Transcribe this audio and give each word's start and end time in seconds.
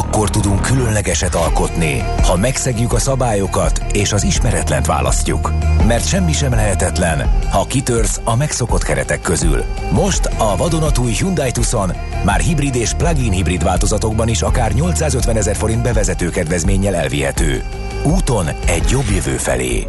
Akkor 0.00 0.30
tudunk 0.30 0.60
különlegeset 0.60 1.34
alkotni, 1.34 2.04
ha 2.22 2.36
megszegjük 2.36 2.92
a 2.92 2.98
szabályokat 2.98 3.84
és 3.92 4.12
az 4.12 4.22
ismeretlent 4.22 4.86
választjuk. 4.86 5.52
Mert 5.86 6.06
semmi 6.06 6.32
sem 6.32 6.50
lehetetlen, 6.50 7.38
ha 7.50 7.64
kitörsz 7.66 8.20
a 8.24 8.36
megszokott 8.36 8.82
keretek 8.82 9.20
közül. 9.20 9.64
Most 9.92 10.30
a 10.38 10.56
vadonatúj 10.56 11.12
Hyundai 11.12 11.50
Tucson 11.50 11.92
már 12.24 12.40
hibrid 12.40 12.74
és 12.74 12.92
plug-in 12.94 13.32
hibrid 13.32 13.62
változatokban 13.62 14.28
is 14.28 14.42
akár 14.42 14.72
850 14.72 15.36
ezer 15.36 15.56
forint 15.56 15.82
bevezető 15.82 16.30
kedvezménnyel 16.30 16.94
elvihető. 16.94 17.64
Úton 18.04 18.48
egy 18.66 18.90
jobb 18.90 19.10
jövő 19.14 19.36
felé. 19.36 19.84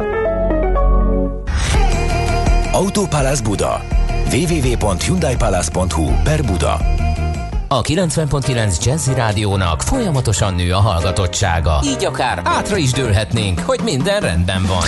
Autopalace 2.72 3.42
Buda. 3.42 3.82
www.hyundaipalace.hu 4.32 6.22
per 6.22 6.44
Buda. 6.44 7.01
A 7.72 7.80
90.9 7.80 8.84
Jazzy 8.84 9.14
Rádiónak 9.14 9.82
folyamatosan 9.82 10.54
nő 10.54 10.72
a 10.72 10.80
hallgatottsága. 10.80 11.80
Így 11.84 12.04
akár 12.04 12.40
átra 12.44 12.76
is 12.76 12.90
dőlhetnénk, 12.90 13.60
hogy 13.60 13.80
minden 13.84 14.20
rendben 14.20 14.66
van. 14.66 14.84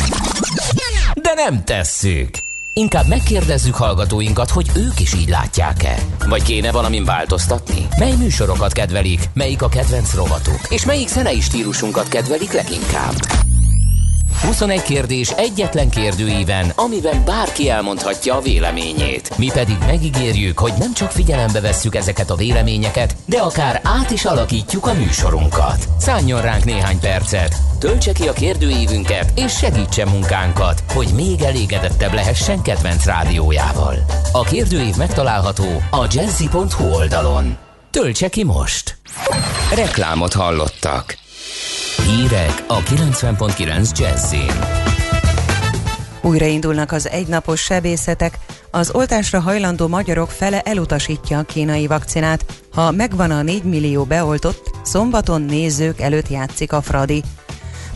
De 1.15 1.33
nem 1.35 1.65
tesszük. 1.65 2.29
Inkább 2.73 3.07
megkérdezzük 3.09 3.75
hallgatóinkat, 3.75 4.51
hogy 4.51 4.71
ők 4.77 5.01
is 5.01 5.15
így 5.15 5.29
látják-e. 5.29 5.99
Vagy 6.29 6.43
kéne 6.43 6.73
valamin 6.73 7.05
változtatni? 7.05 7.87
Mely 7.99 8.15
műsorokat 8.17 8.73
kedvelik, 8.73 9.31
melyik 9.35 9.63
a 9.63 9.69
kedvenc 9.69 10.15
rovatuk, 10.15 10.61
és 10.69 10.85
melyik 10.85 11.09
zenei 11.09 11.41
stílusunkat 11.41 12.09
kedvelik 12.09 12.53
leginkább? 12.53 13.44
21 14.43 14.83
kérdés 14.83 15.31
egyetlen 15.31 15.91
kérdőíven, 15.91 16.73
amiben 16.75 17.25
bárki 17.25 17.71
elmondhatja 17.71 18.37
a 18.37 18.41
véleményét. 18.41 19.39
Mi 19.39 19.51
pedig 19.53 19.77
megígérjük, 19.87 20.59
hogy 20.59 20.73
nem 20.79 20.95
csak 20.95 21.11
figyelembe 21.11 21.61
vesszük 21.61 21.95
ezeket 21.95 22.31
a 22.31 22.35
véleményeket, 22.35 23.17
de 23.25 23.39
akár 23.39 23.81
át 23.85 24.11
is 24.11 24.25
alakítjuk 24.25 24.87
a 24.87 24.95
műsorunkat. 24.95 25.89
Szálljon 25.99 26.41
ránk 26.41 26.65
néhány 26.65 26.99
percet, 26.99 27.57
töltse 27.79 28.13
ki 28.13 28.29
a 28.29 28.33
kérdőívünket, 28.33 29.33
és 29.35 29.53
segítse 29.53 30.05
munkánkat, 30.05 30.83
hogy 30.93 31.09
még 31.15 31.43
elégedettebb 31.43 32.13
lehessen 32.13 32.63
kedvenc 32.63 33.05
rádiójával. 33.05 33.95
A 34.33 34.43
kérdőív 34.43 34.97
megtalálható 34.97 35.83
a 35.91 36.07
jazzy.hu 36.11 36.95
oldalon. 36.95 37.57
Töltse 37.91 38.29
ki 38.29 38.45
most! 38.45 38.97
Reklámot 39.75 40.33
hallottak. 40.33 41.24
Hírek 42.03 42.65
a 42.67 42.83
90.9 42.83 43.99
Jazzin. 43.99 44.53
Újraindulnak 46.23 46.93
az 46.93 47.09
egynapos 47.09 47.61
sebészetek, 47.61 48.39
az 48.71 48.91
oltásra 48.91 49.41
hajlandó 49.41 49.89
magyarok 49.89 50.31
fele 50.31 50.61
elutasítja 50.61 51.39
a 51.39 51.43
kínai 51.43 51.87
vakcinát. 51.87 52.45
Ha 52.73 52.91
megvan 52.91 53.31
a 53.31 53.43
4 53.43 53.63
millió 53.63 54.05
beoltott, 54.05 54.71
szombaton 54.83 55.43
nézők 55.43 56.01
előtt 56.01 56.29
játszik 56.29 56.73
a 56.73 56.83
Fradi. 56.83 57.23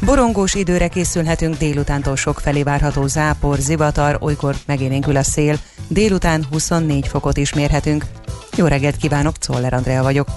Borongós 0.04 0.54
időre 0.54 0.88
készülhetünk, 0.88 1.56
délutántól 1.56 2.16
sok 2.16 2.40
felé 2.40 2.62
várható 2.62 3.06
zápor, 3.06 3.58
zivatar, 3.58 4.18
olykor 4.20 4.56
megélénkül 4.66 5.16
a 5.16 5.22
szél. 5.22 5.58
Délután 5.88 6.46
24 6.50 7.08
fokot 7.08 7.36
is 7.36 7.52
mérhetünk. 7.52 8.04
Jó 8.56 8.66
reggelt 8.66 8.96
kívánok, 8.96 9.38
Czoller 9.38 9.72
Andrea 9.72 10.02
vagyok. 10.02 10.28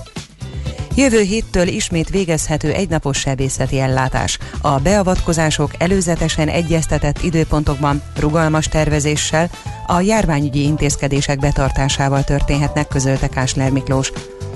Jövő 0.96 1.22
héttől 1.22 1.68
ismét 1.68 2.10
végezhető 2.10 2.72
egynapos 2.72 3.18
sebészeti 3.18 3.80
ellátás. 3.80 4.38
A 4.62 4.80
beavatkozások 4.80 5.72
előzetesen 5.78 6.48
egyeztetett 6.48 7.24
időpontokban 7.24 8.02
rugalmas 8.20 8.68
tervezéssel, 8.68 9.50
a 9.88 10.00
járványügyi 10.00 10.64
intézkedések 10.64 11.40
betartásával 11.40 12.24
történhetnek, 12.24 12.88
közölte 12.88 13.28
Kásler 13.28 13.72
Miklós. 13.72 14.12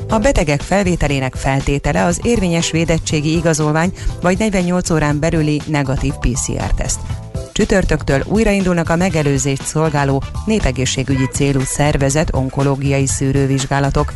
A 0.09 0.17
betegek 0.17 0.61
felvételének 0.61 1.35
feltétele 1.35 2.03
az 2.03 2.19
érvényes 2.23 2.71
védettségi 2.71 3.35
igazolvány 3.35 3.93
vagy 4.21 4.37
48 4.37 4.89
órán 4.89 5.19
belüli 5.19 5.61
negatív 5.67 6.13
PCR-teszt. 6.13 6.99
Csütörtöktől 7.51 8.23
újraindulnak 8.25 8.89
a 8.89 8.95
megelőzést 8.95 9.65
szolgáló 9.65 10.23
népegészségügyi 10.45 11.27
célú 11.33 11.59
szervezet 11.65 12.33
onkológiai 12.33 13.07
szűrővizsgálatok. 13.07 14.13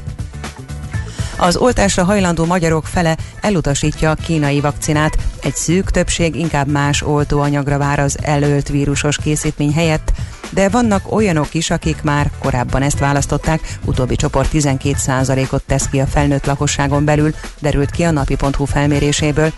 Az 1.41 1.55
oltásra 1.55 2.03
hajlandó 2.03 2.45
magyarok 2.45 2.85
fele 2.85 3.17
elutasítja 3.41 4.11
a 4.11 4.15
kínai 4.15 4.59
vakcinát. 4.59 5.17
Egy 5.41 5.55
szűk 5.55 5.89
többség 5.89 6.35
inkább 6.35 6.67
más 6.67 7.01
oltóanyagra 7.01 7.77
vár 7.77 7.99
az 7.99 8.17
előlt 8.21 8.69
vírusos 8.69 9.17
készítmény 9.17 9.73
helyett, 9.73 10.11
de 10.49 10.69
vannak 10.69 11.11
olyanok 11.11 11.53
is, 11.53 11.69
akik 11.69 12.01
már 12.01 12.31
korábban 12.39 12.81
ezt 12.81 12.99
választották, 12.99 13.77
utóbbi 13.85 14.15
csoport 14.15 14.49
12%-ot 14.53 15.63
tesz 15.65 15.87
ki 15.87 15.99
a 15.99 16.05
felnőtt 16.05 16.45
lakosságon 16.45 17.05
belül, 17.05 17.33
derült 17.59 17.91
ki 17.91 18.03
a 18.03 18.11
napi.hu 18.11 18.65
felméréséből. 18.65 19.51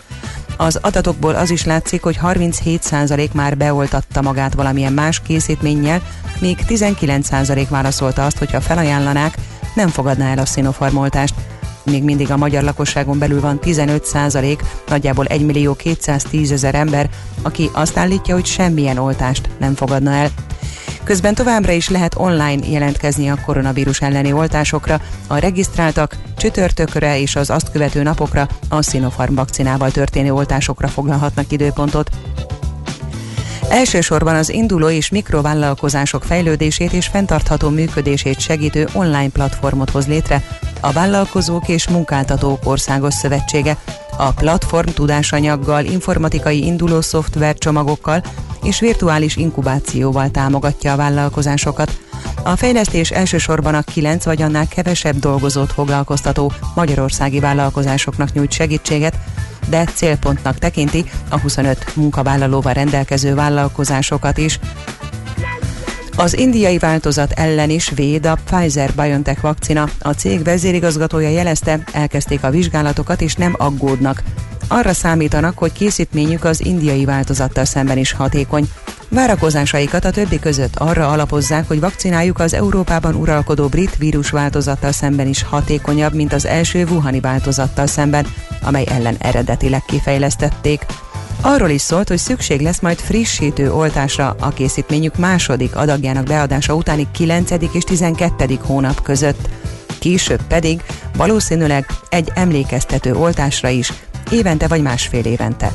Az 0.58 0.80
adatokból 0.82 1.36
az 1.36 1.50
is 1.50 1.66
látszik, 1.66 2.04
hogy 2.04 2.20
37% 2.24 3.32
már 3.32 3.58
beoltatta 3.58 4.22
magát 4.22 4.54
valamilyen 4.54 4.94
más 4.94 5.20
készítménnyel, 5.20 6.02
míg 6.40 6.58
19% 6.68 7.66
válaszolta 7.70 8.26
azt, 8.26 8.38
hogyha 8.38 8.62
felajánlanák, 8.62 9.38
nem 9.76 9.88
fogadná 9.88 10.32
el 10.32 10.38
a 10.38 10.46
szinofarmoltást 10.46 11.34
még 11.84 12.04
mindig 12.04 12.32
a 12.32 12.38
magyar 12.38 12.64
lakosságon 12.64 13.20
belül 13.20 13.42
van 13.42 13.60
15 13.60 14.06
százalék, 14.06 14.64
nagyjából 14.88 15.26
1 15.26 15.46
millió 15.46 15.74
210 15.74 16.52
ezer 16.52 16.76
ember, 16.76 17.10
aki 17.42 17.70
azt 17.74 17.98
állítja, 17.98 18.34
hogy 18.34 18.46
semmilyen 18.46 18.98
oltást 18.98 19.50
nem 19.60 19.76
fogadna 19.76 20.12
el. 20.12 20.30
Közben 21.04 21.36
továbbra 21.36 21.72
is 21.72 21.90
lehet 21.90 22.16
online 22.18 22.68
jelentkezni 22.68 23.30
a 23.30 23.42
koronavírus 23.46 24.02
elleni 24.02 24.34
oltásokra. 24.34 25.02
A 25.28 25.38
regisztráltak 25.38 26.18
csütörtökre 26.38 27.20
és 27.20 27.36
az 27.36 27.50
azt 27.50 27.72
követő 27.72 28.04
napokra 28.04 28.48
a 28.70 28.82
Sinopharm 28.82 29.36
vakcinával 29.36 29.92
történő 29.92 30.34
oltásokra 30.34 30.88
foglalhatnak 30.88 31.52
időpontot. 31.52 32.10
Elsősorban 33.72 34.36
az 34.36 34.50
induló 34.50 34.90
és 34.90 35.10
mikrovállalkozások 35.10 36.24
fejlődését 36.24 36.94
és 36.94 37.08
fenntartható 37.08 37.70
működését 37.70 38.40
segítő 38.40 38.88
online 38.94 39.30
platformot 39.30 39.90
hoz 39.90 40.08
létre 40.08 40.44
a 40.80 40.92
Vállalkozók 40.92 41.68
és 41.68 41.88
Munkáltatók 41.88 42.60
Országos 42.66 43.14
Szövetsége. 43.14 43.78
A 44.18 44.32
platform 44.32 44.88
tudásanyaggal, 44.88 45.86
informatikai 45.86 46.66
induló 46.66 47.02
szoftvercsomagokkal 47.02 48.24
és 48.64 48.80
virtuális 48.80 49.36
inkubációval 49.36 50.30
támogatja 50.30 50.94
a 50.94 50.96
vállalkozásokat. 50.96 52.00
A 52.44 52.56
fejlesztés 52.56 53.12
elsősorban 53.12 53.74
a 53.74 53.82
9 53.82 54.26
vagy 54.26 54.42
annál 54.42 54.68
kevesebb 54.68 55.20
dolgozót 55.20 55.72
foglalkoztató 55.72 56.52
magyarországi 56.76 57.40
vállalkozásoknak 57.40 58.34
nyújt 58.34 58.52
segítséget, 58.52 59.18
de 59.68 59.84
célpontnak 59.84 60.58
tekinti 60.58 61.06
a 61.30 61.40
25 61.40 61.96
munkavállalóval 61.96 62.74
rendelkező 62.74 63.36
vállalkozásokat 63.36 64.38
is. 64.38 64.60
Az 66.16 66.38
indiai 66.38 66.78
változat 66.78 67.32
ellen 67.32 67.70
is 67.70 67.90
véd 67.90 68.26
a 68.26 68.38
Pfizer-BioNTech 68.46 69.42
vakcina. 69.42 69.90
A 70.00 70.12
cég 70.12 70.44
vezérigazgatója 70.44 71.30
jelezte, 71.30 71.84
elkezdték 71.92 72.44
a 72.44 72.50
vizsgálatokat 72.50 73.22
és 73.22 73.36
nem 73.36 73.56
aggódnak. 73.58 74.24
Arra 74.68 74.94
számítanak, 74.94 75.58
hogy 75.58 75.72
készítményük 75.72 76.44
az 76.44 76.66
indiai 76.66 77.06
változattal 77.06 77.66
szemben 77.66 77.98
is 77.98 78.12
hatékony. 78.12 78.70
Várakozásaikat 79.10 80.06
a 80.06 80.12
többi 80.12 80.40
között 80.40 80.76
arra 80.76 81.08
alapozzák, 81.08 81.68
hogy 81.68 81.80
vakcinájuk 81.80 82.40
az 82.40 82.54
Európában 82.54 83.16
uralkodó 83.16 83.68
brit 83.68 83.98
vírusváltozattal 83.98 84.92
szemben 84.92 85.28
is 85.28 85.44
hatékonyabb, 85.44 86.14
mint 86.14 86.34
az 86.34 86.46
első 86.46 86.86
Wuhani 86.86 87.20
változattal 87.20 87.88
szemben, 87.88 88.28
amely 88.62 88.86
ellen 88.88 89.16
eredetileg 89.20 89.86
kifejlesztették. 89.86 90.86
Arról 91.44 91.70
is 91.70 91.82
szólt, 91.82 92.08
hogy 92.08 92.18
szükség 92.18 92.62
lesz 92.62 92.80
majd 92.80 93.00
frissítő 93.00 93.72
oltásra 93.72 94.36
a 94.40 94.50
készítményük 94.50 95.18
második 95.18 95.76
adagjának 95.76 96.24
beadása 96.24 96.74
utáni 96.74 97.08
9. 97.12 97.52
és 97.74 97.84
12. 97.84 98.60
hónap 98.62 99.02
között. 99.02 99.50
Később 100.00 100.42
pedig 100.48 100.82
valószínűleg 101.18 101.86
egy 102.10 102.32
emlékeztető 102.36 103.16
oltásra 103.16 103.68
is, 103.68 103.94
évente 104.32 104.68
vagy 104.68 104.82
másfél 104.82 105.26
évente. 105.26 105.74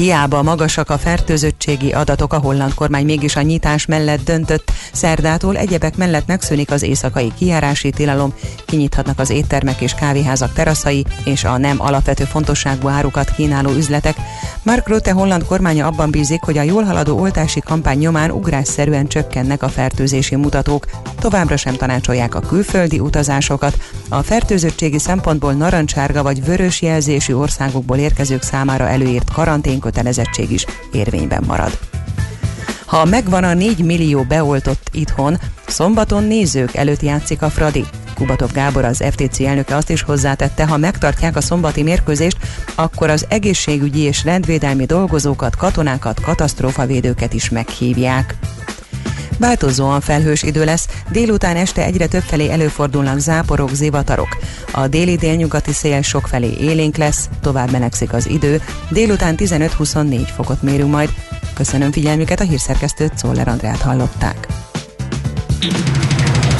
Hiába 0.00 0.42
magasak 0.42 0.90
a 0.90 0.98
fertőzöttségi 0.98 1.92
adatok, 1.92 2.32
a 2.32 2.38
holland 2.38 2.74
kormány 2.74 3.04
mégis 3.04 3.36
a 3.36 3.40
nyitás 3.40 3.86
mellett 3.86 4.24
döntött. 4.24 4.72
Szerdától 4.92 5.56
egyebek 5.56 5.96
mellett 5.96 6.26
megszűnik 6.26 6.70
az 6.70 6.82
éjszakai 6.82 7.32
kijárási 7.38 7.90
tilalom, 7.90 8.34
kinyithatnak 8.66 9.18
az 9.18 9.30
éttermek 9.30 9.80
és 9.80 9.94
kávéházak 9.94 10.52
teraszai, 10.52 11.06
és 11.24 11.44
a 11.44 11.56
nem 11.56 11.80
alapvető 11.80 12.24
fontosságú 12.24 12.88
árukat 12.88 13.30
kínáló 13.30 13.70
üzletek. 13.70 14.16
Mark 14.62 14.88
Rutte 14.88 15.12
holland 15.12 15.44
kormánya 15.44 15.86
abban 15.86 16.10
bízik, 16.10 16.42
hogy 16.42 16.58
a 16.58 16.62
jól 16.62 16.82
haladó 16.82 17.18
oltási 17.18 17.60
kampány 17.60 17.98
nyomán 17.98 18.30
ugrásszerűen 18.30 19.06
csökkennek 19.06 19.62
a 19.62 19.68
fertőzési 19.68 20.36
mutatók. 20.36 20.86
Továbbra 21.18 21.56
sem 21.56 21.74
tanácsolják 21.74 22.34
a 22.34 22.40
külföldi 22.40 22.98
utazásokat. 22.98 23.76
A 24.08 24.22
fertőzöttségi 24.22 24.98
szempontból 24.98 25.52
narancsárga 25.52 26.22
vagy 26.22 26.44
vörös 26.44 26.82
jelzésű 26.82 27.34
országokból 27.34 27.96
érkezők 27.96 28.42
számára 28.42 28.88
előírt 28.88 29.32
karantén 29.32 29.78
kötelezettség 29.90 30.50
is 30.50 30.64
érvényben 30.92 31.44
marad. 31.46 31.78
Ha 32.86 33.04
megvan 33.04 33.44
a 33.44 33.54
4 33.54 33.84
millió 33.84 34.22
beoltott 34.22 34.88
itthon, 34.92 35.38
szombaton 35.66 36.24
nézők 36.24 36.74
előtt 36.74 37.02
játszik 37.02 37.42
a 37.42 37.50
Fradi. 37.50 37.84
Kubatov 38.14 38.52
Gábor, 38.52 38.84
az 38.84 39.04
FTC 39.10 39.40
elnöke 39.40 39.76
azt 39.76 39.90
is 39.90 40.02
hozzátette, 40.02 40.66
ha 40.66 40.76
megtartják 40.76 41.36
a 41.36 41.40
szombati 41.40 41.82
mérkőzést, 41.82 42.36
akkor 42.74 43.10
az 43.10 43.26
egészségügyi 43.28 44.00
és 44.00 44.24
rendvédelmi 44.24 44.84
dolgozókat, 44.84 45.56
katonákat, 45.56 46.20
katasztrófavédőket 46.20 47.32
is 47.32 47.48
meghívják. 47.48 48.34
Változóan 49.38 50.00
felhős 50.00 50.42
idő 50.42 50.64
lesz, 50.64 50.88
délután 51.10 51.56
este 51.56 51.84
egyre 51.84 52.06
több 52.06 52.22
felé 52.22 52.50
előfordulnak 52.50 53.18
záporok, 53.18 53.74
zivatarok. 53.74 54.36
A 54.72 54.88
déli 54.88 55.16
délnyugati 55.16 55.72
szél 55.72 56.02
sokfelé 56.02 56.56
élénk 56.60 56.96
lesz, 56.96 57.28
tovább 57.40 57.70
melegszik 57.70 58.12
az 58.12 58.28
idő, 58.28 58.62
délután 58.90 59.34
15-24 59.38 60.28
fokot 60.34 60.62
mérünk 60.62 60.90
majd. 60.90 61.10
Köszönöm 61.54 61.92
figyelmüket, 61.92 62.40
a 62.40 62.44
hírszerkesztőt 62.44 63.16
Czoller 63.16 63.48
Andrát 63.48 63.80
hallották. 63.80 64.46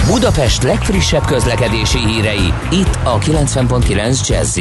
Budapest 0.07 0.63
legfrissebb 0.63 1.25
közlekedési 1.25 1.99
hírei, 1.99 2.53
itt 2.71 2.99
a 3.05 3.19
90.9 3.19 4.29
jazz 4.29 4.59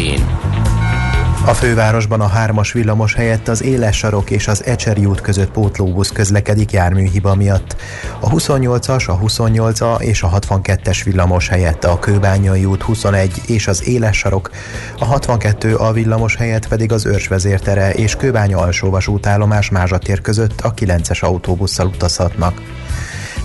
a 1.50 1.54
fővárosban 1.54 2.22
a 2.22 2.28
hármas 2.28 2.72
villamos 2.72 3.14
helyett 3.14 3.48
az 3.48 3.64
Éles 3.64 3.98
sarok 3.98 4.30
és 4.30 4.48
az 4.48 4.66
Ecseri 4.66 5.06
út 5.06 5.22
között 5.22 5.52
pótlóbusz 5.52 6.12
közlekedik 6.12 6.72
járműhiba 6.72 7.36
miatt. 7.36 7.76
A 8.20 8.30
28-as, 8.30 9.08
a 9.08 9.20
28A 9.20 10.02
és 10.02 10.24
a 10.24 10.30
62-es 10.30 11.02
villamos 11.04 11.48
helyett 11.48 11.84
a 11.84 12.00
Kőbányai 12.00 12.66
út 12.66 12.82
21 12.82 13.42
és 13.46 13.68
az 13.68 13.88
Éles 13.88 14.18
sarok, 14.18 14.50
a 15.00 15.06
62 15.06 15.76
a 15.76 15.92
villamos 15.92 16.36
helyett 16.36 16.68
pedig 16.68 16.92
az 16.92 17.06
Őrsvezértere 17.06 17.94
és 17.94 18.16
Kőbánya 18.16 18.58
alsóvasútállomás 18.58 19.70
Mázsatér 19.70 20.22
között 20.22 20.62
a 20.62 20.74
9-es 20.74 21.20
autóbusszal 21.20 21.88
utazhatnak. 21.88 22.62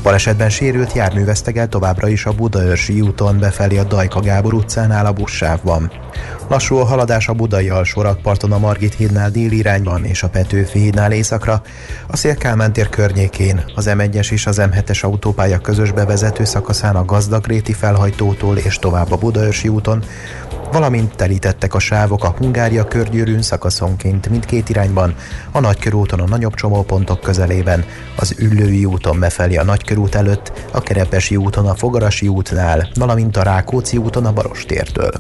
Balesetben 0.05 0.51
sérült 0.51 0.93
jármű 0.93 1.25
vesztegel 1.25 1.69
továbbra 1.69 2.09
is 2.09 2.27
a 2.27 2.33
Budaörsi 2.33 3.01
úton 3.01 3.39
befelé 3.39 3.79
a 3.79 3.85
Dajka 3.85 4.21
Gábor 4.21 4.55
utcánál 4.55 5.07
a 5.07 5.13
buszsávban. 5.13 5.93
Lassú 6.49 6.77
a 6.77 6.85
haladás 6.85 7.29
a 7.29 7.33
budai 7.33 7.69
alsó 7.69 8.03
rakparton 8.03 8.53
a 8.53 8.59
Margit 8.59 8.95
hídnál 8.95 9.31
déli 9.31 9.57
irányban 9.57 10.05
és 10.05 10.23
a 10.23 10.29
Petőfi 10.29 10.79
hídnál 10.79 11.13
északra, 11.13 11.63
a 12.07 12.17
Szélkálmán 12.17 12.73
környékén, 12.91 13.65
az 13.75 13.87
M1-es 13.89 14.31
és 14.33 14.47
az 14.47 14.61
M7-es 14.61 15.05
autópálya 15.05 15.59
közös 15.59 15.93
bevezető 15.93 16.45
szakaszán 16.45 16.97
a 16.97 17.05
Gazdagréti 17.05 17.73
felhajtótól 17.73 18.57
és 18.57 18.79
tovább 18.79 19.13
a 19.13 19.17
Budaörsi 19.17 19.69
úton, 19.69 20.05
valamint 20.73 21.17
telítettek 21.17 21.75
a 21.75 21.79
sávok 21.79 22.25
a 22.25 22.35
Hungária 22.39 22.85
körgyűrűn 22.85 23.43
szakaszonként 23.43 24.29
mindkét 24.29 24.69
irányban, 24.69 25.15
a 25.53 25.61
Nagykörúton 25.61 26.21
a 26.21 26.27
nagyobb 26.27 26.55
csomópontok 26.55 27.21
közelében, 27.21 27.85
az 28.17 28.35
Üllői 28.39 28.85
úton 28.85 29.21
befelé 29.21 29.57
a 29.57 29.65
Nagykörút 29.65 30.15
előtt, 30.15 30.53
a 30.73 30.81
Kerepesi 30.81 31.37
úton 31.37 31.67
a 31.67 31.75
Fogarasi 31.75 32.29
útnál, 32.29 32.89
valamint 32.95 33.37
a 33.37 33.43
Rákóczi 33.43 33.97
úton 33.97 34.27
a 34.27 34.33
Barostértől. 34.33 35.13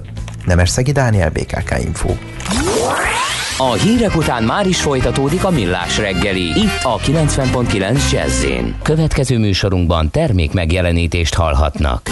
Nemes 0.44 0.73
Dániel, 0.75 1.31
BKK 1.31 1.75
Info. 1.85 2.11
A 3.58 3.73
hírek 3.73 4.17
után 4.17 4.43
már 4.43 4.67
is 4.67 4.81
folytatódik 4.81 5.44
a 5.44 5.50
millás 5.50 5.99
reggeli, 5.99 6.43
itt 6.43 6.82
a 6.82 6.99
90.9 6.99 8.11
jazz 8.12 8.44
Következő 8.82 9.38
műsorunkban 9.38 10.11
termék 10.11 10.52
megjelenítést 10.52 11.35
hallhatnak. 11.35 12.11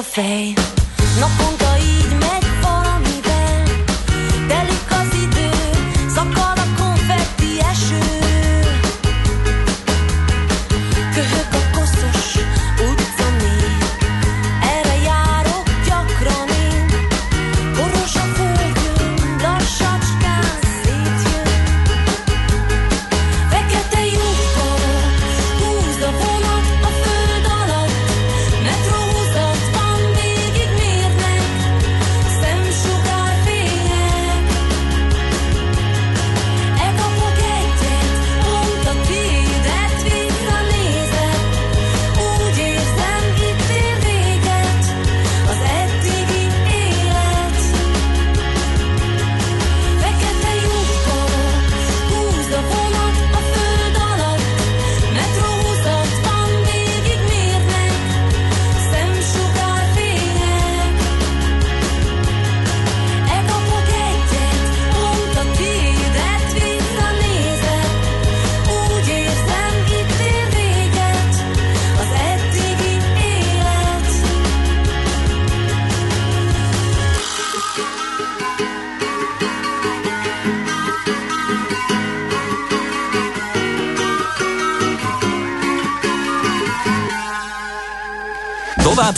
Üres 0.00 0.18
a 0.18 0.39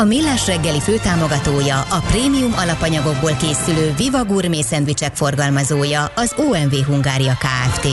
A 0.00 0.04
Millás 0.04 0.46
reggeli 0.46 0.80
főtámogatója, 0.80 1.80
a 1.80 1.98
prémium 1.98 2.52
alapanyagokból 2.52 3.32
készülő 3.32 3.94
Viva 3.96 4.24
Gourmet 4.24 4.62
szendvicsek 4.62 5.14
forgalmazója, 5.14 6.04
az 6.16 6.34
OMV 6.36 6.74
Hungária 6.74 7.38
Kft. 7.38 7.88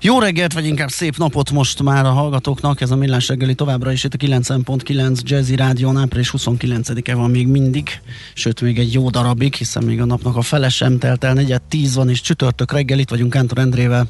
Jó 0.00 0.18
reggelt, 0.18 0.52
vagy 0.52 0.66
inkább 0.66 0.88
szép 0.88 1.16
napot 1.16 1.50
most 1.50 1.82
már 1.82 2.04
a 2.04 2.10
hallgatóknak. 2.10 2.80
Ez 2.80 2.90
a 2.90 2.96
Millás 2.96 3.28
reggeli 3.28 3.54
továbbra 3.54 3.92
is 3.92 4.04
itt 4.04 4.14
a 4.14 4.16
9.9 4.16 5.20
Jazzy 5.22 5.56
Rádió 5.56 5.96
április 5.96 6.32
29-e 6.36 7.14
van 7.14 7.30
még 7.30 7.46
mindig, 7.46 8.00
sőt 8.34 8.60
még 8.60 8.78
egy 8.78 8.92
jó 8.92 9.10
darabig, 9.10 9.54
hiszen 9.54 9.82
még 9.82 10.00
a 10.00 10.04
napnak 10.04 10.36
a 10.36 10.42
fele 10.42 10.68
sem 10.68 10.98
telt 10.98 11.24
el, 11.24 11.32
negyed 11.32 11.62
tíz 11.62 11.94
van, 11.94 12.10
és 12.10 12.20
csütörtök 12.20 12.72
reggel 12.72 12.98
itt 12.98 13.10
vagyunk 13.10 13.30
Kántor 13.30 13.58
Endrével. 13.58 14.06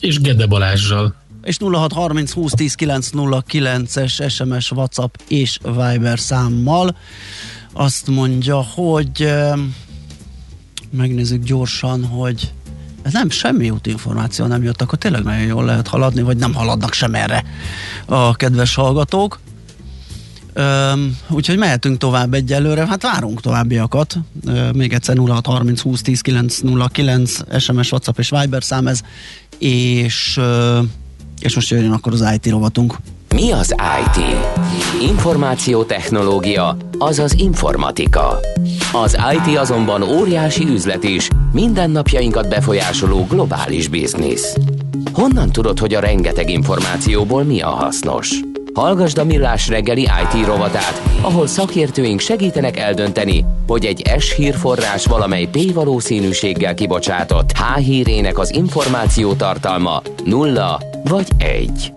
És 0.00 0.20
Gede 0.20 0.46
Balázsral 0.46 1.23
és 1.44 1.56
0630 1.58 2.32
2010 2.32 2.74
909-es 2.78 4.30
SMS, 4.30 4.70
WhatsApp 4.70 5.14
és 5.28 5.58
Viber 5.62 6.18
számmal. 6.18 6.96
Azt 7.72 8.06
mondja, 8.06 8.62
hogy 8.62 9.34
megnézzük 10.90 11.42
gyorsan, 11.42 12.04
hogy 12.04 12.52
ez 13.02 13.12
nem 13.12 13.30
semmi 13.30 13.70
útinformáció 13.70 14.46
nem 14.46 14.62
jött, 14.62 14.82
akkor 14.82 14.98
tényleg 14.98 15.22
nagyon 15.22 15.46
jól 15.46 15.64
lehet 15.64 15.88
haladni, 15.88 16.22
vagy 16.22 16.36
nem 16.36 16.54
haladnak 16.54 16.92
sem 16.92 17.14
erre 17.14 17.44
a 18.06 18.34
kedves 18.34 18.74
hallgatók. 18.74 19.40
Üm, 20.56 21.16
úgyhogy 21.28 21.58
mehetünk 21.58 21.98
tovább 21.98 22.34
egyelőre, 22.34 22.86
hát 22.86 23.02
várunk 23.02 23.40
továbbiakat. 23.40 24.18
Üm, 24.46 24.70
még 24.74 24.92
egyszer 24.92 25.16
0630 25.16 25.80
20 25.80 26.02
10 26.02 26.20
909 26.20 27.38
SMS, 27.58 27.92
WhatsApp 27.92 28.18
és 28.18 28.30
Viber 28.30 28.64
szám 28.64 28.86
ez, 28.86 29.00
és 29.58 30.36
üm, 30.36 30.92
és 31.44 31.54
most 31.54 31.70
jöjjön 31.70 31.92
akkor 31.92 32.12
az 32.12 32.24
IT 32.34 32.50
rovatunk. 32.50 32.96
Mi 33.34 33.50
az 33.50 33.74
IT? 34.04 34.24
Információtechnológia, 35.02 36.76
azaz 36.98 37.34
informatika. 37.38 38.38
Az 38.92 39.18
IT 39.32 39.58
azonban 39.58 40.02
óriási 40.02 40.64
üzlet 40.64 41.04
is, 41.04 41.28
mindennapjainkat 41.52 42.48
befolyásoló 42.48 43.26
globális 43.28 43.88
biznisz. 43.88 44.56
Honnan 45.12 45.52
tudod, 45.52 45.78
hogy 45.78 45.94
a 45.94 46.00
rengeteg 46.00 46.50
információból 46.50 47.42
mi 47.42 47.60
a 47.60 47.68
hasznos? 47.68 48.40
Hallgasd 48.74 49.18
a 49.18 49.24
Millás 49.24 49.68
reggeli 49.68 50.00
IT 50.00 50.46
rovatát, 50.46 51.02
ahol 51.20 51.46
szakértőink 51.46 52.20
segítenek 52.20 52.78
eldönteni, 52.78 53.44
hogy 53.66 53.84
egy 53.84 54.12
S 54.18 54.34
hírforrás 54.34 55.06
valamely 55.06 55.44
P 55.44 55.72
valószínűséggel 55.72 56.74
kibocsátott 56.74 57.52
H 57.52 57.78
hírének 57.78 58.38
az 58.38 58.54
információ 58.54 59.32
tartalma 59.32 60.02
nulla 60.24 60.80
vagy 61.04 61.28
egy. 61.38 61.92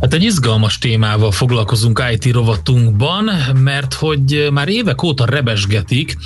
Hát 0.00 0.14
egy 0.14 0.22
izgalmas 0.22 0.78
témával 0.78 1.32
foglalkozunk 1.32 2.02
IT 2.12 2.32
rovatunkban, 2.32 3.30
mert 3.54 3.94
hogy 3.94 4.48
már 4.52 4.68
évek 4.68 5.02
óta 5.02 5.24
rebesgetik, 5.24 6.16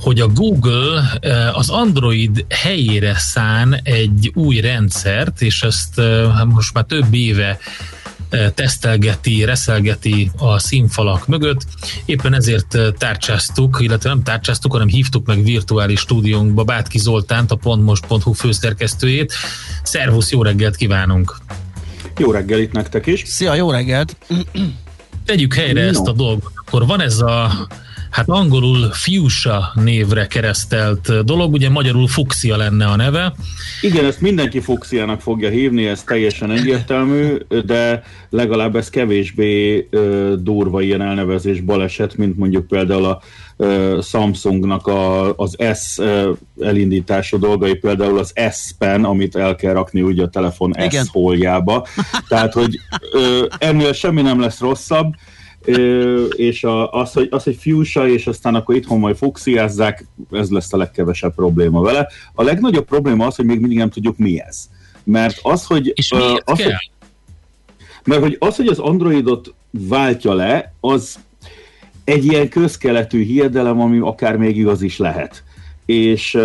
hogy 0.00 0.20
a 0.20 0.28
Google 0.28 1.02
eh, 1.20 1.58
az 1.58 1.68
Android 1.68 2.44
helyére 2.48 3.14
szán 3.18 3.80
egy 3.82 4.30
új 4.34 4.60
rendszert, 4.60 5.42
és 5.42 5.62
ezt 5.62 5.98
eh, 5.98 6.44
most 6.44 6.74
már 6.74 6.84
több 6.84 7.14
éve 7.14 7.58
tesztelgeti, 8.54 9.44
reszelgeti 9.44 10.30
a 10.36 10.58
színfalak 10.58 11.26
mögött. 11.26 11.60
Éppen 12.04 12.34
ezért 12.34 12.78
tárcsáztuk, 12.98 13.78
illetve 13.80 14.08
nem 14.08 14.22
tárcsáztuk, 14.22 14.72
hanem 14.72 14.88
hívtuk 14.88 15.26
meg 15.26 15.42
virtuális 15.42 16.00
stúdiónkba 16.00 16.64
Bátki 16.64 16.98
Zoltánt, 16.98 17.50
a 17.50 17.56
pontmost.hu 17.56 18.32
főszerkesztőjét. 18.32 19.32
Szervusz, 19.82 20.30
jó 20.30 20.42
reggelt 20.42 20.76
kívánunk! 20.76 21.36
Jó 22.18 22.30
reggelit 22.30 22.72
nektek 22.72 23.06
is. 23.06 23.22
Szia, 23.26 23.54
jó 23.54 23.70
reggelt. 23.70 24.16
Tegyük 25.24 25.54
helyre 25.54 25.82
no. 25.82 25.88
ezt 25.88 26.06
a 26.06 26.12
dolgot. 26.12 26.52
Akkor 26.54 26.86
van 26.86 27.00
ez 27.00 27.20
a 27.20 27.68
hát 28.12 28.28
angolul 28.28 28.90
Fuchsia 28.90 29.72
névre 29.74 30.26
keresztelt 30.26 31.24
dolog, 31.24 31.52
ugye 31.52 31.70
magyarul 31.70 32.08
Fuxia 32.08 32.56
lenne 32.56 32.86
a 32.86 32.96
neve. 32.96 33.34
Igen, 33.80 34.04
ezt 34.04 34.20
mindenki 34.20 34.60
Fuxiának 34.60 35.20
fogja 35.20 35.48
hívni, 35.48 35.86
ez 35.86 36.02
teljesen 36.02 36.50
egyértelmű, 36.50 37.36
de 37.64 38.02
legalább 38.30 38.76
ez 38.76 38.90
kevésbé 38.90 39.88
uh, 39.92 40.32
durva 40.32 40.80
ilyen 40.80 41.02
elnevezés 41.02 41.60
baleset, 41.60 42.16
mint 42.16 42.36
mondjuk 42.36 42.66
például 42.66 43.04
a 43.04 43.20
Samsungnak 44.02 44.86
a, 44.86 45.34
az 45.36 45.56
S 45.74 46.00
elindítású 46.60 47.38
dolgai, 47.38 47.74
például 47.74 48.18
az 48.18 48.32
S 48.50 48.70
Pen, 48.78 49.04
amit 49.04 49.36
el 49.36 49.54
kell 49.54 49.72
rakni 49.72 50.02
ugye 50.02 50.22
a 50.22 50.28
telefon 50.28 50.72
Igen. 50.76 51.04
S 51.04 51.08
holjába. 51.12 51.86
Tehát, 52.28 52.52
hogy 52.52 52.80
ennél 53.58 53.92
semmi 53.92 54.22
nem 54.22 54.40
lesz 54.40 54.60
rosszabb, 54.60 55.14
és 56.36 56.64
a, 56.64 56.90
az, 56.90 57.12
hogy, 57.12 57.28
az, 57.30 57.42
hogy 57.42 57.56
Fuchsia, 57.56 58.08
és 58.08 58.26
aztán 58.26 58.54
akkor 58.54 58.74
itthon 58.74 58.98
majd 58.98 59.16
fuxiázzák, 59.16 60.06
ez 60.30 60.50
lesz 60.50 60.72
a 60.72 60.76
legkevesebb 60.76 61.34
probléma 61.34 61.80
vele. 61.80 62.08
A 62.34 62.42
legnagyobb 62.42 62.84
probléma 62.84 63.26
az, 63.26 63.36
hogy 63.36 63.44
még 63.44 63.60
mindig 63.60 63.78
nem 63.78 63.90
tudjuk 63.90 64.18
mi 64.18 64.40
ez. 64.40 64.68
Mert 65.04 65.38
az, 65.42 65.64
hogy... 65.64 65.92
És 65.94 66.10
uh, 66.10 66.20
az, 66.44 66.58
kell? 66.58 66.66
Hogy, 66.66 66.90
mert 68.04 68.20
hogy 68.20 68.36
az, 68.38 68.56
hogy 68.56 68.66
az 68.66 68.78
Androidot 68.78 69.54
váltja 69.70 70.34
le, 70.34 70.74
az 70.80 71.18
egy 72.04 72.24
ilyen 72.24 72.48
közkeletű 72.48 73.24
hiedelem, 73.24 73.80
ami 73.80 73.98
akár 73.98 74.36
még 74.36 74.56
igaz 74.56 74.82
is 74.82 74.98
lehet. 74.98 75.44
És, 75.86 76.38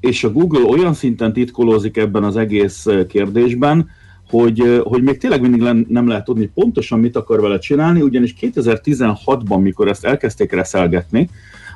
és 0.00 0.24
a 0.24 0.32
Google 0.32 0.64
olyan 0.64 0.94
szinten 0.94 1.32
titkolózik 1.32 1.96
ebben 1.96 2.24
az 2.24 2.36
egész 2.36 2.86
kérdésben, 3.08 3.90
hogy, 4.30 4.80
hogy 4.84 5.02
még 5.02 5.18
tényleg 5.18 5.40
mindig 5.40 5.86
nem 5.88 6.08
lehet 6.08 6.24
tudni 6.24 6.50
pontosan 6.54 7.00
mit 7.00 7.16
akar 7.16 7.40
vele 7.40 7.58
csinálni, 7.58 8.00
ugyanis 8.00 8.34
2016-ban, 8.40 9.62
mikor 9.62 9.88
ezt 9.88 10.04
elkezdték 10.04 10.52
reszelgetni, 10.52 11.28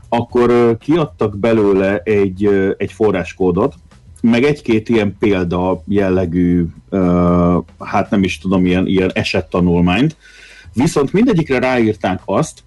akkor 0.09 0.77
kiadtak 0.79 1.39
belőle 1.39 1.99
egy, 1.99 2.49
egy 2.77 2.93
forráskódot, 2.93 3.75
meg 4.21 4.43
egy-két 4.43 4.89
ilyen 4.89 5.17
példa 5.19 5.83
jellegű, 5.87 6.67
hát 7.79 8.11
nem 8.11 8.23
is 8.23 8.39
tudom, 8.39 8.67
ilyen, 8.67 8.87
ilyen 8.87 9.11
esettanulmányt, 9.15 10.17
viszont 10.73 11.13
mindegyikre 11.13 11.59
ráírták 11.59 12.21
azt, 12.25 12.63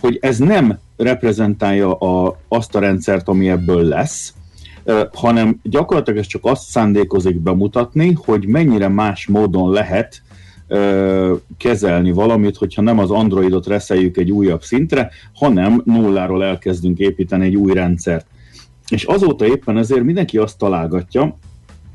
hogy 0.00 0.18
ez 0.20 0.38
nem 0.38 0.78
reprezentálja 0.96 1.94
a, 1.94 2.38
azt 2.48 2.74
a 2.74 2.78
rendszert, 2.78 3.28
ami 3.28 3.48
ebből 3.48 3.82
lesz, 3.82 4.34
hanem 5.12 5.60
gyakorlatilag 5.62 6.18
ez 6.18 6.26
csak 6.26 6.44
azt 6.44 6.68
szándékozik 6.68 7.38
bemutatni, 7.38 8.12
hogy 8.24 8.46
mennyire 8.46 8.88
más 8.88 9.26
módon 9.26 9.70
lehet 9.70 10.22
kezelni 11.56 12.12
valamit, 12.12 12.56
hogyha 12.56 12.82
nem 12.82 12.98
az 12.98 13.10
Androidot 13.10 13.66
reszeljük 13.66 14.16
egy 14.16 14.30
újabb 14.30 14.62
szintre, 14.62 15.10
hanem 15.34 15.82
nulláról 15.84 16.44
elkezdünk 16.44 16.98
építeni 16.98 17.44
egy 17.44 17.56
új 17.56 17.72
rendszert. 17.72 18.26
És 18.88 19.04
azóta 19.04 19.46
éppen 19.46 19.78
ezért 19.78 20.02
mindenki 20.02 20.38
azt 20.38 20.58
találgatja, 20.58 21.36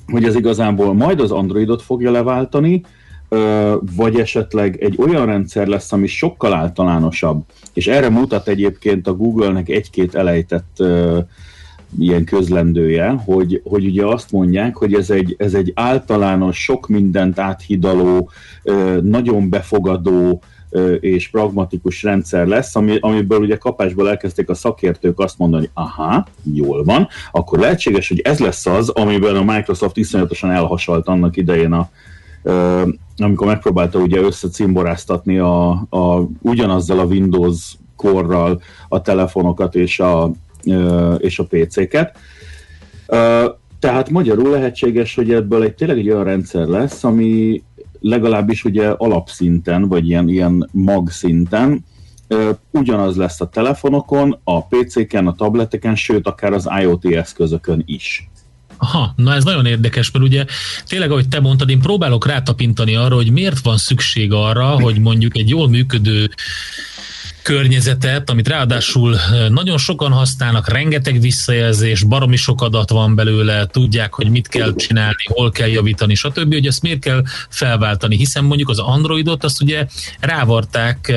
hogy 0.07 0.23
ez 0.23 0.35
igazából 0.35 0.93
majd 0.93 1.19
az 1.19 1.31
Androidot 1.31 1.81
fogja 1.81 2.12
leváltani, 2.12 2.83
vagy 3.95 4.19
esetleg 4.19 4.83
egy 4.83 4.95
olyan 4.97 5.25
rendszer 5.25 5.67
lesz, 5.67 5.91
ami 5.91 6.07
sokkal 6.07 6.53
általánosabb, 6.53 7.43
és 7.73 7.88
erre 7.88 8.09
mutat 8.09 8.47
egyébként 8.47 9.07
a 9.07 9.13
Google-nek 9.13 9.69
egy-két 9.69 10.15
elejtett 10.15 10.83
ilyen 12.00 12.23
közlendője, 12.23 13.09
hogy, 13.09 13.62
hogy 13.63 13.85
ugye 13.85 14.05
azt 14.05 14.31
mondják, 14.31 14.75
hogy 14.75 14.93
ez 14.93 15.09
egy, 15.09 15.35
ez 15.38 15.53
egy 15.53 15.71
általános, 15.75 16.63
sok 16.63 16.88
mindent 16.88 17.39
áthidaló, 17.39 18.29
nagyon 19.01 19.50
befogadó 19.50 20.41
és 21.00 21.29
pragmatikus 21.29 22.03
rendszer 22.03 22.47
lesz, 22.47 22.75
ami, 22.75 22.97
amiből 23.00 23.39
ugye 23.39 23.57
kapásból 23.57 24.09
elkezdték 24.09 24.50
a 24.50 24.53
szakértők 24.53 25.19
azt 25.19 25.38
mondani, 25.38 25.69
aha, 25.73 26.25
jól 26.53 26.83
van, 26.83 27.07
akkor 27.31 27.59
lehetséges, 27.59 28.07
hogy 28.07 28.19
ez 28.19 28.39
lesz 28.39 28.65
az, 28.65 28.89
amiben 28.89 29.35
a 29.35 29.53
Microsoft 29.53 29.97
iszonyatosan 29.97 30.51
elhasalt 30.51 31.07
annak 31.07 31.38
idején 31.38 31.71
a, 31.71 31.89
amikor 33.17 33.47
megpróbálta 33.47 34.00
ugye 34.00 34.21
összecimboráztatni 34.21 35.38
a, 35.38 35.69
a, 35.89 36.27
ugyanazzal 36.41 37.00
a 37.00 37.05
Windows 37.05 37.75
korral 37.95 38.62
a 38.88 39.01
telefonokat 39.01 39.75
és 39.75 40.00
a, 40.00 40.31
és 41.17 41.39
a 41.39 41.48
PC-ket. 41.50 42.17
Tehát 43.79 44.10
magyarul 44.10 44.50
lehetséges, 44.50 45.15
hogy 45.15 45.32
ebből 45.34 45.63
egy 45.63 45.74
tényleg 45.74 45.98
egy 45.98 46.10
olyan 46.10 46.24
rendszer 46.24 46.65
lesz, 46.65 47.03
ami 47.03 47.62
legalábbis 48.00 48.63
ugye 48.63 48.88
alapszinten, 48.88 49.88
vagy 49.88 50.10
ilyen, 50.10 50.29
ilyen 50.29 50.70
mag 50.72 51.10
szinten 51.10 51.86
ugyanaz 52.72 53.15
lesz 53.15 53.41
a 53.41 53.50
telefonokon, 53.50 54.39
a 54.43 54.65
PC-ken, 54.67 55.27
a 55.27 55.36
tableteken, 55.36 55.96
sőt, 55.96 56.27
akár 56.27 56.53
az 56.53 56.70
IoT 56.82 57.05
eszközökön 57.05 57.84
is. 57.86 58.29
Aha, 58.77 59.13
na 59.15 59.34
ez 59.34 59.43
nagyon 59.43 59.65
érdekes, 59.65 60.12
mert 60.12 60.25
ugye 60.25 60.46
tényleg, 60.88 61.12
ahogy 61.12 61.27
te 61.27 61.39
mondtad, 61.39 61.70
én 61.70 61.79
próbálok 61.79 62.27
rátapintani 62.27 62.96
arra, 62.96 63.15
hogy 63.15 63.32
miért 63.32 63.60
van 63.60 63.77
szükség 63.77 64.34
arra, 64.34 64.67
hogy 64.67 65.00
mondjuk 65.00 65.38
egy 65.38 65.50
jól 65.50 65.70
működő 65.70 66.29
környezetet, 67.43 68.29
amit 68.29 68.47
ráadásul 68.47 69.15
nagyon 69.50 69.77
sokan 69.77 70.12
használnak, 70.12 70.69
rengeteg 70.69 71.19
visszajelzés, 71.19 72.03
baromi 72.03 72.35
sok 72.35 72.62
adat 72.62 72.89
van 72.89 73.15
belőle, 73.15 73.65
tudják, 73.65 74.13
hogy 74.13 74.29
mit 74.29 74.47
kell 74.47 74.75
csinálni, 74.75 75.23
hol 75.25 75.51
kell 75.51 75.67
javítani, 75.67 76.15
stb., 76.15 76.53
hogy 76.53 76.67
ezt 76.67 76.81
miért 76.81 77.00
kell 77.00 77.23
felváltani, 77.50 78.17
hiszen 78.17 78.43
mondjuk 78.43 78.69
az 78.69 78.79
Androidot 78.79 79.43
azt 79.43 79.62
ugye 79.62 79.85
rávarták 80.19 81.13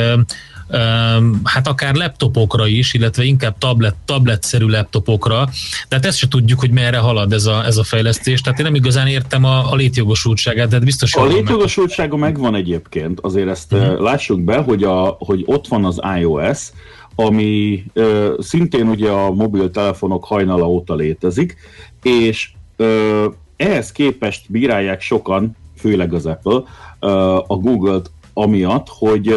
hát 1.44 1.66
akár 1.66 1.94
laptopokra 1.94 2.66
is, 2.66 2.94
illetve 2.94 3.24
inkább 3.24 3.58
tablet, 3.58 3.94
tabletszerű 4.04 4.66
laptopokra, 4.66 5.48
tehát 5.88 6.06
ezt 6.06 6.18
se 6.18 6.28
tudjuk, 6.28 6.60
hogy 6.60 6.70
merre 6.70 6.98
halad 6.98 7.32
ez 7.32 7.46
a, 7.46 7.64
ez 7.64 7.76
a 7.76 7.84
fejlesztés, 7.84 8.40
tehát 8.40 8.58
én 8.58 8.64
nem 8.64 8.74
igazán 8.74 9.06
értem 9.06 9.44
a, 9.44 9.72
a 9.72 9.74
létjogosultságát, 9.74 10.68
tehát 10.68 10.84
biztos, 10.84 11.14
A 11.14 11.26
létjogosultsága 11.26 12.16
meg. 12.16 12.32
megvan 12.32 12.54
egyébként, 12.54 13.20
azért 13.20 13.48
ezt 13.48 13.72
uh-huh. 13.72 14.00
lássuk 14.00 14.40
be, 14.40 14.56
hogy, 14.56 14.82
a, 14.82 15.16
hogy 15.18 15.42
ott 15.46 15.66
van 15.68 15.84
az 15.84 16.00
iOS, 16.18 16.70
ami 17.14 17.84
ö, 17.92 18.34
szintén 18.38 18.88
ugye 18.88 19.10
a 19.10 19.30
mobiltelefonok 19.30 20.24
hajnala 20.24 20.68
óta 20.68 20.94
létezik, 20.94 21.56
és 22.02 22.50
ö, 22.76 23.26
ehhez 23.56 23.92
képest 23.92 24.44
bírálják 24.48 25.00
sokan, 25.00 25.56
főleg 25.76 26.12
az 26.12 26.26
Apple, 26.26 26.62
ö, 27.00 27.08
a 27.46 27.56
Google-t 27.56 28.10
amiatt, 28.38 28.86
hogy 28.88 29.34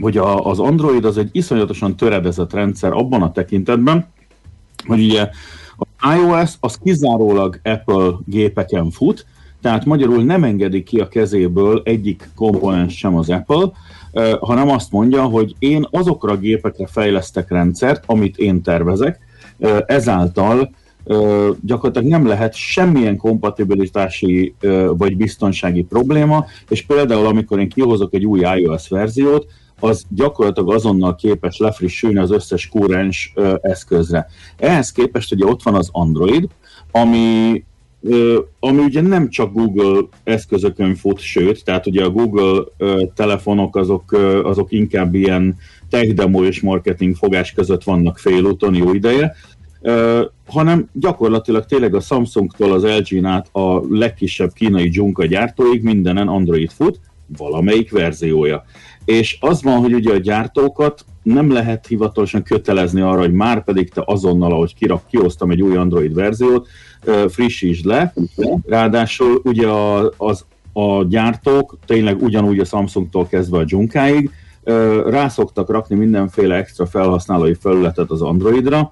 hogy 0.00 0.16
a, 0.16 0.46
az 0.46 0.58
Android 0.58 1.04
az 1.04 1.18
egy 1.18 1.28
iszonyatosan 1.32 1.96
töredezett 1.96 2.52
rendszer 2.52 2.92
abban 2.92 3.22
a 3.22 3.32
tekintetben, 3.32 4.06
hogy 4.86 5.04
ugye 5.04 5.28
az 5.76 6.14
iOS 6.16 6.52
az 6.60 6.78
kizárólag 6.82 7.60
Apple 7.62 8.12
gépeken 8.26 8.90
fut, 8.90 9.26
tehát 9.62 9.84
magyarul 9.84 10.24
nem 10.24 10.44
engedi 10.44 10.82
ki 10.82 10.98
a 10.98 11.08
kezéből 11.08 11.80
egyik 11.84 12.30
komponens 12.34 12.98
sem 12.98 13.16
az 13.16 13.30
Apple, 13.30 13.70
hanem 14.40 14.68
azt 14.68 14.90
mondja, 14.90 15.22
hogy 15.22 15.54
én 15.58 15.86
azokra 15.90 16.32
a 16.32 16.36
gépekre 16.36 16.86
fejlesztek 16.86 17.50
rendszert, 17.50 18.04
amit 18.06 18.36
én 18.36 18.62
tervezek, 18.62 19.18
ezáltal 19.86 20.70
gyakorlatilag 21.60 22.08
nem 22.08 22.26
lehet 22.26 22.54
semmilyen 22.54 23.16
kompatibilitási 23.16 24.54
vagy 24.96 25.16
biztonsági 25.16 25.82
probléma, 25.82 26.46
és 26.68 26.82
például 26.82 27.26
amikor 27.26 27.58
én 27.58 27.68
kihozok 27.68 28.14
egy 28.14 28.26
új 28.26 28.40
iOS 28.40 28.88
verziót, 28.88 29.46
az 29.80 30.04
gyakorlatilag 30.08 30.72
azonnal 30.72 31.14
képes 31.14 31.58
lefrissülni 31.58 32.18
az 32.18 32.30
összes 32.30 32.68
kurrens 32.68 33.32
ö, 33.34 33.54
eszközre. 33.60 34.26
Ehhez 34.56 34.92
képest 34.92 35.32
ugye 35.32 35.46
ott 35.46 35.62
van 35.62 35.74
az 35.74 35.88
Android, 35.92 36.48
ami 36.90 37.64
ö, 38.02 38.38
ami 38.60 38.82
ugye 38.82 39.00
nem 39.00 39.28
csak 39.28 39.52
Google 39.52 40.00
eszközökön 40.24 40.94
fut, 40.94 41.20
sőt, 41.20 41.64
tehát 41.64 41.86
ugye 41.86 42.04
a 42.04 42.10
Google 42.10 42.64
ö, 42.76 43.02
telefonok 43.14 43.76
azok, 43.76 44.12
ö, 44.12 44.42
azok 44.44 44.72
inkább 44.72 45.14
ilyen 45.14 45.56
tech 45.90 46.12
demo 46.12 46.44
és 46.44 46.60
marketing 46.60 47.16
fogás 47.16 47.52
között 47.52 47.82
vannak 47.82 48.18
félúton 48.18 48.74
jó 48.74 48.92
ideje, 48.92 49.34
Uh, 49.86 50.24
hanem 50.46 50.88
gyakorlatilag 50.92 51.64
tényleg 51.64 51.94
a 51.94 52.00
Samsungtól 52.00 52.72
az 52.72 52.82
LG-n 52.82 53.24
át 53.24 53.48
a 53.52 53.80
legkisebb 53.88 54.52
kínai 54.52 54.88
dzsunka 54.88 55.26
gyártóig 55.26 55.82
mindenen 55.82 56.28
Android 56.28 56.70
fut, 56.70 57.00
valamelyik 57.36 57.90
verziója. 57.90 58.64
És 59.04 59.36
az 59.40 59.62
van, 59.62 59.78
hogy 59.78 59.94
ugye 59.94 60.12
a 60.12 60.18
gyártókat 60.18 61.04
nem 61.22 61.52
lehet 61.52 61.86
hivatalosan 61.86 62.42
kötelezni 62.42 63.00
arra, 63.00 63.20
hogy 63.20 63.32
már 63.32 63.64
pedig 63.64 63.90
te 63.90 64.02
azonnal, 64.04 64.52
ahogy 64.52 64.74
kirak, 64.74 65.06
kihoztam 65.06 65.50
egy 65.50 65.62
új 65.62 65.76
Android 65.76 66.14
verziót, 66.14 66.68
frissítsd 67.28 67.84
le. 67.84 68.14
Ráadásul 68.66 69.40
ugye 69.44 69.66
a, 69.66 70.12
az, 70.16 70.44
a 70.72 71.04
gyártók 71.04 71.78
tényleg 71.86 72.22
ugyanúgy 72.22 72.58
a 72.58 72.64
Samsungtól 72.64 73.26
kezdve 73.26 73.58
a 73.58 73.64
Junkáig 73.66 74.30
rászoktak 75.06 75.70
rakni 75.70 75.96
mindenféle 75.96 76.54
extra 76.54 76.86
felhasználói 76.86 77.54
felületet 77.54 78.10
az 78.10 78.22
Androidra, 78.22 78.90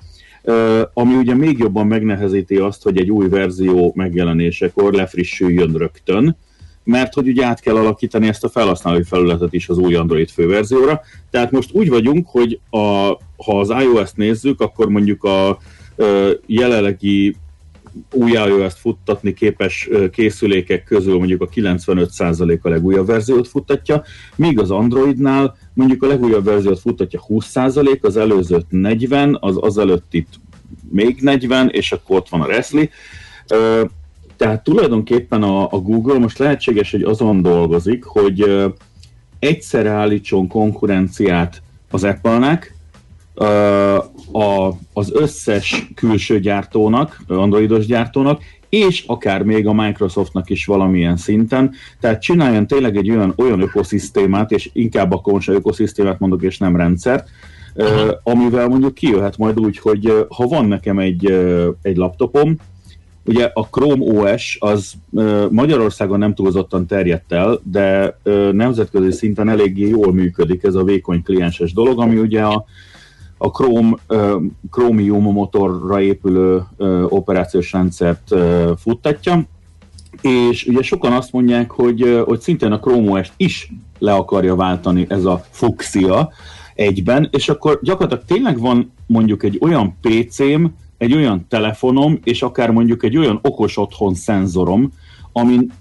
ami 0.92 1.14
ugye 1.14 1.34
még 1.34 1.58
jobban 1.58 1.86
megnehezíti 1.86 2.56
azt, 2.56 2.82
hogy 2.82 2.96
egy 2.96 3.10
új 3.10 3.28
verzió 3.28 3.92
megjelenésekor 3.94 4.92
lefrissüljön 4.92 5.72
rögtön, 5.72 6.36
mert 6.84 7.14
hogy 7.14 7.28
ugye 7.28 7.44
át 7.44 7.60
kell 7.60 7.76
alakítani 7.76 8.28
ezt 8.28 8.44
a 8.44 8.48
felhasználói 8.48 9.02
felületet 9.02 9.52
is 9.52 9.68
az 9.68 9.78
új 9.78 9.94
Android 9.94 10.30
főverzióra. 10.30 11.00
Tehát 11.30 11.50
most 11.50 11.72
úgy 11.72 11.88
vagyunk, 11.88 12.28
hogy 12.28 12.60
a, 12.70 12.78
ha 13.36 13.60
az 13.60 13.68
iOS-t 13.68 14.16
nézzük, 14.16 14.60
akkor 14.60 14.88
mondjuk 14.88 15.24
a, 15.24 15.48
a 15.48 15.58
jelenlegi 16.46 17.36
új 18.12 18.30
iOS-t 18.30 18.78
futtatni 18.78 19.32
képes 19.32 19.88
készülékek 20.12 20.84
közül 20.84 21.18
mondjuk 21.18 21.42
a 21.42 21.48
95% 21.48 22.60
a 22.60 22.68
legújabb 22.68 23.06
verziót 23.06 23.48
futtatja, 23.48 24.02
míg 24.36 24.58
az 24.58 24.70
Androidnál 24.70 25.56
mondjuk 25.74 26.02
a 26.02 26.06
legújabb 26.06 26.44
verziót 26.44 26.80
futtatja 26.80 27.20
20%, 27.28 28.00
az 28.00 28.16
előzőt 28.16 28.66
40, 28.68 29.36
az 29.40 29.58
az 29.60 29.78
előtti 29.78 30.26
még 30.90 31.20
40, 31.20 31.68
és 31.68 31.92
akkor 31.92 32.16
ott 32.16 32.28
van 32.28 32.40
a 32.40 32.46
Resli. 32.46 32.90
Tehát 34.42 34.64
tulajdonképpen 34.64 35.42
a, 35.42 35.62
a 35.70 35.78
Google 35.78 36.18
most 36.18 36.38
lehetséges, 36.38 36.90
hogy 36.90 37.02
azon 37.02 37.42
dolgozik, 37.42 38.04
hogy 38.04 38.64
egyszerre 39.38 39.90
állítson 39.90 40.48
konkurenciát 40.48 41.62
az 41.90 42.04
Apple-nek, 42.04 42.74
a, 44.32 44.68
az 44.92 45.12
összes 45.12 45.88
külső 45.94 46.40
gyártónak, 46.40 47.22
androidos 47.26 47.86
gyártónak, 47.86 48.42
és 48.68 49.04
akár 49.06 49.42
még 49.42 49.66
a 49.66 49.72
Microsoftnak 49.72 50.50
is 50.50 50.66
valamilyen 50.66 51.16
szinten. 51.16 51.72
Tehát 52.00 52.22
csináljon 52.22 52.66
tényleg 52.66 52.96
egy 52.96 53.10
olyan, 53.10 53.34
olyan 53.36 53.60
ökoszisztémát, 53.60 54.50
és 54.50 54.70
inkább 54.72 55.12
akkor 55.12 55.32
most 55.32 55.48
ökoszisztémát 55.48 56.18
mondok, 56.18 56.42
és 56.42 56.58
nem 56.58 56.76
rendszert, 56.76 57.28
Aha. 57.76 58.20
amivel 58.22 58.68
mondjuk 58.68 58.94
kijöhet 58.94 59.38
majd 59.38 59.60
úgy, 59.60 59.78
hogy 59.78 60.26
ha 60.28 60.46
van 60.46 60.66
nekem 60.66 60.98
egy, 60.98 61.26
egy 61.82 61.96
laptopom, 61.96 62.56
Ugye 63.24 63.50
a 63.54 63.66
Chrome 63.70 64.04
OS 64.04 64.56
az 64.60 64.92
Magyarországon 65.50 66.18
nem 66.18 66.34
túlzottan 66.34 66.86
terjedt 66.86 67.32
el, 67.32 67.60
de 67.62 68.18
nemzetközi 68.52 69.10
szinten 69.10 69.48
eléggé 69.48 69.88
jól 69.88 70.12
működik 70.12 70.62
ez 70.62 70.74
a 70.74 70.84
vékony 70.84 71.22
klienses 71.22 71.72
dolog, 71.72 72.00
ami 72.00 72.18
ugye 72.18 72.42
a, 72.42 72.64
a 73.38 73.50
Chrome, 73.50 73.96
Chromium 74.70 75.22
motorra 75.22 76.00
épülő 76.00 76.62
operációs 77.08 77.72
rendszert 77.72 78.34
futtatja, 78.76 79.46
és 80.20 80.66
ugye 80.66 80.82
sokan 80.82 81.12
azt 81.12 81.32
mondják, 81.32 81.70
hogy, 81.70 82.22
hogy 82.24 82.40
szintén 82.40 82.72
a 82.72 82.78
Chrome 82.78 83.10
OS 83.10 83.32
is 83.36 83.72
le 83.98 84.12
akarja 84.12 84.56
váltani 84.56 85.06
ez 85.08 85.24
a 85.24 85.44
Fuxia 85.50 86.32
egyben, 86.74 87.28
és 87.32 87.48
akkor 87.48 87.80
gyakorlatilag 87.82 88.24
tényleg 88.24 88.58
van 88.58 88.92
mondjuk 89.06 89.42
egy 89.42 89.58
olyan 89.60 89.96
PC-m, 90.00 90.64
egy 91.02 91.14
olyan 91.14 91.46
telefonom, 91.48 92.18
és 92.24 92.42
akár 92.42 92.70
mondjuk 92.70 93.02
egy 93.04 93.16
olyan 93.16 93.38
okos 93.42 93.76
otthon 93.76 94.14
szenzorom, 94.14 94.92
amin 95.32 95.72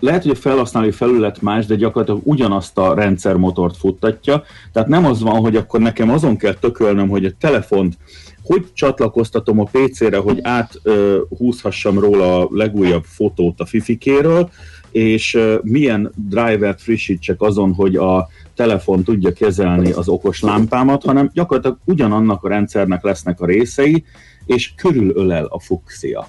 lehet, 0.00 0.22
hogy 0.22 0.30
a 0.30 0.34
felhasználói 0.34 0.90
felület 0.90 1.42
más, 1.42 1.66
de 1.66 1.74
gyakorlatilag 1.74 2.20
ugyanazt 2.24 2.78
a 2.78 2.94
rendszermotort 2.94 3.76
futtatja. 3.76 4.42
Tehát 4.72 4.88
nem 4.88 5.04
az 5.04 5.22
van, 5.22 5.40
hogy 5.40 5.56
akkor 5.56 5.80
nekem 5.80 6.10
azon 6.10 6.36
kell 6.36 6.54
tökölnöm, 6.54 7.08
hogy 7.08 7.24
a 7.24 7.32
telefont 7.40 7.96
hogy 8.44 8.66
csatlakoztatom 8.72 9.60
a 9.60 9.68
PC-re, 9.72 10.16
hogy 10.16 10.40
áthúzhassam 10.42 11.98
róla 11.98 12.40
a 12.40 12.48
legújabb 12.50 13.04
fotót 13.04 13.60
a 13.60 13.66
fifikéről, 13.66 14.50
és 14.90 15.38
milyen 15.62 16.12
drivert 16.28 16.80
frissítsek 16.80 17.42
azon, 17.42 17.72
hogy 17.72 17.96
a 17.96 18.28
telefon 18.54 19.02
tudja 19.02 19.32
kezelni 19.32 19.92
az 19.92 20.08
okos 20.08 20.40
lámpámat, 20.40 21.04
hanem 21.04 21.30
gyakorlatilag 21.32 21.78
ugyanannak 21.84 22.44
a 22.44 22.48
rendszernek 22.48 23.02
lesznek 23.02 23.40
a 23.40 23.46
részei, 23.46 24.04
és 24.46 24.72
körülölel 24.76 25.44
a 25.44 25.60
fuxia. 25.60 26.28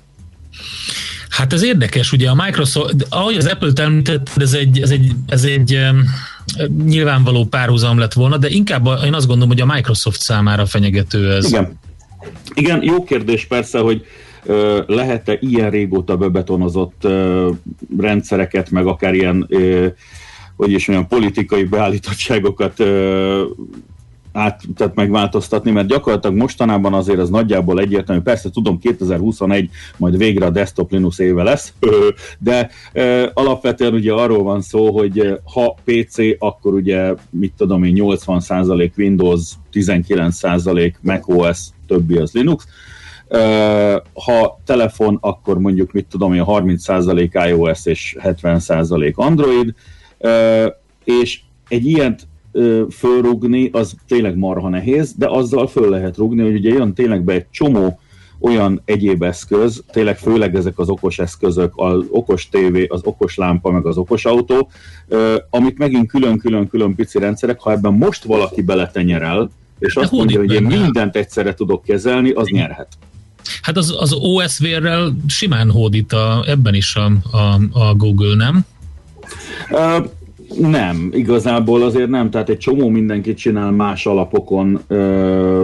Hát 1.29 1.53
ez 1.53 1.63
érdekes, 1.63 2.11
ugye 2.11 2.29
a 2.29 2.35
Microsoft, 2.35 2.95
ahogy 3.09 3.35
az 3.35 3.45
Apple-t 3.45 3.79
említett, 3.79 4.29
ez 4.35 4.53
egy, 4.53 4.81
ez 4.81 4.89
egy, 4.89 5.11
ez 5.27 5.43
egy 5.43 5.79
nyilvánvaló 6.85 7.45
párhuzam 7.45 7.97
lett 7.97 8.13
volna, 8.13 8.37
de 8.37 8.49
inkább 8.49 8.87
én 9.05 9.13
azt 9.13 9.27
gondolom, 9.27 9.49
hogy 9.49 9.61
a 9.61 9.73
Microsoft 9.73 10.21
számára 10.21 10.65
fenyegető 10.65 11.31
ez. 11.31 11.47
Igen. 11.47 11.79
Igen, 12.53 12.83
jó 12.83 13.03
kérdés 13.03 13.45
persze, 13.45 13.79
hogy 13.79 14.05
lehet-e 14.87 15.37
ilyen 15.39 15.69
régóta 15.69 16.17
bebetonozott 16.17 17.07
rendszereket, 17.97 18.69
meg 18.69 18.85
akár 18.85 19.13
ilyen, 19.13 19.47
hogy 20.55 20.71
is 20.71 20.87
olyan 20.87 21.07
politikai 21.07 21.63
beállítottságokat 21.63 22.83
át, 24.35 24.61
tehát 24.75 24.95
megváltoztatni, 24.95 25.71
mert 25.71 25.87
gyakorlatilag 25.87 26.35
mostanában 26.35 26.93
azért 26.93 27.19
az 27.19 27.29
nagyjából 27.29 27.79
egyértelmű, 27.79 28.21
persze 28.21 28.49
tudom 28.49 28.79
2021 28.79 29.69
majd 29.97 30.17
végre 30.17 30.45
a 30.45 30.49
desktop 30.49 30.91
Linux 30.91 31.19
éve 31.19 31.43
lesz, 31.43 31.73
de 32.39 32.69
alapvetően 33.33 33.93
ugye 33.93 34.13
arról 34.13 34.43
van 34.43 34.61
szó, 34.61 34.91
hogy 34.91 35.39
ha 35.53 35.77
PC, 35.83 36.17
akkor 36.39 36.73
ugye 36.73 37.13
mit 37.29 37.53
tudom 37.57 37.83
én 37.83 37.95
80% 37.97 38.91
Windows, 38.97 39.41
19% 39.73 40.93
macOS, 41.01 41.59
többi 41.87 42.17
az 42.17 42.31
Linux, 42.31 42.67
ha 44.13 44.59
telefon, 44.65 45.17
akkor 45.21 45.59
mondjuk 45.59 45.91
mit 45.91 46.05
tudom 46.05 46.33
én 46.33 46.43
30% 46.45 47.47
iOS 47.47 47.85
és 47.85 48.15
70% 48.19 49.13
Android, 49.15 49.73
és 51.03 51.39
egy 51.67 51.85
ilyet 51.85 52.27
fölrugni, 52.91 53.69
az 53.71 53.95
tényleg 54.07 54.37
marha 54.37 54.69
nehéz, 54.69 55.13
de 55.17 55.27
azzal 55.29 55.67
föl 55.67 55.89
lehet 55.89 56.17
rugni, 56.17 56.43
hogy 56.43 56.55
ugye 56.55 56.69
jön 56.69 56.93
tényleg 56.93 57.23
be 57.23 57.33
egy 57.33 57.45
csomó 57.51 57.99
olyan 58.39 58.81
egyéb 58.85 59.23
eszköz, 59.23 59.83
tényleg 59.91 60.17
főleg 60.17 60.55
ezek 60.55 60.79
az 60.79 60.89
okos 60.89 61.19
eszközök, 61.19 61.71
az 61.75 62.03
okos 62.09 62.49
tévé, 62.49 62.85
az 62.85 63.01
okos 63.03 63.35
lámpa, 63.35 63.71
meg 63.71 63.85
az 63.85 63.97
okos 63.97 64.25
autó, 64.25 64.69
amik 65.49 65.77
megint 65.77 66.07
külön-külön-külön 66.07 66.95
pici 66.95 67.19
rendszerek, 67.19 67.59
ha 67.59 67.71
ebben 67.71 67.93
most 67.93 68.23
valaki 68.23 68.61
beletenyerel, 68.61 69.49
és 69.79 69.95
azt 69.95 70.11
mondja, 70.11 70.39
hogy 70.39 70.53
én 70.53 70.63
mindent 70.63 71.15
egyszerre 71.15 71.53
tudok 71.53 71.83
kezelni, 71.83 72.31
az 72.31 72.47
nyerhet. 72.47 72.87
Hát 73.61 73.77
az, 73.77 73.95
az 73.99 74.13
OSV-rel 74.13 75.15
simán 75.27 75.71
hódít 75.71 76.13
a, 76.13 76.43
ebben 76.47 76.73
is 76.73 76.95
a, 76.95 77.11
a, 77.37 77.59
a 77.71 77.93
Google, 77.95 78.35
nem? 78.35 78.65
Uh, 79.71 80.05
nem, 80.59 81.09
igazából 81.11 81.81
azért 81.81 82.09
nem, 82.09 82.29
tehát 82.29 82.49
egy 82.49 82.57
csomó 82.57 82.89
mindenkit 82.89 83.37
csinál 83.37 83.71
más 83.71 84.05
alapokon 84.05 84.79
uh, 84.89 85.63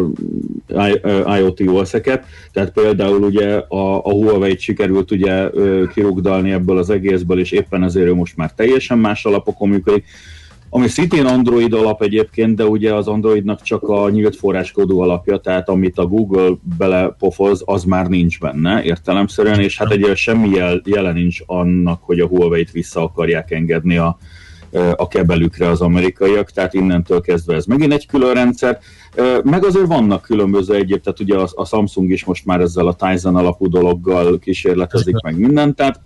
IoT 1.37 1.61
OS-eket, 1.67 2.25
tehát 2.51 2.71
például 2.71 3.23
ugye 3.23 3.55
a, 3.55 4.05
a 4.05 4.11
Huawei-t 4.11 4.59
sikerült 4.59 5.11
ugye 5.11 5.49
uh, 5.49 5.87
kirugdalni 5.87 6.51
ebből 6.51 6.77
az 6.77 6.89
egészből, 6.89 7.39
és 7.39 7.51
éppen 7.51 7.83
ezért 7.83 8.07
ő 8.07 8.13
most 8.13 8.37
már 8.37 8.51
teljesen 8.53 8.97
más 8.97 9.25
alapokon 9.25 9.69
működik. 9.69 10.05
Ami 10.73 10.87
szintén 10.87 11.25
Android 11.25 11.73
alap 11.73 12.03
egyébként, 12.03 12.55
de 12.55 12.65
ugye 12.65 12.93
az 12.93 13.07
Androidnak 13.07 13.61
csak 13.61 13.83
a 13.83 14.09
nyílt 14.09 14.35
forráskódú 14.35 14.99
alapja, 14.99 15.37
tehát 15.37 15.69
amit 15.69 15.97
a 15.97 16.05
Google 16.05 16.51
belepofoz, 16.77 17.61
az 17.65 17.83
már 17.83 18.07
nincs 18.07 18.39
benne 18.39 18.83
értelemszerűen, 18.83 19.59
és 19.59 19.77
hát 19.77 19.91
egy 19.91 20.11
semmi 20.15 20.49
jel, 20.49 20.81
jele 20.85 21.11
nincs 21.11 21.39
annak, 21.45 22.03
hogy 22.03 22.19
a 22.19 22.27
Huawei-t 22.27 22.71
vissza 22.71 23.03
akarják 23.03 23.51
engedni 23.51 23.97
a, 23.97 24.17
a 24.95 25.07
kebelükre 25.07 25.69
az 25.69 25.81
amerikaiak, 25.81 26.51
tehát 26.51 26.73
innentől 26.73 27.21
kezdve 27.21 27.55
ez 27.55 27.65
megint 27.65 27.93
egy 27.93 28.07
külön 28.07 28.33
rendszer. 28.33 28.79
Meg 29.43 29.65
azért 29.65 29.87
vannak 29.87 30.21
különböző 30.21 30.73
egyéb, 30.75 31.01
tehát 31.01 31.19
ugye 31.19 31.35
a, 31.35 31.65
Samsung 31.65 32.11
is 32.11 32.25
most 32.25 32.45
már 32.45 32.59
ezzel 32.59 32.87
a 32.87 32.93
Tizen 32.93 33.35
alapú 33.35 33.69
dologgal 33.69 34.39
kísérletezik 34.39 35.21
meg 35.21 35.37
mindent, 35.37 35.75
tehát 35.75 35.99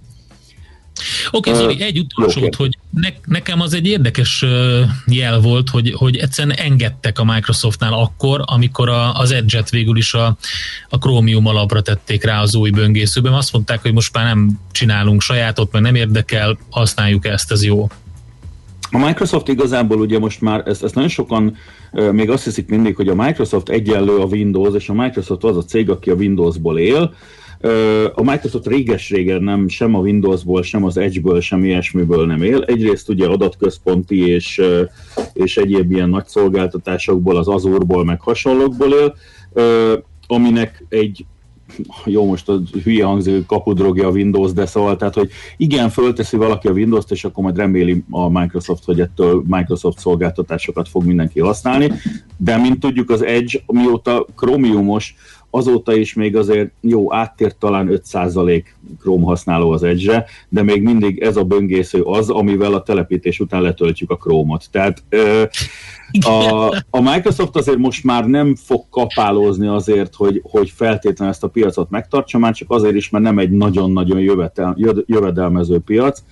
Oké, 1.32 1.50
okay, 1.50 1.62
Zoli, 1.62 1.82
egy 1.82 2.00
utolsót, 2.00 2.56
hogy 2.56 2.78
ne, 2.90 3.08
nekem 3.26 3.62
az 3.62 3.74
egy 3.74 3.88
érdekes 3.88 4.46
jel 5.06 5.40
volt, 5.40 5.70
hogy, 5.70 5.94
hogy 5.94 6.16
egyszerűen 6.16 6.58
engedtek 6.58 7.20
a 7.20 7.24
Microsoftnál 7.24 7.94
akkor, 7.94 8.42
amikor 8.46 8.90
a, 8.90 9.14
az 9.14 9.32
Edge-et 9.32 9.70
végül 9.70 9.98
is 9.98 10.14
a, 10.14 10.38
a 10.90 10.98
Chromium 10.98 11.46
alapra 11.46 11.82
tették 11.82 12.24
rá 12.24 12.42
az 12.42 12.56
új 12.56 12.70
böngészőben. 12.70 13.34
Azt 13.34 13.54
mondták, 13.54 13.82
hogy 13.82 13.94
most 13.94 14.14
már 14.14 14.26
nem 14.26 14.60
csinálunk 14.72 15.22
sajátot, 15.22 15.72
meg 15.72 15.82
nem 15.82 15.96
érdekel, 15.96 16.58
használjuk 16.70 17.26
ezt, 17.26 17.52
ez 17.52 17.64
jó. 17.64 17.88
A 18.96 19.06
Microsoft 19.06 19.48
igazából 19.48 20.00
ugye 20.00 20.20
most 20.20 20.42
már, 20.42 20.68
ezt, 20.68 20.84
ezt 20.84 20.96
nagyon 20.96 21.10
sokan 21.10 21.56
még 22.12 22.30
azt 22.30 22.44
hiszik 22.44 22.70
mindig, 22.70 22.96
hogy 22.96 23.08
a 23.08 23.16
Microsoft 23.16 23.70
egyenlő 23.70 24.18
a 24.18 24.26
Windows, 24.26 24.76
és 24.76 24.90
a 24.90 24.94
Microsoft 24.94 25.44
az 25.44 25.58
a 25.58 25.64
cég, 25.64 25.90
aki 25.90 26.10
a 26.10 26.14
Windowsból 26.14 26.80
él, 26.80 27.14
a 28.14 28.24
Microsoft 28.24 28.68
réges-régen 28.68 29.44
nem 29.44 29.68
sem 29.68 29.96
a 29.96 30.00
Windowsból, 30.00 30.64
sem 30.64 30.84
az 30.84 30.98
Edge-ből, 30.98 31.42
sem 31.42 31.64
ilyesmiből 31.64 32.26
nem 32.26 32.42
él. 32.42 32.64
Egyrészt 32.64 33.10
ugye 33.10 33.28
adatközponti 33.28 34.28
és, 34.28 34.62
és 35.34 35.58
egyéb 35.58 35.92
ilyen 35.92 36.10
nagy 36.10 36.28
szolgáltatásokból, 36.28 37.38
az 37.38 37.48
Azure-ból, 37.48 38.06
meg 38.06 38.22
hasonlókból 38.22 38.90
él, 38.94 39.16
aminek 40.28 40.86
egy 40.90 41.26
jó, 42.06 42.26
most 42.26 42.50
a 42.50 42.62
hülye 42.84 43.06
hangzó 43.06 43.32
kapudrogja 43.48 44.08
a 44.08 44.12
Windows, 44.12 44.54
de 44.54 44.66
szóval, 44.66 44.96
tehát, 44.96 45.14
hogy 45.14 45.30
igen, 45.58 45.90
fölteszi 45.90 46.38
valaki 46.38 46.68
a 46.68 46.72
Windows-t, 46.72 47.12
és 47.12 47.24
akkor 47.24 47.44
majd 47.44 47.58
reméli 47.58 48.04
a 48.10 48.30
Microsoft, 48.30 48.84
hogy 48.86 49.00
ettől 49.00 49.44
Microsoft 49.48 50.00
szolgáltatásokat 50.00 50.90
fog 50.90 51.04
mindenki 51.04 51.40
használni, 51.40 51.92
de 52.38 52.58
mint 52.58 52.80
tudjuk, 52.80 53.10
az 53.10 53.24
Edge, 53.24 53.60
mióta 53.68 54.26
Chromiumos, 54.36 55.16
azóta 55.56 55.96
is 55.96 56.14
még 56.14 56.36
azért 56.36 56.72
jó, 56.82 57.14
áttért 57.14 57.56
talán 57.56 58.02
5% 58.12 58.64
Chrome 59.00 59.26
használó 59.26 59.70
az 59.70 59.84
edge 59.84 60.26
de 60.50 60.64
még 60.64 60.82
mindig 60.82 61.20
ez 61.20 61.38
a 61.38 61.44
böngésző 61.44 62.02
az, 62.02 62.30
amivel 62.30 62.74
a 62.74 62.84
telepítés 62.84 63.40
után 63.40 63.62
letöltjük 63.62 64.12
a 64.12 64.18
Chrome-ot. 64.18 64.66
Tehát 64.72 65.04
a, 66.20 66.66
a 66.90 67.02
Microsoft 67.02 67.56
azért 67.56 67.78
most 67.78 68.04
már 68.04 68.28
nem 68.28 68.56
fog 68.56 68.84
kapálózni 68.90 69.68
azért, 69.68 70.16
hogy, 70.16 70.42
hogy 70.44 70.70
feltétlenül 70.70 71.34
ezt 71.34 71.44
a 71.44 71.48
piacot 71.48 71.90
megtartsa, 71.90 72.38
már 72.38 72.54
csak 72.54 72.72
azért 72.72 72.96
is, 72.96 73.10
mert 73.10 73.24
nem 73.24 73.40
egy 73.40 73.52
nagyon-nagyon 73.52 74.20
jövedelmező 75.06 75.80
piac, 75.80 76.24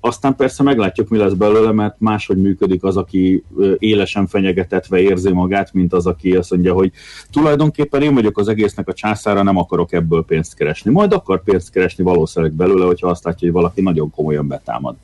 aztán 0.00 0.36
persze 0.36 0.62
meglátjuk, 0.62 1.08
mi 1.08 1.18
lesz 1.18 1.32
belőle, 1.32 1.72
mert 1.72 1.94
máshogy 1.98 2.36
működik 2.36 2.84
az, 2.84 2.96
aki 2.96 3.42
élesen 3.78 4.26
fenyegetetve 4.26 5.00
érzi 5.00 5.32
magát, 5.32 5.72
mint 5.72 5.92
az, 5.92 6.06
aki 6.06 6.32
azt 6.32 6.50
mondja, 6.50 6.72
hogy 6.72 6.92
tulajdonképpen 7.30 8.02
én 8.02 8.14
vagyok 8.14 8.38
az 8.38 8.48
egésznek 8.48 8.88
a 8.88 8.92
császára, 8.92 9.42
nem 9.42 9.56
akarok 9.56 9.92
ebből 9.92 10.24
pénzt 10.24 10.54
keresni. 10.54 10.90
Majd 10.90 11.12
akar 11.12 11.42
pénzt 11.42 11.70
keresni 11.70 12.04
valószínűleg 12.04 12.54
belőle, 12.54 12.84
hogyha 12.84 13.08
azt 13.08 13.24
látja, 13.24 13.46
hogy 13.48 13.56
valaki 13.60 13.80
nagyon 13.80 14.10
komolyan 14.10 14.48
betámad. 14.48 14.94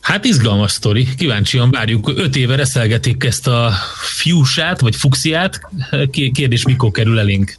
Hát 0.00 0.24
izgalmas 0.24 0.70
sztori, 0.70 1.06
kíváncsian 1.16 1.70
várjuk. 1.70 2.12
Öt 2.16 2.36
éve 2.36 2.56
reszelgetik 2.56 3.24
ezt 3.24 3.46
a 3.46 3.70
fiúsát, 4.16 4.80
vagy 4.80 4.96
fuxiát. 4.96 5.60
Kérdés, 6.10 6.64
mikor 6.64 6.90
kerül 6.90 7.18
elénk? 7.18 7.56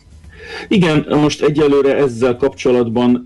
Igen, 0.68 1.06
most 1.10 1.42
egyelőre 1.42 1.96
ezzel 1.96 2.36
kapcsolatban 2.36 3.26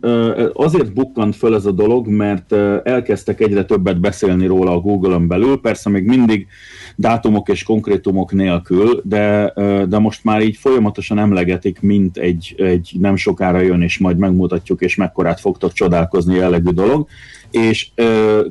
azért 0.54 0.94
bukkant 0.94 1.36
föl 1.36 1.56
ez 1.56 1.66
a 1.66 1.72
dolog, 1.72 2.08
mert 2.08 2.52
elkezdtek 2.84 3.42
egyre 3.42 3.66
többet 3.66 4.00
beszélni 4.00 4.46
róla 4.46 4.72
a 4.72 4.80
Google-on 4.80 5.28
belül, 5.28 5.62
persze 5.62 5.90
még 5.90 6.06
mindig 6.06 6.48
dátumok 6.96 7.50
és 7.50 7.64
konkrétumok 7.64 8.32
nélkül, 8.32 9.02
de, 9.04 9.54
de 9.88 10.00
most 10.00 10.24
már 10.24 10.42
így 10.42 10.58
folyamatosan 10.58 11.20
emlegetik, 11.20 11.82
mint 11.82 12.18
egy, 12.18 12.56
egy 12.58 12.96
nem 13.00 13.16
sokára 13.16 13.60
jön, 13.60 13.82
és 13.82 13.98
majd 13.98 14.18
megmutatjuk, 14.18 14.82
és 14.82 14.96
mekkorát 14.96 15.40
fogtok 15.40 15.74
csodálkozni 15.74 16.36
jellegű 16.36 16.70
dolog. 16.70 17.08
És 17.52 17.90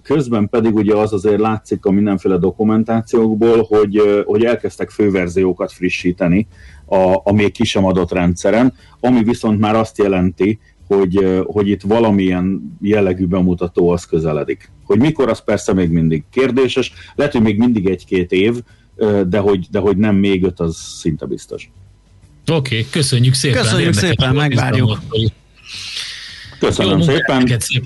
közben 0.03 0.49
pedig 0.49 0.75
ugye 0.75 0.95
az 0.95 1.13
azért 1.13 1.39
látszik 1.39 1.85
a 1.85 1.91
mindenféle 1.91 2.37
dokumentációkból, 2.37 3.67
hogy, 3.69 4.23
hogy 4.25 4.45
elkezdtek 4.45 4.91
főverziókat 4.91 5.73
frissíteni 5.73 6.47
a, 6.87 7.21
a 7.25 7.33
még 7.33 7.53
ki 7.53 7.65
sem 7.65 7.85
adott 7.85 8.13
rendszeren, 8.13 8.75
ami 9.01 9.23
viszont 9.23 9.61
már 9.61 9.75
azt 9.75 9.99
jelenti, 9.99 10.59
hogy, 10.87 11.43
hogy 11.45 11.69
itt 11.69 11.83
valamilyen 11.83 12.77
jellegű 12.81 13.27
bemutató 13.27 13.89
az 13.89 14.05
közeledik. 14.05 14.71
Hogy 14.85 14.99
mikor, 14.99 15.29
az 15.29 15.45
persze 15.45 15.73
még 15.73 15.91
mindig 15.91 16.25
kérdéses, 16.31 16.93
lehet, 17.15 17.33
hogy 17.33 17.43
még 17.43 17.59
mindig 17.59 17.87
egy-két 17.87 18.33
év, 18.33 18.55
de 19.27 19.39
hogy, 19.39 19.67
de 19.71 19.79
hogy 19.79 19.97
nem 19.97 20.17
még 20.17 20.45
öt, 20.45 20.61
az 20.61 20.77
szinte 20.77 21.27
biztos. 21.27 21.71
Oké, 22.47 22.79
okay, 22.79 22.91
köszönjük 22.91 23.35
szépen. 23.35 23.63
Köszönjük 23.63 23.95
szépen, 23.95 24.35
megvárjuk. 24.35 25.01
Köszönöm 26.59 26.99
Jó, 26.99 27.05
szépen. 27.05 27.47
Szép 27.59 27.85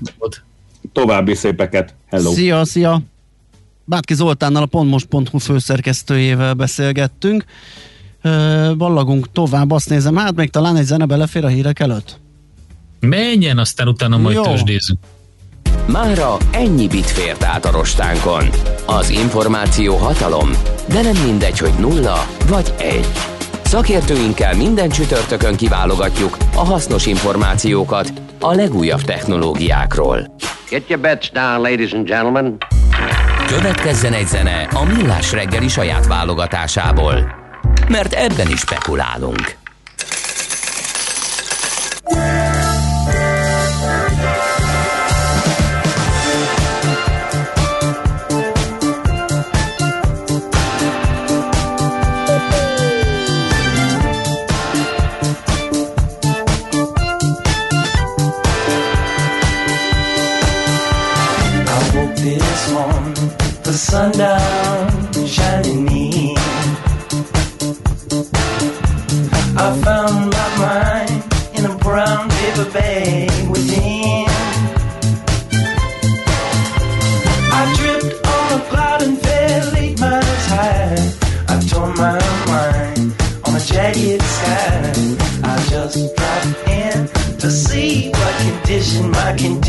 További 0.92 1.34
szépeket. 1.34 1.94
Hello. 2.06 2.32
Szia, 2.32 2.64
szia. 2.64 3.00
Bátki 3.84 4.14
Zoltánnal 4.14 4.62
a 4.62 4.66
pontmos.hu 4.66 5.38
főszerkesztőjével 5.38 6.54
beszélgettünk. 6.54 7.44
Ballagunk 8.76 9.33
tovább, 9.33 9.70
azt 9.70 9.88
nézem, 9.88 10.16
hát 10.16 10.35
még 10.35 10.50
talán 10.50 10.76
egy 10.76 10.85
zene 10.85 11.04
belefér 11.04 11.44
a 11.44 11.48
hírek 11.48 11.81
előtt. 11.81 12.20
Menjen, 13.00 13.59
aztán 13.59 13.88
utána 13.88 14.16
majd 14.16 14.37
Jó. 14.37 14.42
tőzsdézzük. 14.42 14.98
Mára 15.87 16.37
ennyi 16.50 16.87
bit 16.88 17.07
fért 17.07 17.42
át 17.44 17.64
a 17.64 17.70
rostánkon. 17.70 18.48
Az 18.87 19.11
információ 19.11 19.96
hatalom, 19.96 20.50
de 20.88 21.02
nem 21.02 21.16
mindegy, 21.24 21.59
hogy 21.59 21.72
nulla 21.78 22.26
vagy 22.48 22.74
egy. 22.78 23.07
Szakértőinkkel 23.64 24.54
minden 24.54 24.88
csütörtökön 24.88 25.57
kiválogatjuk 25.57 26.37
a 26.54 26.64
hasznos 26.64 27.07
információkat 27.07 28.12
a 28.40 28.54
legújabb 28.54 29.00
technológiákról. 29.00 30.37
Get 30.70 30.88
your 30.88 31.02
bets 31.02 31.31
down, 31.33 31.61
ladies 31.61 31.92
and 31.92 32.07
gentlemen. 32.07 32.57
Következzen 33.46 34.12
egy 34.12 34.26
zene 34.26 34.68
a 34.72 34.85
Millás 34.85 35.33
reggeli 35.33 35.68
saját 35.68 36.07
válogatásából, 36.07 37.38
mert 37.88 38.12
ebben 38.12 38.51
is 38.51 38.61
spekulálunk. 38.61 39.57
sundown 63.79 64.67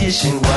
mission. 0.10 0.49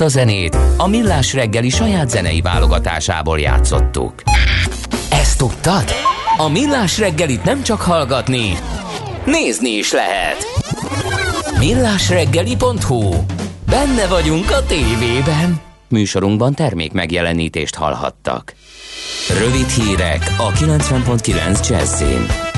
Ezt 0.00 0.14
a 0.14 0.18
zenét 0.18 0.56
a 0.76 0.88
Millás 0.88 1.34
reggeli 1.34 1.68
saját 1.68 2.10
zenei 2.10 2.40
válogatásából 2.40 3.40
játszottuk. 3.40 4.22
Ezt 5.10 5.38
tudtad? 5.38 5.84
A 6.36 6.48
Millás 6.48 6.98
reggelit 6.98 7.44
nem 7.44 7.62
csak 7.62 7.80
hallgatni, 7.80 8.58
nézni 9.24 9.70
is 9.70 9.92
lehet. 9.92 10.46
Millásreggeli.hu 11.58 13.10
Benne 13.70 14.06
vagyunk 14.06 14.50
a 14.50 14.66
tévében. 14.66 15.60
Műsorunkban 15.88 16.54
termék 16.54 16.92
megjelenítést 16.92 17.74
hallhattak. 17.74 18.54
Rövid 19.38 19.68
hírek 19.68 20.34
a 20.38 20.52
90.9 20.52 21.68
Jazzin. 21.68 22.49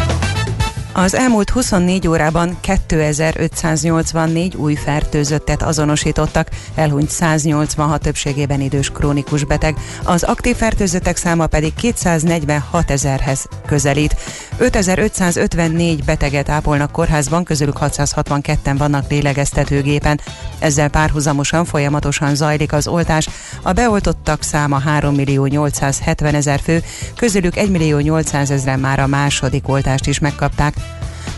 Az 0.95 1.15
elmúlt 1.15 1.51
24 1.51 2.09
órában 2.09 2.57
2584 2.61 4.57
új 4.57 4.75
fertőzöttet 4.75 5.63
azonosítottak, 5.63 6.49
elhunyt 6.75 7.11
186 7.11 8.03
többségében 8.03 8.61
idős 8.61 8.91
krónikus 8.91 9.45
beteg, 9.45 9.77
az 10.05 10.23
aktív 10.23 10.57
fertőzöttek 10.57 11.17
száma 11.17 11.47
pedig 11.47 11.75
246 11.75 12.91
ezerhez 12.91 13.49
közelít. 13.67 14.17
5554 14.59 16.05
beteget 16.05 16.49
ápolnak 16.49 16.93
kórházban, 16.93 17.45
közülük 17.45 17.77
662-en 17.81 18.75
vannak 18.79 19.11
lélegeztetőgépen. 19.11 20.21
Ezzel 20.59 20.89
párhuzamosan 20.89 21.65
folyamatosan 21.65 22.35
zajlik 22.35 22.73
az 22.73 22.87
oltás. 22.87 23.29
A 23.63 23.73
beoltottak 23.73 24.43
száma 24.43 24.79
3 24.79 25.15
millió 25.15 25.47
870 25.47 26.35
ezer 26.35 26.61
fő, 26.61 26.83
közülük 27.17 27.57
1 27.57 27.71
millió 27.71 27.99
800 27.99 28.51
ezeren 28.51 28.81
már 28.81 29.01
a 29.01 29.07
második 29.07 29.69
oltást 29.69 30.07
is 30.07 30.19
megkapták. 30.19 30.75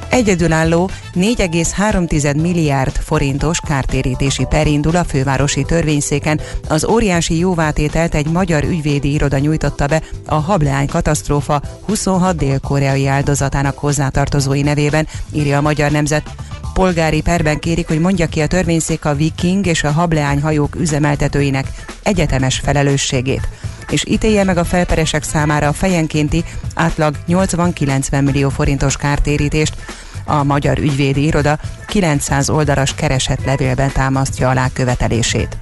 Egyedülálló 0.08 0.90
4,3 1.14 2.40
milliárd 2.40 2.96
forintos 2.96 3.58
kártérítési 3.66 4.44
per 4.44 4.66
indul 4.66 4.96
a 4.96 5.04
fővárosi 5.04 5.64
törvényszéken. 5.64 6.40
Az 6.68 6.84
óriási 6.84 7.38
jóvátételt 7.38 8.14
egy 8.14 8.30
magyar 8.30 8.64
ügyvédi 8.64 9.12
iroda 9.12 9.38
nyújtotta 9.38 9.86
be 9.86 10.02
a 10.26 10.34
hableány 10.34 10.86
katasztrófa 10.86 11.62
26 11.86 12.36
dél-koreai 12.36 13.06
áldozatának 13.06 13.78
hozzátartozói 13.78 14.62
nevében, 14.62 15.06
írja 15.32 15.58
a 15.58 15.60
Magyar 15.60 15.90
Nemzet. 15.90 16.30
Polgári 16.74 17.20
perben 17.20 17.58
kérik, 17.58 17.86
hogy 17.86 18.00
mondja 18.00 18.26
ki 18.26 18.40
a 18.40 18.46
törvényszék 18.46 19.04
a 19.04 19.14
Viking 19.14 19.66
és 19.66 19.84
a 19.84 19.90
Hableány 19.90 20.40
hajók 20.40 20.74
üzemeltetőinek 20.74 21.66
egyetemes 22.02 22.58
felelősségét 22.58 23.48
és 23.94 24.04
ítélje 24.06 24.44
meg 24.44 24.56
a 24.56 24.64
felperesek 24.64 25.22
számára 25.22 25.68
a 25.68 25.72
fejenkénti 25.72 26.44
átlag 26.74 27.14
80-90 27.28 28.24
millió 28.24 28.48
forintos 28.48 28.96
kártérítést. 28.96 29.76
A 30.24 30.42
Magyar 30.42 30.78
Ügyvédi 30.78 31.24
Iroda 31.24 31.58
900 31.86 32.48
oldalas 32.48 32.94
keresett 32.94 33.44
levélben 33.44 33.92
támasztja 33.92 34.48
alá 34.48 34.68
követelését. 34.72 35.56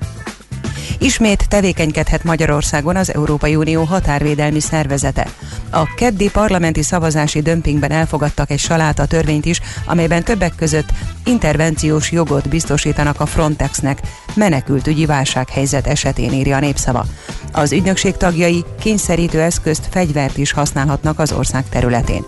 Ismét 1.03 1.49
tevékenykedhet 1.49 2.25
Magyarországon 2.25 2.97
az 2.97 3.15
Európai 3.15 3.57
Unió 3.57 3.83
határvédelmi 3.83 4.61
szervezete. 4.61 5.27
A 5.71 5.95
keddi 5.95 6.31
parlamenti 6.31 6.83
szavazási 6.83 7.41
dömpingben 7.41 7.91
elfogadtak 7.91 8.51
egy 8.51 8.59
saláta 8.59 9.07
törvényt 9.07 9.45
is, 9.45 9.61
amelyben 9.87 10.23
többek 10.23 10.55
között 10.57 10.89
intervenciós 11.25 12.13
jogot 12.13 12.49
biztosítanak 12.49 13.21
a 13.21 13.27
Frontexnek 13.27 14.01
menekültügyi 14.35 15.07
válsághelyzet 15.07 15.87
esetén 15.87 16.33
írja 16.33 16.57
a 16.57 16.61
népszava. 16.61 17.07
Az 17.53 17.73
ügynökség 17.73 18.17
tagjai 18.17 18.65
kényszerítő 18.81 19.41
eszközt, 19.41 19.89
fegyvert 19.91 20.39
is 20.39 20.53
használhatnak 20.53 21.19
az 21.19 21.33
ország 21.33 21.69
területén. 21.69 22.25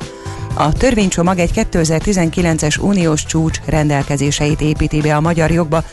A 0.55 0.73
törvénycsomag 0.73 1.39
egy 1.39 1.67
2019-es 1.73 2.81
uniós 2.81 3.25
csúcs 3.25 3.61
rendelkezéseit 3.67 4.61
építi 4.61 5.01
be 5.01 5.17
a 5.17 5.21
magyar 5.21 5.51
jogba, 5.51 5.85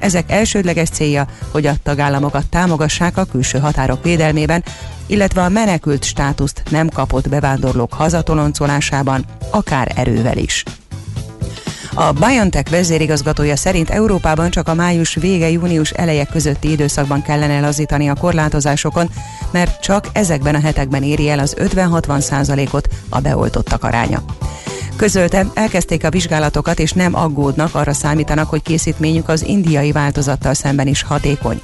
ezek 0.00 0.30
elsődleges 0.30 0.88
célja, 0.88 1.26
hogy 1.50 1.66
a 1.66 1.74
tagállamokat 1.82 2.46
támogassák 2.46 3.16
a 3.16 3.24
külső 3.24 3.58
határok 3.58 4.02
védelmében, 4.02 4.64
illetve 5.06 5.42
a 5.42 5.48
menekült 5.48 6.04
státuszt 6.04 6.62
nem 6.70 6.88
kapott 6.88 7.28
bevándorlók 7.28 7.92
hazatoloncolásában, 7.92 9.24
akár 9.50 9.92
erővel 9.94 10.36
is. 10.36 10.64
A 11.94 12.12
BioNTech 12.12 12.70
vezérigazgatója 12.70 13.56
szerint 13.56 13.90
Európában 13.90 14.50
csak 14.50 14.68
a 14.68 14.74
május 14.74 15.14
vége 15.14 15.50
június 15.50 15.90
eleje 15.90 16.24
közötti 16.24 16.70
időszakban 16.70 17.22
kellene 17.22 17.60
lazítani 17.60 18.08
a 18.08 18.14
korlátozásokon, 18.14 19.10
mert 19.50 19.82
csak 19.82 20.06
ezekben 20.12 20.54
a 20.54 20.60
hetekben 20.60 21.02
éri 21.02 21.28
el 21.28 21.38
az 21.38 21.56
50-60 21.58 22.20
százalékot 22.20 22.88
a 23.08 23.20
beoltottak 23.20 23.84
aránya. 23.84 24.22
Közölte, 25.00 25.46
elkezdték 25.54 26.04
a 26.04 26.10
vizsgálatokat 26.10 26.78
és 26.78 26.92
nem 26.92 27.14
aggódnak, 27.14 27.74
arra 27.74 27.92
számítanak, 27.92 28.48
hogy 28.48 28.62
készítményük 28.62 29.28
az 29.28 29.42
indiai 29.42 29.92
változattal 29.92 30.54
szemben 30.54 30.86
is 30.86 31.02
hatékony. 31.02 31.60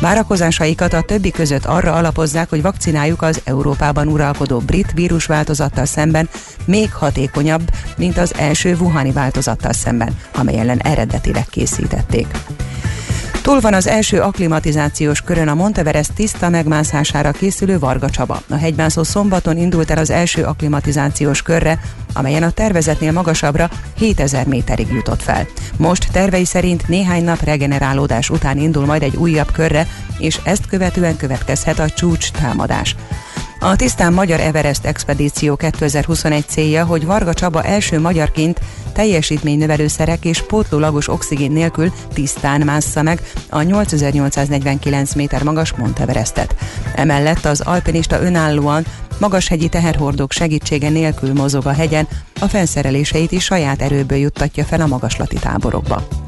Várakozásaikat 0.00 0.92
a 0.92 1.02
többi 1.02 1.30
között 1.30 1.64
arra 1.64 1.92
alapozzák, 1.92 2.48
hogy 2.48 2.62
vakcinájuk 2.62 3.22
az 3.22 3.40
Európában 3.44 4.08
uralkodó 4.08 4.58
brit 4.58 4.92
vírusváltozattal 4.92 5.84
szemben 5.84 6.28
még 6.64 6.92
hatékonyabb, 6.92 7.70
mint 7.96 8.18
az 8.18 8.34
első 8.36 8.76
Wuhani 8.80 9.12
változattal 9.12 9.72
szemben, 9.72 10.16
amely 10.34 10.58
ellen 10.58 10.78
eredetileg 10.78 11.46
készítették. 11.50 12.26
Túl 13.48 13.60
van 13.60 13.74
az 13.74 13.86
első 13.86 14.20
akklimatizációs 14.20 15.20
körön 15.20 15.48
a 15.48 15.54
Monteverest 15.54 16.12
tiszta 16.12 16.48
megmászására 16.48 17.30
készülő 17.30 17.78
Varga 17.78 18.10
Csaba. 18.10 18.42
A 18.48 18.54
hegymászó 18.54 19.02
szombaton 19.02 19.56
indult 19.56 19.90
el 19.90 19.98
az 19.98 20.10
első 20.10 20.42
akklimatizációs 20.42 21.42
körre, 21.42 21.80
amelyen 22.12 22.42
a 22.42 22.50
tervezetnél 22.50 23.12
magasabbra 23.12 23.70
7000 23.96 24.46
méterig 24.46 24.88
jutott 24.92 25.22
fel. 25.22 25.46
Most 25.76 26.12
tervei 26.12 26.44
szerint 26.44 26.88
néhány 26.88 27.24
nap 27.24 27.40
regenerálódás 27.40 28.30
után 28.30 28.58
indul 28.58 28.86
majd 28.86 29.02
egy 29.02 29.16
újabb 29.16 29.52
körre, 29.52 29.86
és 30.18 30.38
ezt 30.44 30.66
követően 30.66 31.16
következhet 31.16 31.78
a 31.78 31.90
csúcs 31.90 32.30
támadás. 32.30 32.96
A 33.60 33.76
Tisztán 33.76 34.12
Magyar 34.12 34.40
Everest 34.40 34.84
Expedíció 34.84 35.56
2021 35.56 36.44
célja, 36.48 36.84
hogy 36.84 37.06
Varga 37.06 37.34
Csaba 37.34 37.62
első 37.62 38.00
magyarként 38.00 38.60
teljesítménynövelőszerek 38.92 40.24
és 40.24 40.42
pótlólagos 40.42 41.08
oxigén 41.08 41.52
nélkül 41.52 41.92
tisztán 42.12 42.60
mássza 42.60 43.02
meg 43.02 43.20
a 43.48 43.62
8849 43.62 45.14
méter 45.14 45.42
magas 45.42 45.72
Monteverestet. 45.72 46.54
Emellett 46.94 47.44
az 47.44 47.60
alpinista 47.60 48.20
önállóan 48.20 48.84
magashegyi 49.20 49.68
teherhordók 49.68 50.32
segítsége 50.32 50.88
nélkül 50.88 51.32
mozog 51.32 51.66
a 51.66 51.72
hegyen, 51.72 52.08
a 52.40 52.48
felszereléseit 52.48 53.32
is 53.32 53.44
saját 53.44 53.82
erőből 53.82 54.18
juttatja 54.18 54.64
fel 54.64 54.80
a 54.80 54.86
magaslati 54.86 55.36
táborokba. 55.36 56.27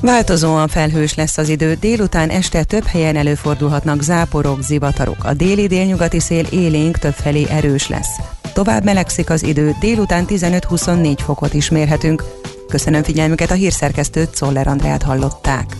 Változóan 0.00 0.68
felhős 0.68 1.14
lesz 1.14 1.38
az 1.38 1.48
idő, 1.48 1.74
délután 1.80 2.28
este 2.28 2.64
több 2.64 2.84
helyen 2.84 3.16
előfordulhatnak 3.16 4.02
záporok, 4.02 4.62
zivatarok. 4.62 5.24
A 5.24 5.34
déli 5.34 5.66
délnyugati 5.66 6.20
szél 6.20 6.44
élénk 6.50 6.98
többfelé 6.98 7.46
erős 7.48 7.88
lesz. 7.88 8.20
Tovább 8.52 8.84
melegszik 8.84 9.30
az 9.30 9.42
idő, 9.42 9.74
délután 9.80 10.24
15-24 10.28 11.18
fokot 11.24 11.54
is 11.54 11.70
mérhetünk. 11.70 12.24
Köszönöm 12.68 13.02
figyelmüket, 13.02 13.50
a 13.50 13.54
hírszerkesztőt 13.54 14.34
Szoller 14.34 14.66
Andrát 14.66 15.02
hallották. 15.02 15.76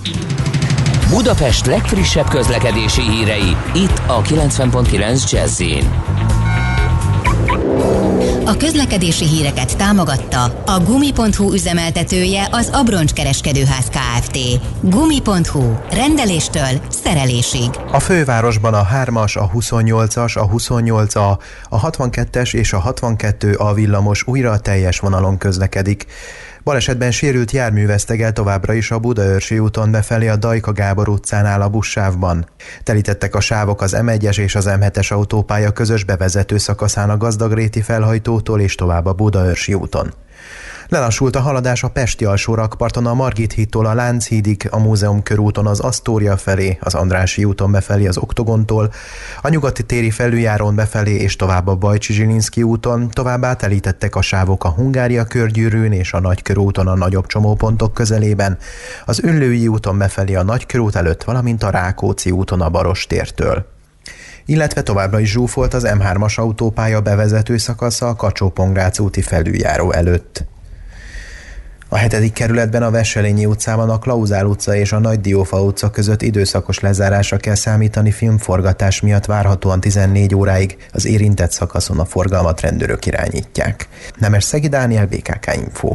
Budapest 1.10 1.66
legfrissebb 1.66 2.28
közlekedési 2.28 3.02
hírei, 3.02 3.56
itt 3.74 4.02
a 4.06 4.22
90.9 4.22 5.30
jazz 5.30 5.60
a 8.46 8.56
közlekedési 8.56 9.26
híreket 9.26 9.76
támogatta 9.76 10.42
a 10.66 10.80
Gumi.hu 10.84 11.52
üzemeltetője 11.52 12.48
az 12.50 12.70
Abroncs 12.72 13.12
Kereskedőház 13.12 13.88
Kft. 13.88 14.38
Gumi.hu. 14.80 15.74
Rendeléstől 15.90 16.80
szerelésig. 16.88 17.70
A 17.92 18.00
fővárosban 18.00 18.74
a 18.74 18.86
3-as, 18.94 19.38
a 19.38 19.50
28-as, 19.50 20.38
a 20.38 20.48
28A, 20.48 21.38
a 21.68 21.90
62-es 21.90 22.54
és 22.54 22.72
a 22.72 22.78
62 22.78 23.54
a 23.54 23.72
villamos 23.72 24.26
újra 24.26 24.50
a 24.50 24.58
teljes 24.58 24.98
vonalon 24.98 25.38
közlekedik. 25.38 26.06
Balesetben 26.66 27.10
sérült 27.10 27.50
jármű 27.50 27.86
vesztegel 27.86 28.32
továbbra 28.32 28.72
is 28.72 28.90
a 28.90 28.98
Budaörsi 28.98 29.58
úton 29.58 29.90
befelé 29.90 30.28
a 30.28 30.36
Dajka 30.36 30.72
Gábor 30.72 31.08
utcánál 31.08 31.62
a 31.62 31.68
buszsávban. 31.68 32.46
Telítettek 32.82 33.34
a 33.34 33.40
sávok 33.40 33.82
az 33.82 33.96
M1-es 33.98 34.38
és 34.38 34.54
az 34.54 34.68
M7-es 34.68 35.12
autópálya 35.12 35.70
közös 35.70 36.04
bevezető 36.04 36.58
szakaszán 36.58 37.10
a 37.10 37.16
Gazdagréti 37.16 37.80
felhajtótól 37.80 38.60
és 38.60 38.74
tovább 38.74 39.06
a 39.06 39.12
Budaörsi 39.12 39.74
úton. 39.74 40.12
Lelassult 40.88 41.36
a 41.36 41.40
haladás 41.40 41.82
a 41.82 41.88
Pesti 41.88 42.24
alsó 42.24 42.54
rakparton 42.54 43.06
a 43.06 43.14
Margit 43.14 43.52
hídtól 43.52 43.86
a 43.86 43.94
Lánchídig, 43.94 44.68
a 44.70 44.78
Múzeum 44.78 45.22
körúton 45.22 45.66
az 45.66 45.80
Asztória 45.80 46.36
felé, 46.36 46.78
az 46.80 46.94
Andrási 46.94 47.44
úton 47.44 47.70
befelé 47.70 48.06
az 48.06 48.18
Oktogontól, 48.18 48.92
a 49.42 49.48
nyugati 49.48 49.82
téri 49.82 50.10
felüljárón 50.10 50.74
befelé 50.74 51.14
és 51.14 51.36
tovább 51.36 51.66
a 51.66 51.74
Bajcsi 51.74 52.12
Zsilinszki 52.12 52.62
úton, 52.62 53.10
továbbá 53.10 53.54
telítettek 53.54 54.16
a 54.16 54.22
sávok 54.22 54.64
a 54.64 54.70
Hungária 54.70 55.24
körgyűrűn 55.24 55.92
és 55.92 56.12
a 56.12 56.20
Nagykörúton 56.20 56.86
a 56.86 56.94
nagyobb 56.94 57.26
csomópontok 57.26 57.94
közelében, 57.94 58.58
az 59.04 59.20
Üllői 59.22 59.68
úton 59.68 59.98
befelé 59.98 60.34
a 60.34 60.42
Nagykörút 60.42 60.96
előtt, 60.96 61.24
valamint 61.24 61.62
a 61.62 61.70
Rákóczi 61.70 62.30
úton 62.30 62.60
a 62.60 62.68
Barostértől 62.68 63.74
illetve 64.48 64.82
továbbra 64.82 65.20
is 65.20 65.30
zsúfolt 65.30 65.74
az 65.74 65.86
M3-as 65.86 66.34
autópálya 66.34 67.00
bevezető 67.00 67.56
szakasza 67.56 68.08
a 68.08 68.14
kacsó 68.14 68.52
úti 68.98 69.22
felüljáró 69.22 69.92
előtt. 69.92 70.44
A 71.88 71.96
hetedik 71.96 72.32
kerületben 72.32 72.82
a 72.82 72.90
Veselényi 72.90 73.46
utcában 73.46 73.90
a 73.90 73.98
Klauzál 73.98 74.46
utca 74.46 74.74
és 74.74 74.92
a 74.92 74.98
Nagy 74.98 75.20
Diófa 75.20 75.62
utca 75.62 75.90
között 75.90 76.22
időszakos 76.22 76.80
lezárásra 76.80 77.36
kell 77.36 77.54
számítani 77.54 78.10
filmforgatás 78.10 79.00
miatt 79.00 79.24
várhatóan 79.24 79.80
14 79.80 80.34
óráig 80.34 80.76
az 80.92 81.06
érintett 81.06 81.50
szakaszon 81.50 81.98
a 81.98 82.04
forgalmat 82.04 82.60
rendőrök 82.60 83.06
irányítják. 83.06 83.88
Nemes 84.18 84.44
Szegi 84.44 84.68
Dániel, 84.68 85.06
BKK 85.06 85.54
Info. 85.54 85.94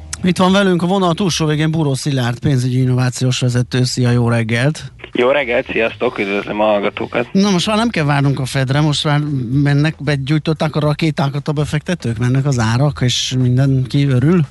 Itt 0.23 0.37
van 0.37 0.51
velünk 0.51 0.81
a 0.81 0.85
vonal 0.85 1.13
túlsó 1.13 1.45
végén 1.45 1.71
Buró 1.71 1.93
Szilárd, 1.93 2.39
pénzügyi 2.39 2.81
innovációs 2.81 3.39
vezető. 3.39 3.83
Szia, 3.83 4.11
jó 4.11 4.29
reggelt! 4.29 4.91
Jó 5.11 5.29
reggelt, 5.29 5.71
sziasztok, 5.71 6.19
üdvözlöm 6.19 6.59
a 6.59 6.63
hallgatókat. 6.63 7.27
Na 7.31 7.49
most 7.49 7.67
már 7.67 7.77
nem 7.77 7.89
kell 7.89 8.03
várnunk 8.03 8.39
a 8.39 8.45
Fedre, 8.45 8.81
most 8.81 9.03
már 9.03 9.19
mennek, 9.51 9.95
begyújtották 10.03 10.75
a 10.75 10.79
rakétákat 10.79 11.47
a 11.47 11.51
befektetők, 11.51 12.17
mennek 12.17 12.45
az 12.45 12.59
árak, 12.59 12.99
és 13.01 13.35
mindenki 13.39 14.05
örül? 14.05 14.41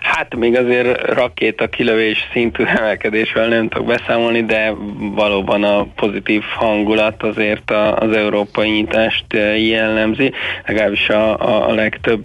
Hát 0.00 0.34
még 0.34 0.56
azért 0.56 1.12
rakéta 1.12 1.68
kilövés 1.68 2.28
szintű 2.32 2.64
emelkedésről 2.64 3.46
nem 3.46 3.68
tudok 3.68 3.86
beszámolni, 3.86 4.44
de 4.44 4.72
valóban 4.98 5.64
a 5.64 5.86
pozitív 5.96 6.42
hangulat 6.42 7.22
azért 7.22 7.70
az 7.94 8.12
európai 8.16 8.70
nyitást 8.70 9.24
jellemzi, 9.56 10.32
legalábbis 10.66 11.08
a, 11.08 11.68
a 11.68 11.74
legtöbb 11.74 12.24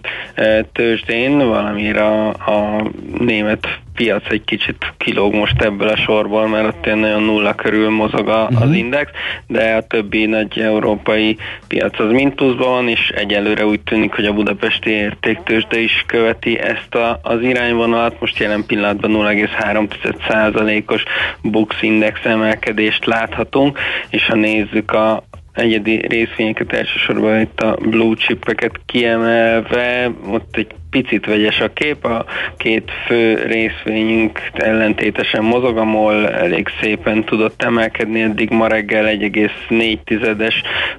tőzsdén, 0.71 1.37
valamire 1.37 2.03
a, 2.05 2.27
a 2.27 2.91
német 3.19 3.67
piac 3.97 4.29
egy 4.29 4.43
kicsit 4.43 4.93
kilóg 4.97 5.33
most 5.33 5.61
ebből 5.61 5.87
a 5.87 5.95
sorból, 5.95 6.47
mert 6.47 6.67
ott 6.67 6.85
ilyen 6.85 6.97
nagyon 6.97 7.23
nulla 7.23 7.55
körül 7.55 7.89
mozog 7.89 8.27
a, 8.27 8.43
uh-huh. 8.43 8.61
az 8.61 8.71
index, 8.75 9.11
de 9.47 9.75
a 9.75 9.87
többi 9.87 10.25
nagy 10.25 10.59
európai 10.59 11.37
piac 11.67 11.99
az 11.99 12.11
mind 12.11 12.33
pluszban 12.33 12.67
van, 12.71 12.87
és 12.87 13.09
egyelőre 13.15 13.65
úgy 13.65 13.79
tűnik, 13.79 14.13
hogy 14.13 14.25
a 14.25 14.33
budapesti 14.33 14.89
értéktősde 14.89 15.79
is 15.79 16.03
követi 16.07 16.59
ezt 16.59 16.95
a, 16.95 17.19
az 17.23 17.41
irányvonalat. 17.41 18.19
Most 18.19 18.37
jelen 18.37 18.65
pillanatban 18.65 19.11
0,3%-os 19.11 21.03
Bux 21.41 21.81
Index 21.81 22.19
emelkedést 22.23 23.05
láthatunk, 23.05 23.79
és 24.09 24.25
ha 24.25 24.35
nézzük 24.35 24.91
a, 24.91 25.23
egyedi 25.53 26.07
részvényeket, 26.07 26.73
elsősorban 26.73 27.39
itt 27.39 27.59
a 27.59 27.77
blue 27.81 28.15
chipeket 28.15 28.79
kiemelve, 28.85 30.11
ott 30.29 30.55
egy 30.55 30.67
picit 31.01 31.25
vegyes 31.25 31.59
a 31.59 31.73
kép, 31.73 32.05
a 32.05 32.25
két 32.57 32.91
fő 33.05 33.43
részvényünk 33.45 34.41
ellentétesen 34.53 35.43
mozog, 35.43 35.77
a 35.77 35.83
MOL 35.83 36.29
elég 36.29 36.67
szépen 36.81 37.23
tudott 37.23 37.63
emelkedni, 37.63 38.21
eddig 38.21 38.49
ma 38.49 38.67
reggel 38.67 39.05
1,4-es 39.05 40.53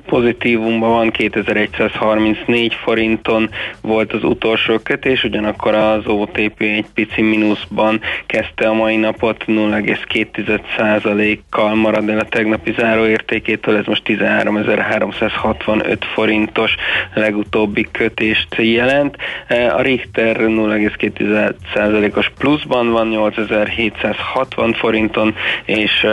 pozitívumban 0.07 0.90
van, 0.90 1.11
2134 1.11 2.74
forinton 2.74 3.51
volt 3.80 4.12
az 4.12 4.24
utolsó 4.24 4.78
kötés, 4.78 5.24
ugyanakkor 5.24 5.74
az 5.74 6.07
OTP 6.07 6.61
egy 6.61 6.86
pici 6.94 7.22
mínuszban 7.22 8.01
kezdte 8.26 8.68
a 8.68 8.72
mai 8.72 8.96
napot, 8.96 9.44
0,2%-kal 9.46 11.74
marad 11.74 12.09
el 12.09 12.18
a 12.18 12.24
tegnapi 12.24 12.74
záróértékétől, 12.78 13.76
ez 13.76 13.84
most 13.84 14.03
13.365 14.07 15.96
forintos 16.14 16.74
legutóbbi 17.14 17.86
kötést 17.92 18.55
jelent. 18.57 19.16
A 19.49 19.80
Richter 19.89 20.36
0,2%-os 20.36 22.30
pluszban 22.39 22.91
van 22.91 23.09
8760 23.09 24.72
forinton, 24.72 25.34
és 25.64 26.07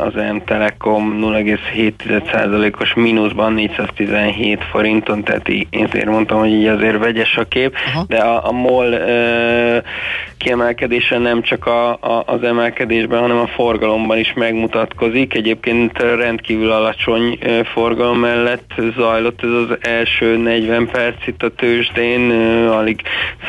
az 0.00 0.14
M 0.14 0.36
Telekom 0.44 1.18
0,7%-os 1.20 2.94
mínuszban 2.94 3.52
417 3.52 4.64
forinton, 4.70 5.24
tehát 5.24 5.48
ezért 5.70 6.06
mondtam, 6.06 6.38
hogy 6.38 6.52
így 6.52 6.66
azért 6.66 6.98
vegyes 6.98 7.36
a 7.36 7.44
kép, 7.44 7.74
Aha. 7.86 8.04
de 8.08 8.18
a, 8.18 8.48
a 8.48 8.52
MOL 8.52 8.94
kiemelkedése 10.38 11.18
nem 11.18 11.42
csak 11.42 11.66
a, 11.66 11.90
a, 11.92 12.22
az 12.26 12.42
emelkedésben, 12.42 13.20
hanem 13.20 13.38
a 13.38 13.46
forgalomban 13.46 14.18
is 14.18 14.32
megmutatkozik. 14.32 15.34
Egyébként 15.34 15.98
rendkívül 15.98 16.70
alacsony 16.70 17.38
forgalom 17.72 18.18
mellett 18.18 18.70
zajlott 18.96 19.42
ez 19.42 19.50
az 19.50 19.76
első 19.80 20.36
40 20.36 20.88
perc 20.92 21.26
itt 21.26 21.42
a 21.42 21.48
tőzsdén, 21.48 22.30
alig 22.68 23.02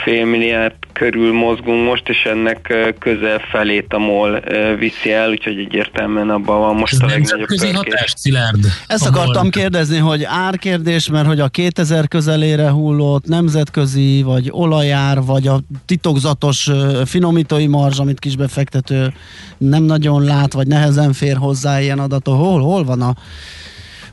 fél 0.04 0.26
milliárd 0.26 0.74
körül 0.94 1.34
mozgunk 1.34 1.86
most, 1.86 2.10
és 2.10 2.24
ennek 2.24 2.74
közel 3.00 3.40
felét 3.52 3.94
a 3.94 3.98
MOL 3.98 4.44
viszi 4.80 5.12
el, 5.12 5.30
úgyhogy 5.30 5.58
egyértelműen 5.58 6.30
abban 6.30 6.60
van 6.60 6.76
most 6.76 6.94
ez 6.94 7.00
a 7.00 7.06
legnagyobb 7.06 7.76
hatás, 7.76 8.14
Szilárd. 8.16 8.66
Ezt 8.88 9.08
akartam 9.08 9.50
kérdezni, 9.50 9.98
hogy 9.98 10.24
árkérdés, 10.24 11.10
mert 11.10 11.28
hogy 11.28 11.40
a 11.40 11.48
2000 11.48 12.08
közelére 12.08 12.70
hullott 12.70 13.26
nemzetközi, 13.26 14.22
vagy 14.22 14.50
olajár, 14.52 15.22
vagy 15.22 15.48
a 15.48 15.60
titokzatos 15.86 16.70
finomítói 17.06 17.68
marzs, 17.68 18.00
amit 18.00 18.20
kisbefektető 18.20 19.14
nem 19.58 19.84
nagyon 19.84 20.24
lát, 20.24 20.54
vagy 20.54 20.68
nehezen 20.68 21.14
fér 21.14 21.38
hozzá 21.38 21.82
ilyen 21.82 22.00
adatok. 22.00 22.38
Hol, 22.38 22.62
hol 22.62 22.84
van 22.84 23.02
a, 23.02 23.16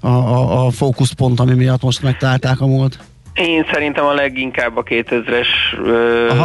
a, 0.00 0.08
a, 0.08 0.66
a 0.66 0.70
fókuszpont, 0.70 1.40
ami 1.40 1.54
miatt 1.54 1.82
most 1.82 2.02
megtalálták 2.02 2.60
a 2.60 2.66
múlt? 2.66 2.98
Én 3.38 3.64
szerintem 3.72 4.04
a 4.04 4.12
leginkább 4.12 4.76
a 4.76 4.82
2000-es 4.82 5.46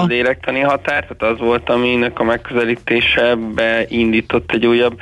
lélektani 0.07 0.59
határ, 0.59 1.05
tehát 1.05 1.33
az 1.33 1.39
volt, 1.39 1.69
aminek 1.69 2.19
a 2.19 2.23
megközelítése 2.23 3.35
beindított 3.35 4.51
egy 4.51 4.65
újabb 4.65 4.99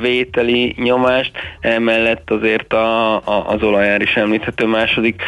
vételi 0.00 0.74
nyomást, 0.78 1.32
emellett 1.60 2.30
azért 2.30 2.72
a, 2.72 3.14
a, 3.16 3.44
az 3.46 3.62
olajár 3.62 4.00
is 4.00 4.16
említhető 4.16 4.66
második 4.66 5.22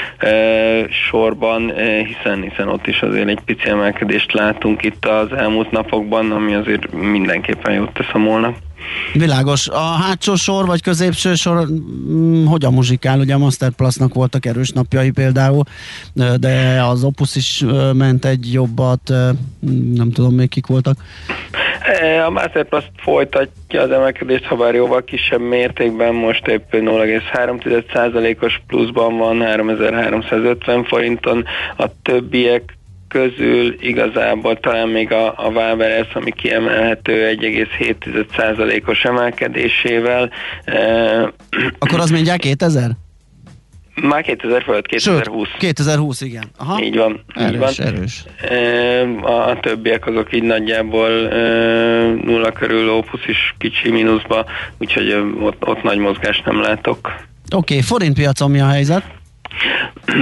sorban, 1.09 1.73
hiszen, 2.07 2.43
hiszen 2.43 2.69
ott 2.69 2.87
is 2.87 3.03
azért 3.03 3.29
egy 3.29 3.41
pici 3.45 3.69
emelkedést 3.69 4.33
látunk 4.33 4.83
itt 4.83 5.07
az 5.07 5.33
elmúlt 5.33 5.71
napokban, 5.71 6.31
ami 6.31 6.55
azért 6.55 6.93
mindenképpen 6.93 7.75
jót 7.75 7.93
tesz 7.93 8.11
a 8.13 8.19
molnak. 8.19 8.57
Világos. 9.13 9.69
A 9.69 9.81
hátsó 9.81 10.35
sor 10.35 10.67
vagy 10.67 10.83
középső 10.83 11.35
sor 11.35 11.67
hm, 11.67 12.45
hogyan 12.45 12.73
muzsikál? 12.73 13.19
Ugye 13.19 13.35
a 13.35 13.39
Masterplusnak 13.39 14.15
voltak 14.15 14.47
erős 14.47 14.71
napjai 14.71 15.11
például, 15.11 15.65
de 16.41 16.83
az 16.83 17.05
Opus 17.05 17.37
is 17.37 17.65
ment 17.95 18.25
egy 18.25 18.53
jobbat, 18.53 19.13
nem 19.95 20.11
tudom 20.13 20.35
még 20.35 20.49
kik 20.49 20.67
voltak. 20.67 20.97
A 22.27 22.31
Masterplus 22.31 22.85
folytatja 22.97 23.81
az 23.81 23.91
emelkedést, 23.91 24.45
ha 24.45 24.57
bár 24.57 24.75
jóval 24.75 25.05
kisebb 25.05 25.41
mértékben, 25.41 26.15
most 26.15 26.47
épp 26.47 26.73
0,3%-os 26.73 28.61
pluszban 28.67 29.19
van, 29.19 29.41
3350 29.41 30.85
forinton, 30.85 31.45
a 31.77 31.87
többiek 32.03 32.77
közül 33.13 33.77
igazából 33.81 34.61
talán 34.61 34.89
még 34.89 35.13
a, 35.13 35.27
a 35.37 35.49
Waberers, 35.49 36.15
ami 36.15 36.31
kiemelhető 36.31 37.37
1,7%-os 37.41 39.05
emelkedésével. 39.05 40.31
Akkor 41.79 42.01
az 42.01 42.11
mindjárt 42.11 42.41
2000? 42.41 42.91
Már 43.95 44.23
2000 44.23 44.63
fölött, 44.63 44.87
2020. 44.87 45.49
Sőt, 45.49 45.57
2020, 45.59 46.21
igen. 46.21 46.45
Aha. 46.59 46.83
Így 46.83 46.97
van. 46.97 47.25
Erős, 47.35 47.53
így 47.53 47.59
van. 47.59 47.87
erős. 47.87 48.25
A, 49.23 49.49
a 49.49 49.61
többiek 49.61 50.07
azok 50.07 50.35
így 50.35 50.43
nagyjából 50.43 51.11
nulla 52.25 52.53
körül, 52.53 52.91
Opus 52.91 53.27
is 53.27 53.55
kicsi 53.59 53.91
mínuszba, 53.91 54.45
úgyhogy 54.79 55.13
ott, 55.41 55.67
ott 55.67 55.83
nagy 55.83 55.99
mozgást 55.99 56.45
nem 56.45 56.61
látok. 56.61 56.99
Oké, 57.05 57.75
okay, 57.75 57.81
forintpiacon 57.81 58.51
mi 58.51 58.61
a 58.61 58.69
helyzet? 58.69 59.05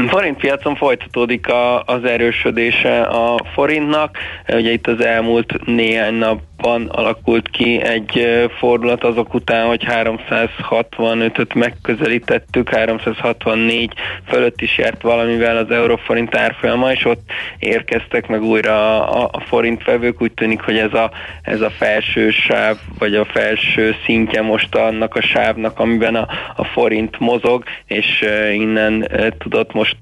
Forintpiacon 0.09 0.77
folytatódik 0.77 1.49
a, 1.49 1.83
az 1.83 2.05
erősödése 2.05 3.01
a 3.01 3.37
forintnak. 3.53 4.17
Ugye 4.49 4.71
itt 4.71 4.87
az 4.87 5.01
elmúlt 5.05 5.67
néhány 5.67 6.15
nap 6.15 6.41
van 6.61 6.87
alakult 6.87 7.51
ki 7.51 7.83
egy 7.83 8.27
fordulat 8.59 9.05
azok 9.05 9.35
után, 9.35 9.67
hogy 9.67 9.85
365-öt 9.89 11.55
megközelítettük, 11.55 12.69
364 12.69 13.93
fölött 14.27 14.61
is 14.61 14.79
járt 14.79 15.03
valamivel 15.03 15.57
az 15.57 15.71
euróforint 15.71 16.35
árfolyama, 16.35 16.93
és 16.93 17.05
ott 17.05 17.31
érkeztek 17.59 18.27
meg 18.27 18.43
újra 18.43 19.09
a, 19.09 19.29
a 19.33 19.41
forintfevők. 19.41 20.23
Úgy 20.23 20.33
tűnik, 20.33 20.61
hogy 20.61 20.77
ez 20.77 20.95
a, 20.95 21.11
ez 21.43 21.61
a 21.61 21.71
felső 21.71 22.31
sáv, 22.31 22.77
vagy 22.99 23.15
a 23.15 23.25
felső 23.25 23.95
szintje 24.05 24.43
most 24.43 24.75
annak 24.75 25.15
a 25.15 25.21
sávnak, 25.21 25.79
amiben 25.79 26.15
a, 26.15 26.29
a 26.57 26.65
forint 26.65 27.19
mozog, 27.19 27.65
és 27.87 28.25
innen 28.53 29.09
tudott 29.39 29.73
most 29.73 29.97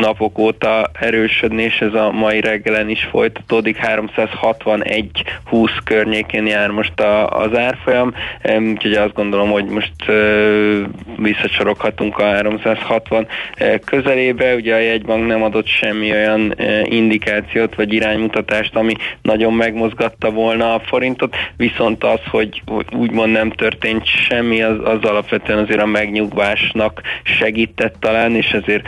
napok 0.00 0.38
óta 0.38 0.90
erősödni, 1.00 1.62
és 1.62 1.80
ez 1.80 1.94
a 1.94 2.10
mai 2.10 2.40
reggelen 2.40 2.88
is 2.88 3.08
folytatódik, 3.10 3.76
361 3.76 5.22
20 5.44 5.70
kör 5.84 6.03
környékén 6.04 6.46
jár 6.46 6.70
most 6.70 7.00
a, 7.00 7.28
az 7.28 7.56
árfolyam, 7.56 8.14
úgyhogy 8.70 8.92
azt 8.92 9.12
gondolom, 9.12 9.50
hogy 9.50 9.64
most 9.64 9.92
visszacsoroghatunk 11.16 12.18
a 12.18 12.24
360 12.24 13.26
közelébe. 13.84 14.54
Ugye 14.54 14.74
a 14.74 14.78
jegybank 14.78 15.26
nem 15.26 15.42
adott 15.42 15.66
semmi 15.66 16.10
olyan 16.10 16.54
indikációt 16.84 17.74
vagy 17.74 17.92
iránymutatást, 17.92 18.76
ami 18.76 18.94
nagyon 19.22 19.52
megmozgatta 19.52 20.30
volna 20.30 20.74
a 20.74 20.80
forintot, 20.80 21.36
viszont 21.56 22.04
az, 22.04 22.20
hogy 22.30 22.62
úgymond 22.96 23.32
nem 23.32 23.50
történt 23.50 24.06
semmi, 24.06 24.62
az, 24.62 24.76
az 24.84 25.02
alapvetően 25.02 25.58
azért 25.58 25.80
a 25.80 25.86
megnyugvásnak 25.86 27.00
segített 27.22 27.94
talán, 28.00 28.34
és 28.34 28.50
ezért, 28.50 28.84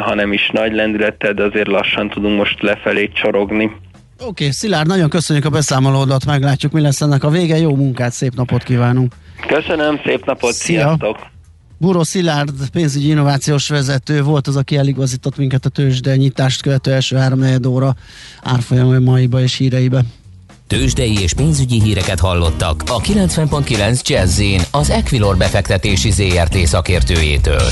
ha 0.00 0.14
nem 0.14 0.32
is 0.32 0.50
nagy 0.52 0.72
lendülettel, 0.72 1.32
de 1.32 1.42
azért 1.42 1.68
lassan 1.68 2.08
tudunk 2.08 2.36
most 2.36 2.62
lefelé 2.62 3.08
csorogni. 3.08 3.70
Oké, 4.20 4.28
okay, 4.28 4.50
Szilárd, 4.50 4.86
nagyon 4.86 5.08
köszönjük 5.08 5.44
a 5.44 5.50
beszámolódat, 5.50 6.24
meglátjuk, 6.24 6.72
mi 6.72 6.80
lesz 6.80 7.00
ennek 7.00 7.24
a 7.24 7.30
vége. 7.30 7.58
Jó 7.58 7.74
munkát, 7.76 8.12
szép 8.12 8.34
napot 8.34 8.62
kívánunk! 8.62 9.14
Köszönöm, 9.46 10.00
szép 10.04 10.24
napot, 10.24 10.52
Szia. 10.52 10.80
sziasztok! 10.80 11.16
Buró 11.78 12.02
Szilárd, 12.02 12.50
pénzügyi 12.72 13.08
innovációs 13.08 13.68
vezető 13.68 14.22
volt 14.22 14.46
az, 14.46 14.56
aki 14.56 14.76
eligazított 14.76 15.36
minket 15.36 15.64
a 15.64 15.68
tőzsde 15.68 16.16
nyitást 16.16 16.62
követő 16.62 16.92
első 16.92 17.16
három 17.16 17.44
óra 17.66 17.94
árfolyam 18.42 19.02
maiba 19.02 19.40
és 19.40 19.56
híreibe. 19.56 20.02
Tőzsdei 20.66 21.20
és 21.20 21.34
pénzügyi 21.34 21.80
híreket 21.82 22.20
hallottak 22.20 22.82
a 22.86 23.00
90.9 23.00 24.02
jazz 24.02 24.40
az 24.70 24.90
Equilor 24.90 25.36
befektetési 25.36 26.10
ZRT 26.10 26.56
szakértőjétől. 26.56 27.62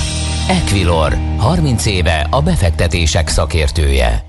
Equilor, 0.49 1.19
30 1.37 1.87
éve 1.87 2.27
a 2.31 2.43
befektetések 2.43 3.29
szakértője. 3.29 4.28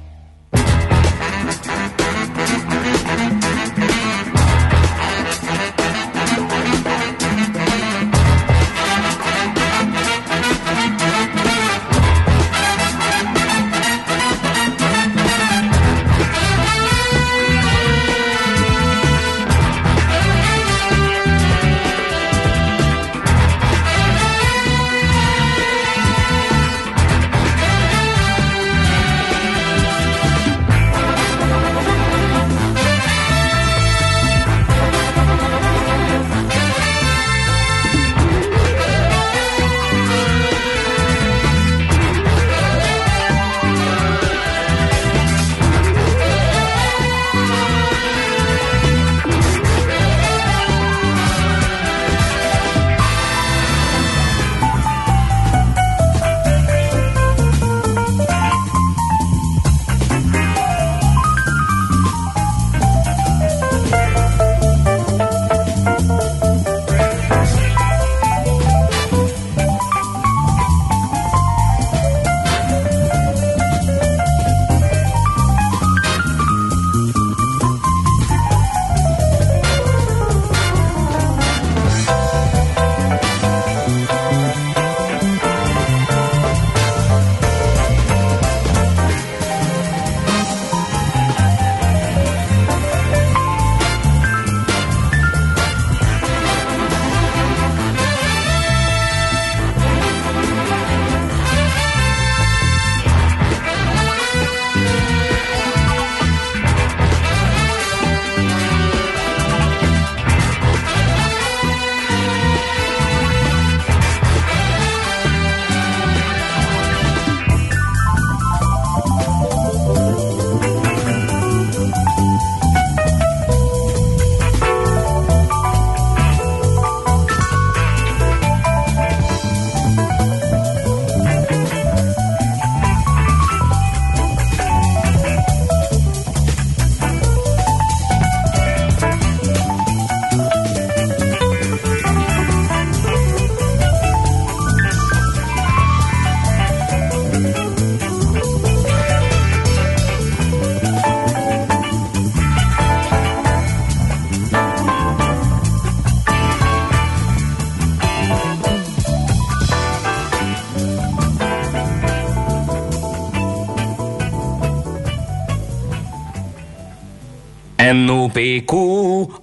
NOPQ, 167.94 168.74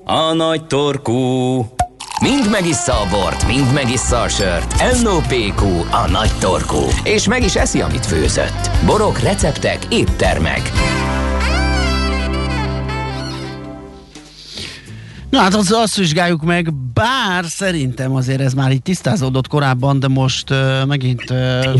a 0.05 0.32
nagy 0.32 0.66
torkú. 0.66 1.14
Mind 2.20 2.51
megissza 2.51 2.92
a 2.92 3.07
bort, 3.11 3.47
mind 3.47 3.72
megissza 3.72 4.20
a 4.20 4.28
sört. 4.28 5.03
NOPQ, 5.03 5.64
a 5.90 6.11
nagy 6.11 6.30
torkú. 6.40 6.82
És 7.05 7.28
meg 7.28 7.42
is 7.42 7.55
eszi, 7.57 7.80
amit 7.80 8.07
főzött. 8.07 8.70
Borok, 8.84 9.18
receptek, 9.18 9.78
éttermek. 9.90 10.72
Na 15.30 15.38
hát 15.38 15.55
azt, 15.55 15.72
azt 15.72 15.97
vizsgáljuk 15.97 16.42
meg, 16.42 16.68
bár 17.01 17.44
szerintem 17.44 18.14
azért 18.14 18.40
ez 18.40 18.55
már 18.55 18.72
így 18.72 18.82
tisztázódott 18.82 19.49
korábban, 19.49 20.01
de 20.01 20.09
most 20.09 20.51
uh, 20.51 20.86
megint... 20.86 21.30
Uh, 21.30 21.74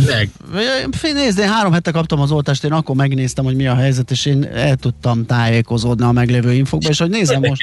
nézd, 1.13 1.39
én 1.39 1.49
három 1.49 1.73
hete 1.73 1.91
kaptam 1.91 2.21
az 2.21 2.31
oltást, 2.31 2.65
én 2.65 2.73
akkor 2.73 2.97
megnéztem, 2.97 3.45
hogy 3.45 3.57
mi 3.57 3.67
a 3.67 3.75
helyzet, 3.75 4.11
és 4.11 4.27
én 4.27 4.45
el 4.45 4.77
tudtam 4.77 5.27
tájékozódni 5.27 6.05
a 6.05 6.13
meglévő 6.13 6.53
infokba, 6.53 6.89
és 6.89 6.99
hogy 6.99 7.11
nézem 7.11 7.41
most, 7.41 7.63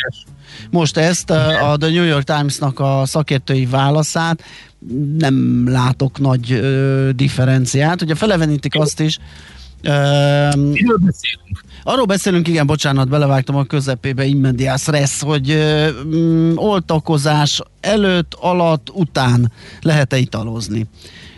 most 0.69 0.97
ezt, 0.97 1.29
uh, 1.29 1.69
a 1.71 1.77
The 1.77 1.89
New 1.89 2.03
York 2.03 2.23
Times-nak 2.23 2.79
a 2.79 3.01
szakértői 3.05 3.65
válaszát, 3.65 4.43
nem 5.17 5.67
látok 5.69 6.19
nagy 6.19 6.51
uh, 6.51 7.09
differenciát. 7.09 8.01
Ugye 8.01 8.15
felevenítik 8.15 8.75
azt 8.75 8.99
is, 8.99 9.19
Miről 10.55 10.97
beszélünk? 10.97 11.63
Arról 11.83 12.05
beszélünk, 12.05 12.47
igen, 12.47 12.65
bocsánat, 12.65 13.09
belevágtam 13.09 13.55
a 13.55 13.63
közepébe 13.63 14.25
immendiász 14.25 14.87
resz, 14.87 15.21
hogy 15.21 15.57
mm, 16.05 16.51
oltakozás 16.55 17.61
előtt, 17.81 18.33
alatt, 18.39 18.89
után 18.93 19.51
lehet-e 19.81 20.17
italozni? 20.17 20.85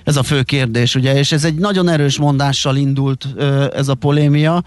Ez 0.03 0.15
a 0.15 0.23
fő 0.23 0.41
kérdés, 0.41 0.95
ugye, 0.95 1.17
és 1.17 1.31
ez 1.31 1.43
egy 1.43 1.55
nagyon 1.55 1.89
erős 1.89 2.17
mondással 2.17 2.75
indult 2.75 3.27
ez 3.73 3.87
a 3.87 3.95
polémia. 3.95 4.63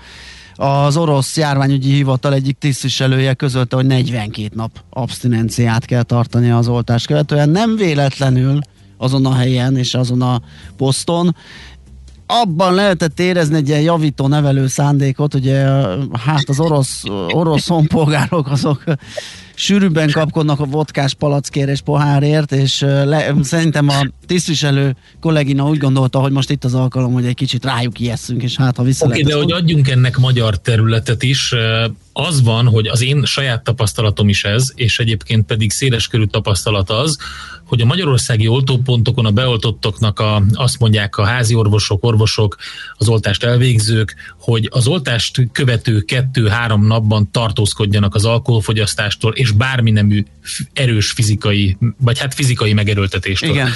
Az 0.54 0.96
orosz 0.96 1.36
járványügyi 1.36 1.92
hivatal 1.92 2.34
egyik 2.34 2.58
tisztviselője 2.58 3.34
közölte, 3.34 3.76
hogy 3.76 3.86
42 3.86 4.48
nap 4.54 4.70
abstinenciát 4.90 5.84
kell 5.84 6.02
tartani 6.02 6.50
az 6.50 6.68
oltás 6.68 7.04
követően. 7.04 7.48
Nem 7.48 7.76
véletlenül 7.76 8.60
azon 8.96 9.26
a 9.26 9.34
helyen 9.34 9.76
és 9.76 9.94
azon 9.94 10.22
a 10.22 10.40
poszton 10.76 11.36
abban 12.30 12.74
lehetett 12.74 13.20
érezni 13.20 13.56
egy 13.56 13.68
ilyen 13.68 13.80
javító 13.80 14.26
nevelő 14.26 14.66
szándékot, 14.66 15.34
ugye 15.34 15.56
hát 16.12 16.48
az 16.48 16.60
orosz, 16.60 17.02
orosz 17.32 17.68
honpolgárok 17.68 18.50
azok 18.50 18.84
sűrűbben 19.54 20.10
kapkodnak 20.10 20.60
a 20.60 20.64
vodkás 20.64 21.14
palackért 21.14 21.68
és 21.68 21.80
pohárért, 21.80 22.52
és 22.52 22.80
le, 22.80 23.34
szerintem 23.42 23.88
a 23.88 24.06
tisztviselő 24.26 24.96
kollégina 25.20 25.68
úgy 25.68 25.78
gondolta, 25.78 26.18
hogy 26.18 26.32
most 26.32 26.50
itt 26.50 26.64
az 26.64 26.74
alkalom, 26.74 27.12
hogy 27.12 27.26
egy 27.26 27.34
kicsit 27.34 27.64
rájuk 27.64 28.00
ijesszünk, 28.00 28.42
és 28.42 28.56
hát 28.56 28.76
ha 28.76 28.82
vissza 28.82 29.06
Oké, 29.06 29.20
okay, 29.20 29.32
de 29.32 29.38
hogy 29.38 29.52
adjunk 29.52 29.88
ennek 29.88 30.18
magyar 30.18 30.58
területet 30.58 31.22
is, 31.22 31.54
az 32.20 32.42
van, 32.42 32.66
hogy 32.66 32.86
az 32.86 33.02
én 33.02 33.24
saját 33.24 33.64
tapasztalatom 33.64 34.28
is 34.28 34.44
ez, 34.44 34.72
és 34.74 34.98
egyébként 34.98 35.46
pedig 35.46 35.70
széleskörű 35.70 36.24
tapasztalat 36.24 36.90
az, 36.90 37.18
hogy 37.64 37.80
a 37.80 37.84
magyarországi 37.84 38.48
oltópontokon 38.48 39.26
a 39.26 39.30
beoltottoknak 39.30 40.20
a, 40.20 40.42
azt 40.52 40.78
mondják 40.78 41.16
a 41.16 41.24
házi 41.24 41.54
orvosok, 41.54 42.04
orvosok, 42.04 42.56
az 42.94 43.08
oltást 43.08 43.44
elvégzők, 43.44 44.34
hogy 44.38 44.68
az 44.70 44.86
oltást 44.86 45.48
követő 45.52 46.00
kettő-három 46.00 46.86
napban 46.86 47.30
tartózkodjanak 47.30 48.14
az 48.14 48.24
alkoholfogyasztástól, 48.24 49.32
és 49.32 49.50
bármi 49.50 49.90
nemű 49.90 50.24
erős 50.72 51.10
fizikai, 51.10 51.76
vagy 52.00 52.18
hát 52.18 52.34
fizikai 52.34 52.72
megerőltetéstől. 52.72 53.50
Igen. 53.50 53.68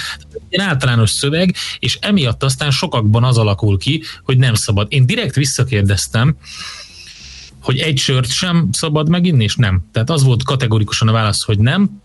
Egy 0.48 0.60
általános 0.60 1.10
szöveg, 1.10 1.54
és 1.78 1.98
emiatt 2.00 2.42
aztán 2.42 2.70
sokakban 2.70 3.24
az 3.24 3.38
alakul 3.38 3.78
ki, 3.78 4.02
hogy 4.24 4.38
nem 4.38 4.54
szabad. 4.54 4.86
Én 4.90 5.06
direkt 5.06 5.34
visszakérdeztem, 5.34 6.36
hogy 7.62 7.78
egy 7.78 7.98
sört 7.98 8.30
sem 8.30 8.68
szabad 8.72 9.08
meginni, 9.08 9.44
és 9.44 9.56
nem. 9.56 9.84
Tehát 9.92 10.10
az 10.10 10.22
volt 10.22 10.42
kategorikusan 10.42 11.08
a 11.08 11.12
válasz, 11.12 11.44
hogy 11.44 11.58
nem. 11.58 12.02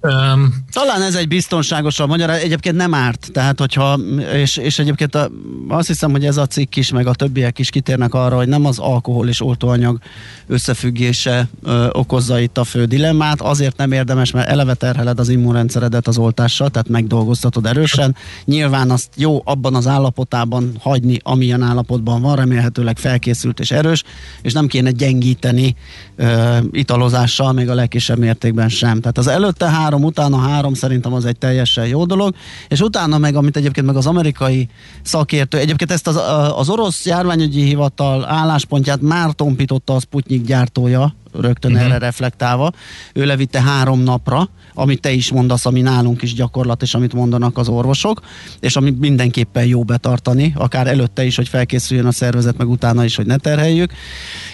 Um, 0.00 0.54
Talán 0.72 1.02
ez 1.02 1.14
egy 1.14 1.28
biztonságosabb 1.28 2.08
magyar, 2.08 2.30
egyébként 2.30 2.76
nem 2.76 2.94
árt, 2.94 3.28
tehát 3.32 3.58
hogyha, 3.58 3.98
és, 4.34 4.56
és 4.56 4.78
egyébként 4.78 5.14
a, 5.14 5.30
azt 5.68 5.86
hiszem, 5.86 6.10
hogy 6.10 6.24
ez 6.24 6.36
a 6.36 6.46
cikk 6.46 6.76
is, 6.76 6.90
meg 6.90 7.06
a 7.06 7.14
többiek 7.14 7.58
is 7.58 7.70
kitérnek 7.70 8.14
arra, 8.14 8.36
hogy 8.36 8.48
nem 8.48 8.64
az 8.64 8.78
alkohol 8.78 9.28
és 9.28 9.40
oltóanyag 9.40 9.98
összefüggése 10.46 11.48
ö, 11.62 11.88
okozza 11.92 12.40
itt 12.40 12.58
a 12.58 12.64
fő 12.64 12.84
dilemmát, 12.84 13.40
azért 13.40 13.76
nem 13.76 13.92
érdemes, 13.92 14.30
mert 14.30 14.48
eleve 14.48 14.74
terheled 14.74 15.18
az 15.18 15.28
immunrendszeredet 15.28 16.06
az 16.08 16.18
oltással, 16.18 16.70
tehát 16.70 16.88
megdolgoztatod 16.88 17.66
erősen. 17.66 18.16
Nyilván 18.44 18.90
azt 18.90 19.08
jó 19.16 19.42
abban 19.44 19.74
az 19.74 19.86
állapotában 19.86 20.72
hagyni, 20.80 21.18
amilyen 21.22 21.62
állapotban 21.62 22.20
van, 22.20 22.36
remélhetőleg 22.36 22.98
felkészült 22.98 23.60
és 23.60 23.70
erős, 23.70 24.02
és 24.42 24.52
nem 24.52 24.66
kéne 24.66 24.90
gyengíteni 24.90 25.74
ö, 26.16 26.56
italozással, 26.70 27.52
még 27.52 27.68
a 27.68 27.74
legkisebb 27.74 28.18
mértékben 28.18 28.68
sem. 28.68 29.00
Tehát 29.00 29.18
az 29.18 29.26
előtte 29.26 29.68
három, 29.82 30.04
utána 30.04 30.36
három 30.36 30.74
szerintem 30.74 31.12
az 31.12 31.24
egy 31.24 31.38
teljesen 31.38 31.86
jó 31.86 32.04
dolog, 32.04 32.34
és 32.68 32.80
utána 32.80 33.18
meg, 33.18 33.34
amit 33.34 33.56
egyébként 33.56 33.86
meg 33.86 33.96
az 33.96 34.06
amerikai 34.06 34.68
szakértő, 35.02 35.58
egyébként 35.58 35.90
ezt 35.90 36.06
az, 36.06 36.20
az 36.56 36.68
orosz 36.68 37.06
járványügyi 37.06 37.62
hivatal 37.62 38.24
álláspontját 38.24 39.00
már 39.00 39.32
tompította 39.32 39.94
a 39.94 40.00
Sputnik 40.00 40.44
gyártója, 40.44 41.14
rögtön 41.32 41.72
uh-huh. 41.72 41.86
erre 41.86 41.98
reflektálva. 41.98 42.72
Ő 43.12 43.24
levitte 43.24 43.60
három 43.60 44.00
napra, 44.00 44.48
amit 44.74 45.00
te 45.00 45.10
is 45.10 45.30
mondasz, 45.30 45.66
ami 45.66 45.80
nálunk 45.80 46.22
is 46.22 46.34
gyakorlat, 46.34 46.82
és 46.82 46.94
amit 46.94 47.12
mondanak 47.12 47.58
az 47.58 47.68
orvosok, 47.68 48.20
és 48.60 48.76
ami 48.76 48.90
mindenképpen 48.90 49.64
jó 49.64 49.84
betartani, 49.84 50.52
akár 50.56 50.86
előtte 50.86 51.24
is, 51.24 51.36
hogy 51.36 51.48
felkészüljön 51.48 52.06
a 52.06 52.12
szervezet, 52.12 52.56
meg 52.56 52.68
utána 52.68 53.04
is, 53.04 53.16
hogy 53.16 53.26
ne 53.26 53.36
terheljük. 53.36 53.92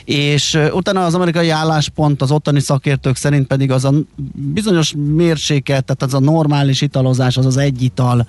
És 0.05 0.59
utána 0.72 1.05
az 1.05 1.14
amerikai 1.14 1.51
álláspont 1.51 2.22
az 2.22 2.31
ottani 2.31 2.61
szakértők 2.61 3.16
szerint 3.16 3.47
pedig 3.47 3.70
az 3.70 3.85
a 3.85 3.93
bizonyos 4.33 4.95
mérsékelt, 4.97 5.85
tehát 5.85 6.03
az 6.03 6.14
a 6.14 6.24
normális 6.24 6.81
italozás, 6.81 7.37
az 7.37 7.47
az 7.47 7.57
egy 7.57 7.83
ital, 7.83 8.26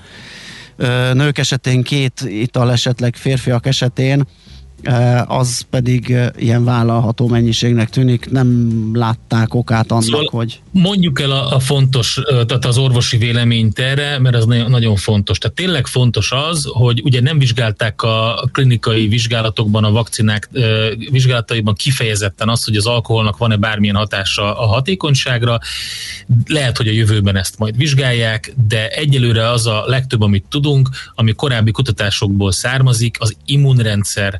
nők 1.14 1.38
esetén 1.38 1.84
két 1.84 2.22
ital 2.22 2.72
esetleg 2.72 3.16
férfiak 3.16 3.66
esetén, 3.66 4.28
az 5.28 5.66
pedig 5.70 6.16
ilyen 6.38 6.64
vállalható 6.64 7.28
mennyiségnek 7.28 7.90
tűnik, 7.90 8.30
nem 8.32 8.70
látták 8.94 9.54
okát 9.54 9.92
annak, 9.92 10.04
szóval 10.04 10.28
hogy... 10.32 10.62
Mondjuk 10.72 11.22
el 11.22 11.32
a, 11.32 11.56
a 11.56 11.60
fontos, 11.60 12.22
tehát 12.48 12.66
az 12.66 12.78
orvosi 12.78 13.18
véleményt 13.18 13.80
erre, 13.80 14.20
mert 14.20 14.36
ez 14.36 14.46
nagyon 14.46 14.96
fontos. 14.96 15.38
Tehát 15.38 15.56
tényleg 15.56 15.88
fontos 15.88 16.32
az, 16.32 16.68
hogy 16.72 17.02
ugye 17.04 17.22
nem 17.22 17.40
vizsgálták 17.40 18.02
a 18.02 18.50
klinikai 18.52 19.08
vizsgálatokban, 19.08 19.84
a 19.84 19.92
vakcinák 19.92 20.50
vizsgálataiban 21.12 21.76
kifejezetten 21.76 22.50
azt, 22.50 22.66
hogy 22.66 22.76
az 22.76 22.86
alkoholnak 22.86 23.38
van-e 23.38 23.56
bármilyen 23.56 23.96
hatása 23.96 24.60
a 24.60 24.66
hatékonyságra. 24.66 25.60
Lehet, 26.46 26.78
hogy 26.78 26.88
a 26.88 26.92
jövőben 26.92 27.36
ezt 27.36 27.58
majd 27.58 27.78
vizsgálják, 27.78 28.54
de 28.68 28.88
egyelőre 28.88 29.50
az 29.50 29.68
a 29.68 29.84
legtöbb, 29.86 30.22
amit 30.22 30.46
tudunk, 30.50 30.90
ami 31.16 31.34
korábbi 31.34 31.72
kutatásokból 31.72 32.52
származik, 32.52 33.18
az 33.20 33.36
immunrendszer 33.46 34.40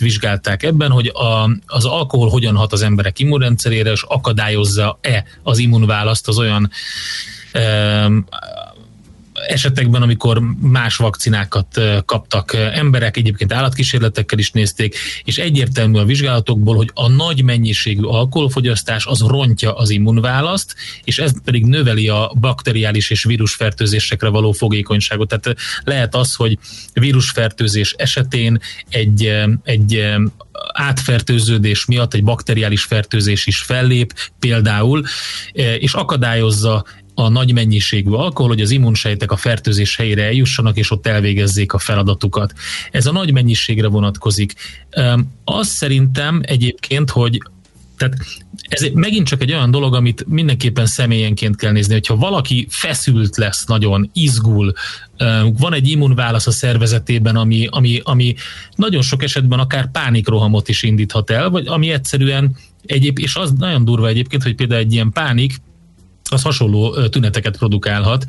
vizsgálták 0.00 0.62
ebben, 0.62 0.90
hogy 0.90 1.06
a, 1.06 1.50
az 1.66 1.84
alkohol 1.84 2.28
hogyan 2.28 2.56
hat 2.56 2.72
az 2.72 2.82
emberek 2.82 3.18
immunrendszerére, 3.18 3.90
és 3.90 4.02
akadályozza-e 4.02 5.24
az 5.42 5.58
immunválaszt 5.58 6.28
az 6.28 6.38
olyan 6.38 6.70
esetekben, 9.48 10.02
amikor 10.02 10.40
más 10.60 10.96
vakcinákat 10.96 11.80
kaptak 12.04 12.54
emberek, 12.54 13.16
egyébként 13.16 13.52
állatkísérletekkel 13.52 14.38
is 14.38 14.50
nézték, 14.50 14.96
és 15.24 15.38
egyértelmű 15.38 15.98
a 15.98 16.04
vizsgálatokból, 16.04 16.76
hogy 16.76 16.90
a 16.94 17.08
nagy 17.08 17.44
mennyiségű 17.44 18.02
alkoholfogyasztás 18.02 19.06
az 19.06 19.20
rontja 19.20 19.74
az 19.74 19.90
immunválaszt, 19.90 20.74
és 21.04 21.18
ez 21.18 21.42
pedig 21.44 21.66
növeli 21.66 22.08
a 22.08 22.32
bakteriális 22.40 23.10
és 23.10 23.24
vírusfertőzésekre 23.24 24.28
való 24.28 24.52
fogékonyságot. 24.52 25.28
Tehát 25.28 25.58
lehet 25.84 26.14
az, 26.14 26.34
hogy 26.34 26.58
vírusfertőzés 26.92 27.94
esetén 27.96 28.60
egy, 28.88 29.32
egy 29.64 30.14
átfertőződés 30.72 31.84
miatt 31.84 32.14
egy 32.14 32.24
bakteriális 32.24 32.84
fertőzés 32.84 33.46
is 33.46 33.58
fellép 33.58 34.14
például, 34.38 35.04
és 35.78 35.94
akadályozza 35.94 36.84
a 37.18 37.28
nagy 37.28 37.52
mennyiségű 37.52 38.10
alkohol, 38.10 38.48
hogy 38.48 38.60
az 38.60 38.70
immunsejtek 38.70 39.30
a 39.30 39.36
fertőzés 39.36 39.96
helyére 39.96 40.24
eljussanak, 40.24 40.76
és 40.76 40.90
ott 40.90 41.06
elvégezzék 41.06 41.72
a 41.72 41.78
feladatukat. 41.78 42.52
Ez 42.90 43.06
a 43.06 43.12
nagy 43.12 43.32
mennyiségre 43.32 43.88
vonatkozik. 43.88 44.52
Az 45.44 45.68
szerintem 45.68 46.40
egyébként, 46.44 47.10
hogy 47.10 47.38
tehát 47.96 48.16
ez 48.68 48.86
megint 48.94 49.26
csak 49.26 49.42
egy 49.42 49.52
olyan 49.52 49.70
dolog, 49.70 49.94
amit 49.94 50.24
mindenképpen 50.28 50.86
személyenként 50.86 51.56
kell 51.56 51.72
nézni, 51.72 51.92
hogyha 51.92 52.16
valaki 52.16 52.66
feszült 52.70 53.36
lesz 53.36 53.64
nagyon, 53.64 54.10
izgul, 54.12 54.72
van 55.58 55.74
egy 55.74 55.88
immunválasz 55.88 56.46
a 56.46 56.50
szervezetében, 56.50 57.36
ami, 57.36 57.66
ami, 57.70 58.00
ami 58.02 58.34
nagyon 58.74 59.02
sok 59.02 59.22
esetben 59.22 59.58
akár 59.58 59.90
pánikrohamot 59.90 60.68
is 60.68 60.82
indíthat 60.82 61.30
el, 61.30 61.50
vagy 61.50 61.66
ami 61.66 61.90
egyszerűen 61.90 62.56
egyéb, 62.86 63.18
és 63.18 63.36
az 63.36 63.52
nagyon 63.52 63.84
durva 63.84 64.08
egyébként, 64.08 64.42
hogy 64.42 64.54
például 64.54 64.80
egy 64.80 64.92
ilyen 64.92 65.12
pánik 65.12 65.54
az 66.28 66.42
hasonló 66.42 67.06
tüneteket 67.06 67.56
produkálhat, 67.56 68.24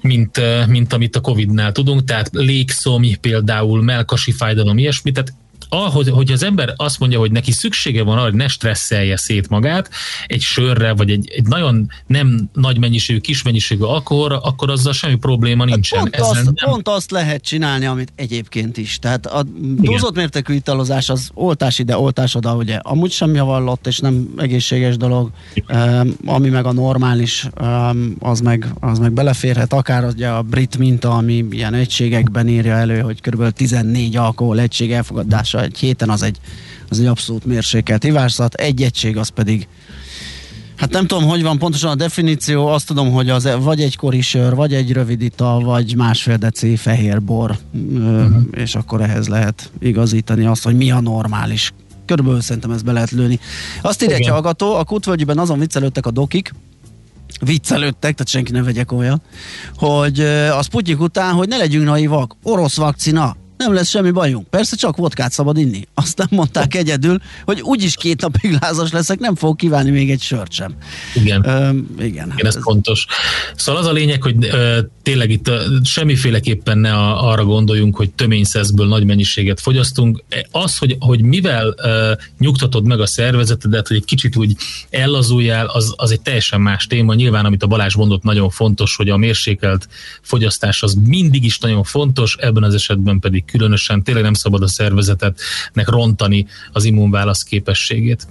mint, 0.00 0.40
mint 0.66 0.92
amit 0.92 1.16
a 1.16 1.20
Covid-nál 1.20 1.72
tudunk, 1.72 2.04
tehát 2.04 2.28
légszomj 2.32 3.14
például, 3.14 3.82
melkasi 3.82 4.32
fájdalom, 4.32 4.78
ilyesmi, 4.78 5.12
tehát 5.12 5.34
ahogy, 5.82 6.08
hogy 6.08 6.32
az 6.32 6.42
ember 6.42 6.72
azt 6.76 6.98
mondja, 6.98 7.18
hogy 7.18 7.32
neki 7.32 7.52
szüksége 7.52 8.02
van 8.02 8.14
arra, 8.16 8.24
hogy 8.24 8.34
ne 8.34 8.48
stresszelje 8.48 9.16
szét 9.16 9.48
magát 9.48 9.90
egy 10.26 10.40
sörre, 10.40 10.92
vagy 10.92 11.10
egy, 11.10 11.30
egy 11.36 11.46
nagyon 11.46 11.90
nem 12.06 12.50
nagy 12.52 12.78
mennyiségű, 12.78 13.18
kis 13.18 13.42
mennyiségű 13.42 13.82
alkoholra, 13.82 14.38
akkor 14.38 14.70
azzal 14.70 14.92
semmi 14.92 15.16
probléma 15.16 15.64
nincsen. 15.64 15.98
Pont 15.98 16.14
Ezen 16.14 16.28
azt, 16.28 16.44
nem, 16.44 16.54
pont 16.70 16.88
azt 16.88 17.10
lehet 17.10 17.42
csinálni, 17.42 17.86
amit 17.86 18.12
egyébként 18.16 18.76
is. 18.76 18.98
Tehát 18.98 19.26
a 19.26 19.44
túlzott 19.82 20.16
mértékű 20.16 20.54
italozás 20.54 21.08
az 21.08 21.30
oltás 21.34 21.78
ide, 21.78 21.98
oltás 21.98 22.34
oda, 22.34 22.54
ugye 22.54 22.76
amúgy 22.76 23.10
sem 23.10 23.34
javallott, 23.34 23.86
és 23.86 23.98
nem 23.98 24.34
egészséges 24.36 24.96
dolog, 24.96 25.30
um, 25.68 26.16
ami 26.24 26.48
meg 26.48 26.66
a 26.66 26.72
normális, 26.72 27.46
um, 27.60 28.16
az, 28.20 28.40
meg, 28.40 28.66
az 28.80 28.98
meg 28.98 29.12
beleférhet, 29.12 29.72
akár 29.72 30.04
ugye 30.04 30.28
a 30.28 30.42
brit 30.42 30.78
minta, 30.78 31.10
ami 31.10 31.46
ilyen 31.50 31.74
egységekben 31.74 32.48
írja 32.48 32.74
elő, 32.74 33.00
hogy 33.00 33.20
kb. 33.20 33.48
14 33.48 34.16
alkohol 34.16 34.60
egység 34.60 34.92
elfogadása 34.92 35.63
egy 35.64 35.78
héten, 35.78 36.10
az 36.10 36.22
egy, 36.22 36.38
az 36.88 37.00
egy 37.00 37.06
abszolút 37.06 37.44
mérsékelt 37.44 38.04
ivászat, 38.04 38.54
egy 38.54 38.82
egység 38.82 39.16
az 39.16 39.28
pedig 39.28 39.68
Hát 40.76 40.92
nem 40.92 41.06
tudom, 41.06 41.24
hogy 41.28 41.42
van 41.42 41.58
pontosan 41.58 41.90
a 41.90 41.94
definíció, 41.94 42.66
azt 42.66 42.86
tudom, 42.86 43.12
hogy 43.12 43.30
az 43.30 43.48
vagy 43.60 43.80
egy 43.80 43.96
korisör, 43.96 44.54
vagy 44.54 44.74
egy 44.74 44.92
rövid 44.92 45.22
ital, 45.22 45.60
vagy 45.60 45.96
másfél 45.96 46.36
deci 46.36 46.76
fehér 46.76 47.22
bor, 47.22 47.58
uh-huh. 47.72 48.34
és 48.50 48.74
akkor 48.74 49.00
ehhez 49.00 49.28
lehet 49.28 49.70
igazítani 49.80 50.44
azt, 50.44 50.64
hogy 50.64 50.76
mi 50.76 50.90
a 50.90 51.00
normális. 51.00 51.72
Körülbelül 52.06 52.40
szerintem 52.40 52.70
ezt 52.70 52.84
be 52.84 52.92
lehet 52.92 53.10
lőni. 53.10 53.38
Azt 53.82 54.02
írja 54.02 54.16
egy 54.16 54.28
hallgató, 54.28 54.74
a 54.74 54.84
kutvölgyben 54.84 55.38
azon 55.38 55.58
viccelődtek 55.58 56.06
a 56.06 56.10
dokik, 56.10 56.54
viccelődtek, 57.40 58.12
tehát 58.12 58.28
senki 58.28 58.52
ne 58.52 58.62
vegye 58.62 58.82
komolyan, 58.82 59.22
hogy 59.76 60.20
ö, 60.20 60.48
a 60.48 60.62
Sputnik 60.62 61.00
után, 61.00 61.34
hogy 61.34 61.48
ne 61.48 61.56
legyünk 61.56 61.84
naivak, 61.84 62.36
orosz 62.42 62.76
vakcina, 62.76 63.36
nem 63.64 63.74
lesz 63.74 63.88
semmi 63.88 64.10
bajunk. 64.10 64.48
Persze 64.48 64.76
csak 64.76 64.96
vodkát 64.96 65.32
szabad 65.32 65.58
inni. 65.58 65.86
Aztán 65.94 66.26
mondták 66.30 66.74
egyedül, 66.74 67.18
hogy 67.44 67.60
úgyis 67.60 67.94
két 67.94 68.20
napig 68.20 68.56
lázas 68.60 68.90
leszek, 68.92 69.18
nem 69.18 69.34
fog 69.34 69.56
kívánni 69.56 69.90
még 69.90 70.10
egy 70.10 70.20
sört 70.20 70.52
sem. 70.52 70.74
Igen. 71.14 71.44
Ö, 71.44 71.68
igen. 72.04 72.32
Igen, 72.36 72.46
ez 72.46 72.58
fontos. 72.60 73.06
Szóval 73.56 73.80
az 73.80 73.86
a 73.86 73.92
lényeg, 73.92 74.22
hogy 74.22 74.44
ö, 74.44 74.78
tényleg 75.02 75.30
itt 75.30 75.48
ö, 75.48 75.62
semmiféleképpen 75.84 76.78
ne 76.78 76.92
a, 76.92 77.30
arra 77.30 77.44
gondoljunk, 77.44 77.96
hogy 77.96 78.10
töményszeszből 78.10 78.86
nagy 78.86 79.04
mennyiséget 79.04 79.60
fogyasztunk. 79.60 80.24
Az, 80.50 80.78
hogy, 80.78 80.96
hogy 81.00 81.22
mivel 81.22 81.74
ö, 81.76 82.12
nyugtatod 82.38 82.84
meg 82.84 83.00
a 83.00 83.06
szervezetedet, 83.06 83.88
hogy 83.88 83.96
egy 83.96 84.04
kicsit 84.04 84.36
úgy 84.36 84.56
ellazuljál, 84.90 85.66
az, 85.66 85.94
az 85.96 86.10
egy 86.10 86.20
teljesen 86.20 86.60
más 86.60 86.86
téma. 86.86 87.14
Nyilván, 87.14 87.44
amit 87.44 87.62
a 87.62 87.66
Balázs 87.66 87.94
mondott, 87.94 88.22
nagyon 88.22 88.50
fontos, 88.50 88.96
hogy 88.96 89.10
a 89.10 89.16
mérsékelt 89.16 89.88
fogyasztás 90.22 90.82
az 90.82 90.94
mindig 91.06 91.44
is 91.44 91.58
nagyon 91.58 91.82
fontos, 91.84 92.36
ebben 92.40 92.62
az 92.62 92.74
esetben 92.74 93.20
pedig 93.20 93.44
különösen 93.56 94.02
tényleg 94.02 94.22
nem 94.22 94.34
szabad 94.34 94.62
a 94.62 94.68
szervezetetnek 94.68 95.88
rontani 95.88 96.46
az 96.72 96.84
immunválasz 96.84 97.42
képességét. 97.42 98.26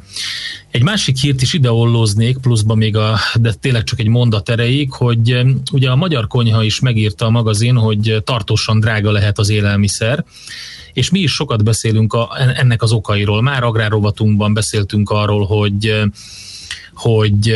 Egy 0.71 0.83
másik 0.83 1.17
hírt 1.17 1.41
is 1.41 1.53
ide 1.53 1.71
ollóznék, 1.71 2.37
pluszban 2.37 2.77
még 2.77 2.97
a, 2.97 3.19
de 3.35 3.53
tényleg 3.53 3.83
csak 3.83 3.99
egy 3.99 4.07
mondat 4.07 4.49
erejéig, 4.49 4.91
hogy 4.91 5.41
ugye 5.71 5.89
a 5.89 5.95
Magyar 5.95 6.27
Konyha 6.27 6.63
is 6.63 6.79
megírta 6.79 7.25
a 7.25 7.29
magazin, 7.29 7.75
hogy 7.75 8.21
tartósan 8.23 8.79
drága 8.79 9.11
lehet 9.11 9.39
az 9.39 9.49
élelmiszer, 9.49 10.25
és 10.93 11.09
mi 11.09 11.19
is 11.19 11.31
sokat 11.31 11.63
beszélünk 11.63 12.13
a, 12.13 12.29
ennek 12.55 12.81
az 12.81 12.91
okairól. 12.91 13.41
Már 13.41 13.63
agrárrovatunkban 13.63 14.53
beszéltünk 14.53 15.09
arról, 15.09 15.45
hogy 15.45 16.03
hogy 16.93 17.55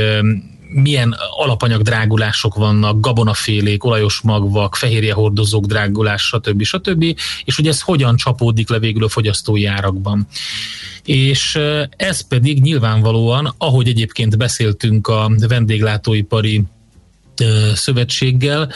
milyen 0.69 1.15
alapanyag 1.29 1.81
drágulások 1.81 2.55
vannak, 2.55 2.99
gabonafélék, 2.99 3.83
olajos 3.83 4.21
magvak, 4.21 4.75
fehérjehordozók 4.75 5.65
drágulás, 5.65 6.21
stb. 6.21 6.63
stb. 6.63 7.03
És 7.45 7.55
hogy 7.55 7.67
ez 7.67 7.81
hogyan 7.81 8.15
csapódik 8.15 8.69
le 8.69 8.79
végül 8.79 9.03
a 9.03 9.09
fogyasztói 9.09 9.65
árakban. 9.65 10.27
És 11.03 11.59
ez 11.89 12.27
pedig 12.27 12.61
nyilvánvalóan, 12.61 13.53
ahogy 13.57 13.87
egyébként 13.87 14.37
beszéltünk 14.37 15.07
a 15.07 15.31
vendéglátóipari 15.47 16.63
szövetséggel, 17.73 18.71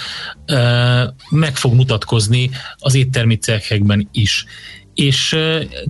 meg 1.29 1.55
fog 1.55 1.73
mutatkozni 1.73 2.49
az 2.77 2.95
éttermi 2.95 3.35
cechekben 3.37 4.09
is. 4.11 4.45
És 4.93 5.37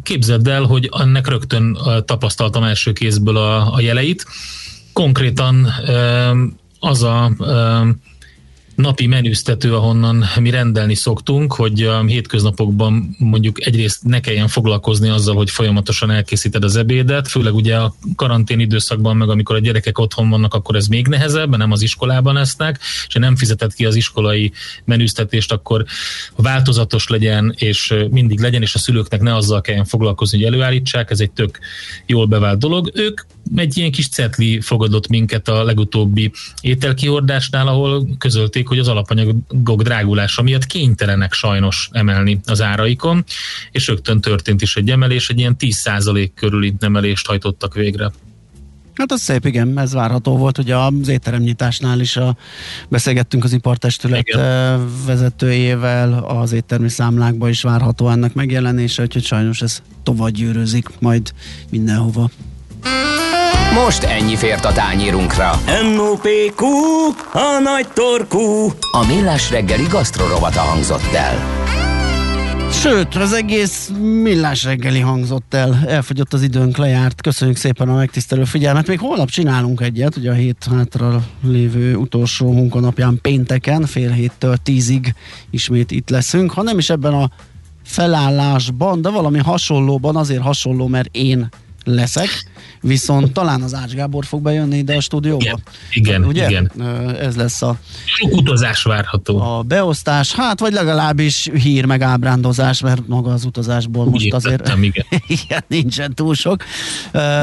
képzeld 0.04 0.48
el, 0.48 0.64
hogy 0.64 0.90
ennek 1.00 1.28
rögtön 1.28 1.78
tapasztaltam 2.06 2.64
első 2.64 2.94
kézből 2.94 3.38
a, 3.38 3.74
a 3.74 3.82
jeleit. 3.82 4.26
Konkrétan 4.94 5.68
az 6.80 7.04
a 7.04 7.32
napi 8.76 9.08
menüztető, 9.08 9.76
ahonnan 9.76 10.26
mi 10.40 10.50
rendelni 10.50 10.96
szoktunk, 10.96 11.54
hogy 11.54 11.82
a 11.84 12.04
hétköznapokban 12.06 13.16
mondjuk 13.18 13.66
egyrészt 13.66 14.04
ne 14.04 14.20
kelljen 14.20 14.48
foglalkozni 14.48 15.10
azzal, 15.10 15.36
hogy 15.36 15.50
folyamatosan 15.50 16.12
elkészíted 16.12 16.64
az 16.64 16.76
ebédet, 16.76 17.28
főleg 17.28 17.56
ugye 17.56 17.78
a 17.78 17.96
karantén 18.16 18.60
időszakban, 18.60 19.18
meg 19.18 19.30
amikor 19.30 19.56
a 19.56 19.60
gyerekek 19.60 20.00
otthon 20.00 20.30
vannak, 20.30 20.54
akkor 20.54 20.76
ez 20.76 20.88
még 20.88 21.08
nehezebb, 21.08 21.58
nem 21.58 21.72
az 21.72 21.82
iskolában 21.82 22.38
esznek, 22.38 22.80
és 23.08 23.14
ha 23.14 23.20
nem 23.20 23.36
fizeted 23.36 23.74
ki 23.74 23.86
az 23.86 23.96
iskolai 23.96 24.52
menüztetést, 24.86 25.52
akkor 25.52 25.86
változatos 26.36 27.08
legyen, 27.08 27.56
és 27.58 27.94
mindig 28.10 28.40
legyen, 28.40 28.62
és 28.62 28.76
a 28.76 28.80
szülőknek 28.80 29.22
ne 29.22 29.36
azzal 29.36 29.62
kelljen 29.62 29.86
foglalkozni, 29.86 30.38
hogy 30.38 30.48
előállítsák, 30.48 31.12
ez 31.12 31.20
egy 31.20 31.32
tök 31.32 31.60
jól 32.06 32.26
bevált 32.26 32.60
dolog. 32.60 32.92
Ők 32.94 33.22
egy 33.56 33.78
ilyen 33.78 33.92
kis 33.92 34.10
cetli 34.10 34.62
fogadott 34.62 35.08
minket 35.08 35.48
a 35.48 35.64
legutóbbi 35.64 36.32
ételkihordásnál, 36.62 37.68
ahol 37.68 38.08
közölték, 38.18 38.61
hogy 38.68 38.80
az 38.80 38.88
alapanyagok 38.88 39.82
drágulása 39.82 40.42
miatt 40.42 40.66
kénytelenek 40.66 41.34
sajnos 41.34 41.90
emelni 41.92 42.40
az 42.46 42.62
áraikon, 42.62 43.24
és 43.72 43.88
rögtön 43.88 44.22
történt 44.22 44.62
is 44.62 44.76
egy 44.76 44.90
emelés, 44.90 45.30
egy 45.30 45.40
ilyen 45.40 45.56
10% 45.60 46.30
körüli 46.36 46.74
emelést 46.80 47.28
hajtottak 47.28 47.74
végre. 47.74 48.12
Hát 48.94 49.12
az 49.12 49.22
szép, 49.22 49.46
igen, 49.46 49.80
ez 49.80 49.94
várható 49.94 50.38
volt. 50.38 50.58
Ugye 50.58 50.76
az 50.76 51.08
étteremnyitásnál 51.08 52.00
is 52.00 52.18
a, 52.18 52.38
beszélgettünk 52.90 53.44
az 53.44 53.54
ipartestület 53.54 54.28
igen. 54.28 54.90
vezetőjével, 55.06 56.14
az 56.14 56.52
éttermi 56.52 56.90
számlákban 56.90 57.50
is 57.50 57.62
várható 57.62 58.10
ennek 58.10 58.34
megjelenése, 58.34 59.02
úgyhogy 59.02 59.24
sajnos 59.24 59.62
ez 59.62 59.82
tovább 60.04 60.30
gyűrűzik 60.30 60.90
majd 61.00 61.34
mindenhova. 61.70 62.30
Most 63.74 64.04
ennyi 64.04 64.36
fért 64.36 64.66
a 64.66 64.72
tányírunkra. 64.72 65.52
M.O.P.Q. 65.96 66.66
A 67.34 67.60
nagy 67.64 67.88
torkú. 67.94 68.72
A 68.92 69.06
Millás 69.08 69.50
reggeli 69.50 69.84
gasztrorovata 69.90 70.60
hangzott 70.60 71.14
el. 71.14 71.60
Sőt, 72.72 73.16
az 73.16 73.34
egész 73.34 73.92
millás 74.24 74.64
reggeli 74.64 75.00
hangzott 75.00 75.54
el. 75.54 75.84
Elfogyott 75.88 76.34
az 76.34 76.42
időnk, 76.42 76.78
lejárt. 76.78 77.22
Köszönjük 77.22 77.58
szépen 77.58 77.90
a 77.90 77.96
megtisztelő 77.96 78.44
figyelmet. 78.44 78.88
Még 78.88 79.00
holnap 79.00 79.30
csinálunk 79.30 79.82
egyet, 79.82 80.16
ugye 80.16 80.32
a 80.32 80.34
hét 80.34 80.68
hátra 80.70 81.24
lévő 81.44 81.96
utolsó 81.96 82.52
munkanapján 82.52 83.20
pénteken, 83.22 83.86
fél 83.86 84.12
héttől 84.12 84.58
tízig 84.58 85.16
ismét 85.50 85.92
itt 85.92 86.10
leszünk. 86.10 86.52
Ha 86.52 86.62
nem 86.62 86.78
is 86.78 86.90
ebben 86.90 87.14
a 87.14 87.30
felállásban, 87.84 89.02
de 89.02 89.10
valami 89.10 89.40
hasonlóban, 89.40 90.16
azért 90.16 90.42
hasonló, 90.42 90.88
mert 90.88 91.16
én 91.16 91.50
leszek, 91.84 92.44
viszont 92.82 93.34
talán 93.34 93.62
az 93.62 93.74
Ács 93.74 93.94
Gábor 93.94 94.26
fog 94.26 94.42
bejönni 94.42 94.78
ide 94.78 94.96
a 94.96 95.02
stúdióba. 95.02 95.44
Igen, 95.44 95.60
igen, 95.92 96.26
Ugye? 96.26 96.50
igen. 96.50 96.72
Ez 97.20 97.36
lesz 97.36 97.62
a 97.62 97.78
Sok 98.06 98.32
utazás 98.36 98.84
várható. 98.84 99.40
a 99.40 99.62
beosztás, 99.62 100.34
hát 100.34 100.60
vagy 100.60 100.74
legalábbis 100.74 101.50
hír 101.54 101.86
meg 101.86 102.02
ábrándozás, 102.02 102.82
mert 102.82 103.08
maga 103.08 103.32
az 103.34 103.46
utazásból 103.46 104.06
Úgy 104.06 104.12
most 104.12 104.34
azért 104.34 104.60
értettem, 104.60 104.84
igen. 104.84 105.06
igen, 105.44 105.64
nincsen 105.68 106.14
túl 106.14 106.36
sok, 106.36 106.64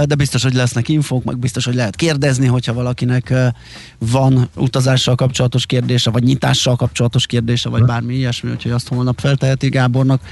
de 0.05 0.15
biztos, 0.17 0.43
hogy 0.43 0.55
lesznek 0.55 0.89
infók, 0.89 1.25
meg 1.25 1.39
biztos, 1.39 1.65
hogy 1.65 1.75
lehet 1.75 1.97
kérdezni, 1.97 2.47
hogyha 2.47 2.73
valakinek 2.73 3.35
van 3.99 4.49
utazással 4.57 5.15
kapcsolatos 5.15 5.67
kérdése, 5.67 6.11
vagy 6.11 6.23
nyitással 6.23 6.77
kapcsolatos 6.77 7.27
kérdése, 7.27 7.69
vagy 7.69 7.85
bármi 7.85 8.15
ilyesmi, 8.15 8.51
úgyhogy 8.51 8.73
azt 8.73 8.89
holnap 8.89 9.21
felteheti 9.21 9.69
Gábornak. 9.69 10.23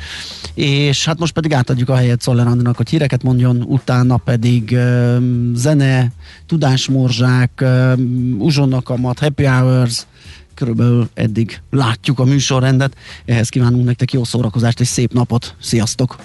És 0.54 1.04
hát 1.04 1.18
most 1.18 1.32
pedig 1.32 1.52
átadjuk 1.52 1.88
a 1.88 1.96
helyet 1.96 2.20
Szoller 2.20 2.46
Andrinak, 2.46 2.76
hogy 2.76 2.88
híreket 2.88 3.22
mondjon, 3.22 3.62
utána 3.62 3.95
pedig 4.24 4.72
ö, 4.72 5.16
zene, 5.54 6.12
tudásmorzsák, 6.46 7.50
ö, 7.56 7.92
uzsonnakamat, 8.38 9.18
happy 9.18 9.44
hours, 9.44 10.06
körülbelül 10.54 11.08
eddig 11.14 11.60
látjuk 11.70 12.18
a 12.18 12.24
műsorrendet. 12.24 12.96
Ehhez 13.24 13.48
kívánunk 13.48 13.84
nektek 13.84 14.12
jó 14.12 14.24
szórakozást 14.24 14.80
és 14.80 14.88
szép 14.88 15.12
napot. 15.12 15.54
Sziasztok! 15.60 16.16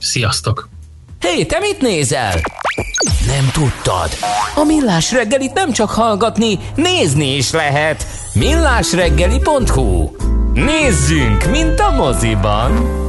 Sziasztok! 0.00 0.68
Hé, 1.20 1.44
te 1.44 1.58
mit 1.58 1.80
nézel? 1.80 2.40
Nem 3.26 3.50
tudtad? 3.52 4.10
A 4.54 4.64
Millás 4.64 5.12
reggelit 5.12 5.52
nem 5.52 5.72
csak 5.72 5.90
hallgatni, 5.90 6.58
nézni 6.76 7.36
is 7.36 7.50
lehet. 7.50 8.06
millásreggeli.hu 8.34 10.10
Nézzünk, 10.54 11.50
mint 11.50 11.80
a 11.80 11.90
moziban! 11.90 13.08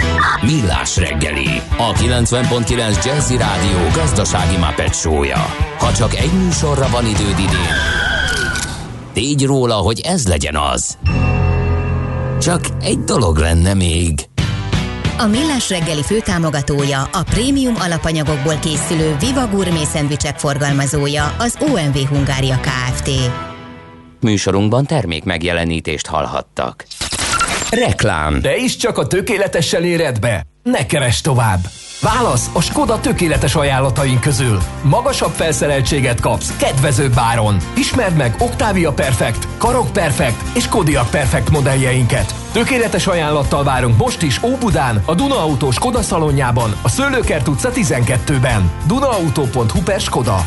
Millás 0.41 0.97
reggeli, 0.97 1.61
a 1.77 1.93
90.9 1.93 3.05
Jazzy 3.05 3.37
Rádió 3.37 3.77
gazdasági 3.93 4.57
mapetsója. 4.57 5.45
Ha 5.77 5.93
csak 5.93 6.15
egy 6.15 6.31
műsorra 6.43 6.89
van 6.89 7.05
időd 7.05 7.39
idén, 7.39 7.75
tégy 9.13 9.45
róla, 9.45 9.73
hogy 9.73 9.99
ez 9.99 10.27
legyen 10.27 10.55
az. 10.55 10.97
Csak 12.41 12.61
egy 12.81 12.99
dolog 12.99 13.37
lenne 13.37 13.73
még. 13.73 14.29
A 15.17 15.25
Millás 15.25 15.69
reggeli 15.69 16.03
főtámogatója, 16.03 17.01
a 17.01 17.23
prémium 17.23 17.75
alapanyagokból 17.79 18.55
készülő 18.59 19.15
Viva 19.19 19.47
Gourmet 19.47 19.85
szendvicsek 19.85 20.39
forgalmazója, 20.39 21.35
az 21.39 21.57
OMV 21.59 21.97
Hungária 21.97 22.59
Kft. 22.59 23.09
Műsorunkban 24.19 24.85
termék 24.85 25.23
megjelenítést 25.23 26.07
hallhattak. 26.07 26.85
Reklám. 27.71 28.41
De 28.41 28.57
is 28.57 28.75
csak 28.75 28.97
a 28.97 29.07
tökéletessel 29.07 29.83
éred 29.83 30.19
be? 30.19 30.43
Ne 30.63 30.85
keres 30.85 31.21
tovább! 31.21 31.59
Válasz 32.01 32.49
a 32.53 32.61
Skoda 32.61 32.99
tökéletes 32.99 33.55
ajánlataink 33.55 34.19
közül. 34.19 34.59
Magasabb 34.81 35.31
felszereltséget 35.31 36.19
kapsz, 36.19 36.57
kedvezőbb 36.57 37.13
áron. 37.15 37.57
Ismerd 37.75 38.17
meg 38.17 38.35
Octavia 38.39 38.91
Perfect, 38.91 39.47
Karok 39.57 39.91
Perfect 39.93 40.55
és 40.55 40.67
Kodiaq 40.67 41.09
Perfect 41.09 41.49
modelljeinket. 41.49 42.35
Tökéletes 42.51 43.07
ajánlattal 43.07 43.63
várunk 43.63 43.97
most 43.97 44.21
is 44.21 44.43
Óbudán, 44.43 45.03
a 45.05 45.15
Duna 45.15 45.39
Autó 45.39 45.71
Skoda 45.71 46.01
szalonjában, 46.01 46.75
a 46.81 46.89
Szőlőkert 46.89 47.47
utca 47.47 47.71
12-ben. 47.71 48.71
Dunaauto.hu 48.87 49.81
per 49.83 49.99
Skoda. 49.99 50.45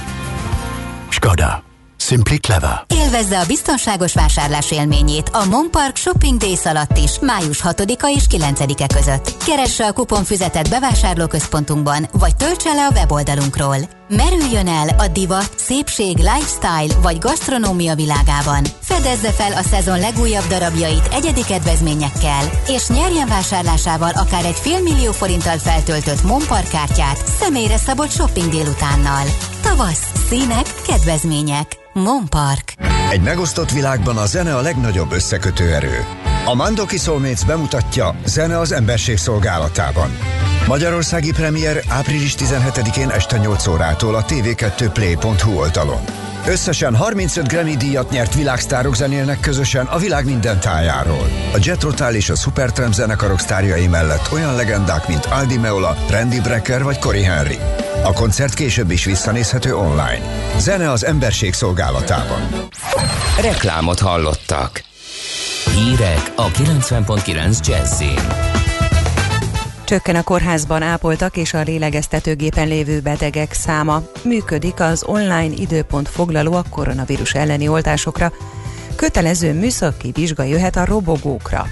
Skoda. 1.09 1.64
Simply 2.07 2.39
clever. 2.39 2.85
Élvezze 2.95 3.39
a 3.39 3.47
biztonságos 3.47 4.15
vásárlás 4.15 4.71
élményét 4.71 5.29
a 5.29 5.45
Monpark 5.45 5.97
Shopping 5.97 6.41
Days 6.41 6.65
alatt 6.65 6.99
is, 6.99 7.19
május 7.21 7.61
6-a 7.65 8.13
és 8.17 8.25
9-e 8.31 8.87
között. 8.95 9.45
Keresse 9.45 9.87
a 9.87 9.93
kuponfüzetet 9.93 10.71
bevásárlóközpontunkban, 10.71 12.09
vagy 12.13 12.37
töltse 12.37 12.73
le 12.73 12.87
a 12.87 12.91
weboldalunkról. 12.91 13.77
Merüljön 14.09 14.67
el 14.67 14.89
a 14.89 15.09
divat, 15.09 15.51
szépség, 15.57 16.17
lifestyle 16.17 17.01
vagy 17.03 17.19
gasztronómia 17.19 17.95
világában. 17.95 18.65
Fedezze 18.81 19.31
fel 19.31 19.53
a 19.53 19.63
szezon 19.63 19.99
legújabb 19.99 20.47
darabjait 20.49 21.09
egyedi 21.13 21.45
kedvezményekkel, 21.45 22.51
és 22.67 22.89
nyerjen 22.89 23.29
vásárlásával 23.29 24.11
akár 24.15 24.45
egy 24.45 24.59
félmillió 24.59 25.13
forinttal 25.13 25.59
feltöltött 25.59 26.23
Monpark 26.23 26.69
kártyát 26.69 27.27
személyre 27.27 27.77
szabott 27.77 28.11
shopping 28.11 28.51
délutánnal. 28.51 29.25
Tavasz, 29.63 30.13
színek, 30.29 30.67
kedvezmények. 30.87 31.77
Monpark. 31.93 32.75
Egy 33.11 33.23
megosztott 33.23 33.71
világban 33.71 34.17
a 34.17 34.27
zene 34.27 34.57
a 34.57 34.61
legnagyobb 34.61 35.13
összekötő 35.13 35.75
erő. 35.75 36.07
A 36.45 36.55
Mandoki 36.55 36.97
Soulmates 36.97 37.45
bemutatja 37.45 38.15
Zene 38.25 38.59
az 38.59 38.73
emberség 38.73 39.17
szolgálatában. 39.17 40.19
Magyarországi 40.67 41.33
premier 41.33 41.85
április 41.89 42.35
17-én 42.39 43.11
este 43.11 43.37
8 43.39 43.67
órától 43.67 44.15
a 44.15 44.25
tv2play.hu 44.25 45.59
oldalon. 45.59 46.01
Összesen 46.47 46.97
35 46.97 47.49
Grammy 47.49 47.77
díjat 47.77 48.11
nyert 48.11 48.35
világsztárok 48.35 48.97
zenélnek 48.97 49.41
közösen 49.41 49.87
a 49.87 49.99
világ 49.99 50.25
minden 50.25 50.61
tájáról. 50.61 51.29
A 51.53 51.59
Jet 51.61 51.83
Rotal 51.83 52.15
és 52.15 52.31
a 52.31 52.35
Supertramp 52.35 52.93
zenekarok 52.93 53.41
sztárjai 53.41 53.87
mellett 53.87 54.33
olyan 54.33 54.55
legendák, 54.55 55.09
mint 55.09 55.25
Aldi 55.25 55.57
Meola, 55.57 55.97
Randy 56.11 56.41
Brecker 56.41 56.83
vagy 56.83 56.99
Cory 56.99 57.23
Henry. 57.23 57.59
A 58.03 58.13
koncert 58.13 58.55
később 58.55 58.91
is 58.91 59.05
visszanézhető 59.05 59.77
online. 59.77 60.23
Zene 60.59 60.91
az 60.91 61.05
emberség 61.05 61.53
szolgálatában. 61.53 62.69
Reklámot 63.41 63.99
hallottak. 63.99 64.83
Hírek 65.75 66.33
a 66.37 66.51
90.9 66.51 67.67
Jazzin. 67.67 68.54
Csökken 69.85 70.17
a 70.17 70.23
kórházban 70.23 70.83
ápoltak 70.83 71.37
és 71.37 71.55
a 71.55 71.63
lélegeztetőgépen 71.63 72.69
lévő 72.69 73.01
betegek 73.01 73.53
száma. 73.53 74.03
Működik 74.23 74.81
az 74.81 75.05
online 75.07 75.55
időpont 75.57 76.09
foglaló 76.09 76.53
a 76.53 76.65
koronavírus 76.71 77.35
elleni 77.35 77.69
oltásokra. 77.69 78.33
Kötelező 78.97 79.53
műszaki 79.53 80.11
vizsga 80.15 80.43
jöhet 80.43 80.77
a 80.77 80.85
robogókra. 80.85 81.67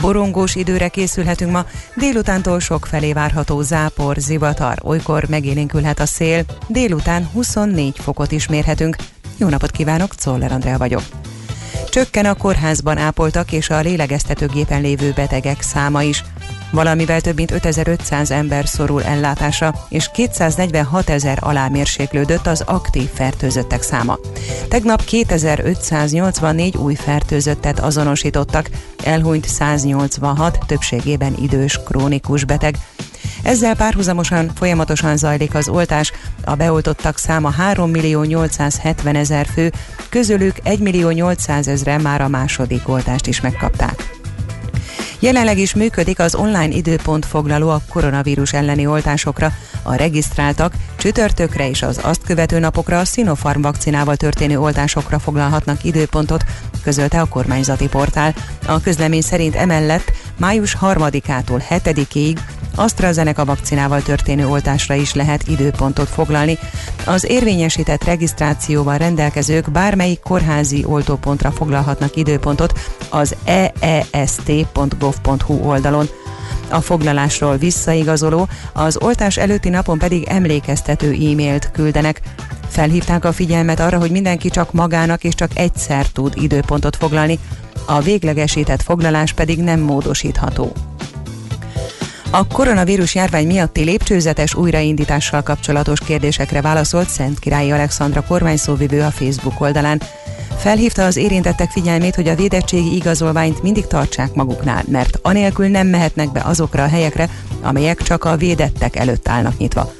Borongós 0.00 0.54
időre 0.54 0.88
készülhetünk 0.88 1.50
ma, 1.52 1.64
délutántól 1.96 2.60
sok 2.60 2.86
felé 2.86 3.12
várható 3.12 3.62
zápor, 3.62 4.16
zivatar, 4.16 4.78
olykor 4.82 5.24
megélénkülhet 5.28 6.00
a 6.00 6.06
szél, 6.06 6.44
délután 6.68 7.28
24 7.32 7.98
fokot 7.98 8.32
is 8.32 8.48
mérhetünk. 8.48 8.96
Jó 9.36 9.48
napot 9.48 9.70
kívánok, 9.70 10.14
Czoller 10.14 10.52
Andrea 10.52 10.78
vagyok. 10.78 11.02
Csökken 11.90 12.24
a 12.24 12.34
kórházban 12.34 12.96
ápoltak 12.96 13.52
és 13.52 13.70
a 13.70 13.80
lélegeztetőgépen 13.80 14.80
lévő 14.80 15.12
betegek 15.12 15.62
száma 15.62 16.02
is. 16.02 16.24
Valamivel 16.70 17.20
több 17.20 17.36
mint 17.36 17.50
5500 17.50 18.30
ember 18.30 18.66
szorul 18.66 19.04
ellátásra, 19.04 19.74
és 19.88 20.10
246 20.12 21.08
ezer 21.10 21.38
alá 21.40 21.68
mérséklődött 21.68 22.46
az 22.46 22.62
aktív 22.66 23.08
fertőzöttek 23.14 23.82
száma. 23.82 24.18
Tegnap 24.68 25.04
2584 25.04 26.76
új 26.76 26.94
fertőzöttet 26.94 27.78
azonosítottak, 27.78 28.70
elhunyt 29.04 29.48
186, 29.48 30.58
többségében 30.66 31.34
idős 31.42 31.80
krónikus 31.84 32.44
beteg. 32.44 32.76
Ezzel 33.42 33.76
párhuzamosan 33.76 34.50
folyamatosan 34.54 35.16
zajlik 35.16 35.54
az 35.54 35.68
oltás, 35.68 36.12
a 36.44 36.54
beoltottak 36.54 37.18
száma 37.18 37.50
3 37.50 37.90
millió 37.90 38.22
870 38.22 39.14
ezer 39.14 39.46
fő, 39.46 39.72
közülük 40.08 40.56
1 40.62 40.78
millió 40.78 41.10
800 41.10 41.68
ezre 41.68 41.98
már 41.98 42.20
a 42.20 42.28
második 42.28 42.88
oltást 42.88 43.26
is 43.26 43.40
megkapták. 43.40 44.16
Jelenleg 45.20 45.58
is 45.58 45.74
működik 45.74 46.18
az 46.18 46.34
online 46.34 46.68
időpont 46.68 47.26
foglaló 47.26 47.68
a 47.68 47.80
koronavírus 47.88 48.52
elleni 48.52 48.86
oltásokra. 48.86 49.52
A 49.82 49.94
regisztráltak 49.94 50.72
csütörtökre 50.96 51.68
és 51.68 51.82
az 51.82 52.00
azt 52.02 52.22
követő 52.26 52.58
napokra 52.58 52.98
a 52.98 53.04
Sinopharm 53.04 53.60
vakcinával 53.60 54.16
történő 54.16 54.58
oltásokra 54.60 55.18
foglalhatnak 55.18 55.84
időpontot, 55.84 56.44
közölte 56.82 57.20
a 57.20 57.24
kormányzati 57.24 57.88
portál. 57.88 58.34
A 58.66 58.80
közlemény 58.80 59.20
szerint 59.20 59.54
emellett 59.54 60.12
május 60.38 60.76
3-ától 60.80 61.62
7-ig 61.70 62.38
AstraZeneca 62.74 63.44
vakcinával 63.44 64.02
történő 64.02 64.48
oltásra 64.48 64.94
is 64.94 65.14
lehet 65.14 65.48
időpontot 65.48 66.08
foglalni. 66.08 66.58
Az 67.06 67.24
érvényesített 67.24 68.04
regisztrációval 68.04 68.96
rendelkezők 68.96 69.70
bármelyik 69.70 70.20
kórházi 70.20 70.84
oltópontra 70.86 71.50
foglalhatnak 71.50 72.16
időpontot 72.16 72.78
az 73.10 73.36
eest.gov.hu 74.10 75.54
oldalon. 75.54 76.08
A 76.70 76.80
foglalásról 76.80 77.56
visszaigazoló, 77.56 78.48
az 78.72 78.96
oltás 79.00 79.36
előtti 79.36 79.68
napon 79.68 79.98
pedig 79.98 80.24
emlékeztető 80.24 81.12
e-mailt 81.12 81.70
küldenek. 81.70 82.20
Felhívták 82.68 83.24
a 83.24 83.32
figyelmet 83.32 83.80
arra, 83.80 83.98
hogy 83.98 84.10
mindenki 84.10 84.50
csak 84.50 84.72
magának 84.72 85.24
és 85.24 85.34
csak 85.34 85.50
egyszer 85.54 86.06
tud 86.06 86.32
időpontot 86.36 86.96
foglalni, 86.96 87.38
a 87.88 88.00
véglegesített 88.00 88.82
foglalás 88.82 89.32
pedig 89.32 89.58
nem 89.58 89.80
módosítható. 89.80 90.72
A 92.30 92.46
koronavírus 92.46 93.14
járvány 93.14 93.46
miatti 93.46 93.82
lépcsőzetes 93.82 94.54
újraindítással 94.54 95.42
kapcsolatos 95.42 96.00
kérdésekre 96.00 96.60
válaszolt 96.60 97.08
Szent 97.08 97.38
Királyi 97.38 97.70
Alexandra 97.70 98.22
kormányszóvivő 98.22 99.02
a 99.02 99.10
Facebook 99.10 99.60
oldalán. 99.60 100.02
Felhívta 100.58 101.04
az 101.04 101.16
érintettek 101.16 101.70
figyelmét, 101.70 102.14
hogy 102.14 102.28
a 102.28 102.34
védettségi 102.34 102.94
igazolványt 102.94 103.62
mindig 103.62 103.86
tartsák 103.86 104.34
maguknál, 104.34 104.84
mert 104.88 105.18
anélkül 105.22 105.68
nem 105.68 105.86
mehetnek 105.86 106.32
be 106.32 106.40
azokra 106.44 106.82
a 106.82 106.88
helyekre, 106.88 107.28
amelyek 107.62 108.02
csak 108.02 108.24
a 108.24 108.36
védettek 108.36 108.96
előtt 108.96 109.28
állnak 109.28 109.58
nyitva. 109.58 109.92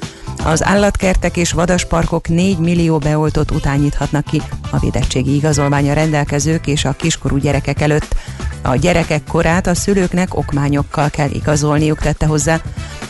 Az 0.49 0.63
állatkertek 0.63 1.37
és 1.37 1.51
vadasparkok 1.51 2.27
4 2.27 2.57
millió 2.57 2.97
beoltott 2.97 3.51
után 3.51 3.79
nyithatnak 3.79 4.25
ki 4.25 4.41
a 4.69 4.79
védettségi 4.79 5.35
igazolványa 5.35 5.93
rendelkezők 5.93 6.67
és 6.67 6.85
a 6.85 6.91
kiskorú 6.91 7.37
gyerekek 7.37 7.81
előtt. 7.81 8.15
A 8.61 8.75
gyerekek 8.75 9.23
korát 9.27 9.67
a 9.67 9.75
szülőknek 9.75 10.37
okmányokkal 10.37 11.09
kell 11.09 11.29
igazolniuk, 11.29 11.99
tette 11.99 12.25
hozzá. 12.25 12.61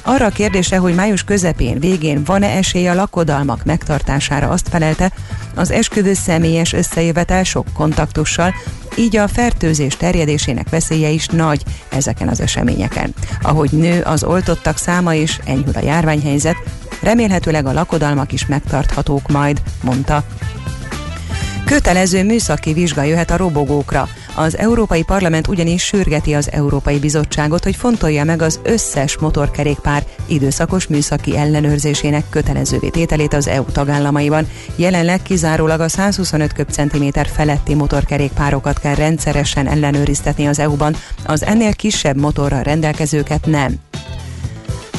Arra 0.02 0.26
a 0.26 0.30
kérdésre, 0.30 0.78
hogy 0.78 0.96
május 0.96 1.24
közepén, 1.24 1.80
végén 1.80 2.24
van-e 2.24 2.48
esély 2.48 2.88
a 2.88 2.94
lakodalmak 2.94 3.64
megtartására 3.64 4.50
azt 4.50 4.70
felelte, 4.70 5.12
az 5.56 5.72
esküvő 5.72 6.14
személyes 6.14 6.74
összejövetel 6.74 7.44
sok 7.44 7.68
kontaktussal, 7.74 8.54
így 9.00 9.18
a 9.18 9.28
fertőzés 9.28 9.98
terjedésének 9.98 10.70
veszélye 10.70 11.10
is 11.10 11.28
nagy 11.28 11.64
ezeken 11.90 12.28
az 12.28 12.40
eseményeken. 12.40 13.14
Ahogy 13.42 13.72
nő 13.72 14.02
az 14.02 14.24
oltottak 14.24 14.78
száma 14.78 15.14
és 15.14 15.40
enyhül 15.46 15.74
a 15.76 15.84
járványhelyzet, 15.84 16.56
remélhetőleg 17.02 17.66
a 17.66 17.74
lakodalmak 17.74 18.32
is 18.32 18.46
megtarthatók 18.46 19.28
majd, 19.28 19.62
mondta. 19.84 20.24
Kötelező 21.66 22.24
műszaki 22.24 22.74
vizsga 22.74 23.04
jöhet 23.04 23.32
a 23.32 23.38
robogókra. 23.38 24.08
Az 24.40 24.58
Európai 24.58 25.04
Parlament 25.04 25.48
ugyanis 25.48 25.84
sürgeti 25.84 26.34
az 26.34 26.52
Európai 26.52 27.00
Bizottságot, 27.00 27.64
hogy 27.64 27.76
fontolja 27.76 28.24
meg 28.24 28.42
az 28.42 28.60
összes 28.64 29.18
motorkerékpár 29.18 30.04
időszakos 30.26 30.88
műszaki 30.88 31.38
ellenőrzésének 31.38 32.24
kötelezővé 32.30 32.90
tételét 32.90 33.34
az 33.34 33.48
EU 33.48 33.64
tagállamaiban. 33.64 34.48
Jelenleg 34.76 35.22
kizárólag 35.22 35.80
a 35.80 35.88
125 35.88 36.54
köbcentiméter 36.54 37.28
feletti 37.28 37.74
motorkerékpárokat 37.74 38.80
kell 38.80 38.96
rendszeresen 38.96 39.68
ellenőriztetni 39.68 40.48
az 40.48 40.60
EU-ban, 40.60 40.96
az 41.26 41.44
ennél 41.44 41.74
kisebb 41.74 42.18
motorral 42.18 42.64
rendelkezőket 42.64 43.46
nem. 43.46 43.76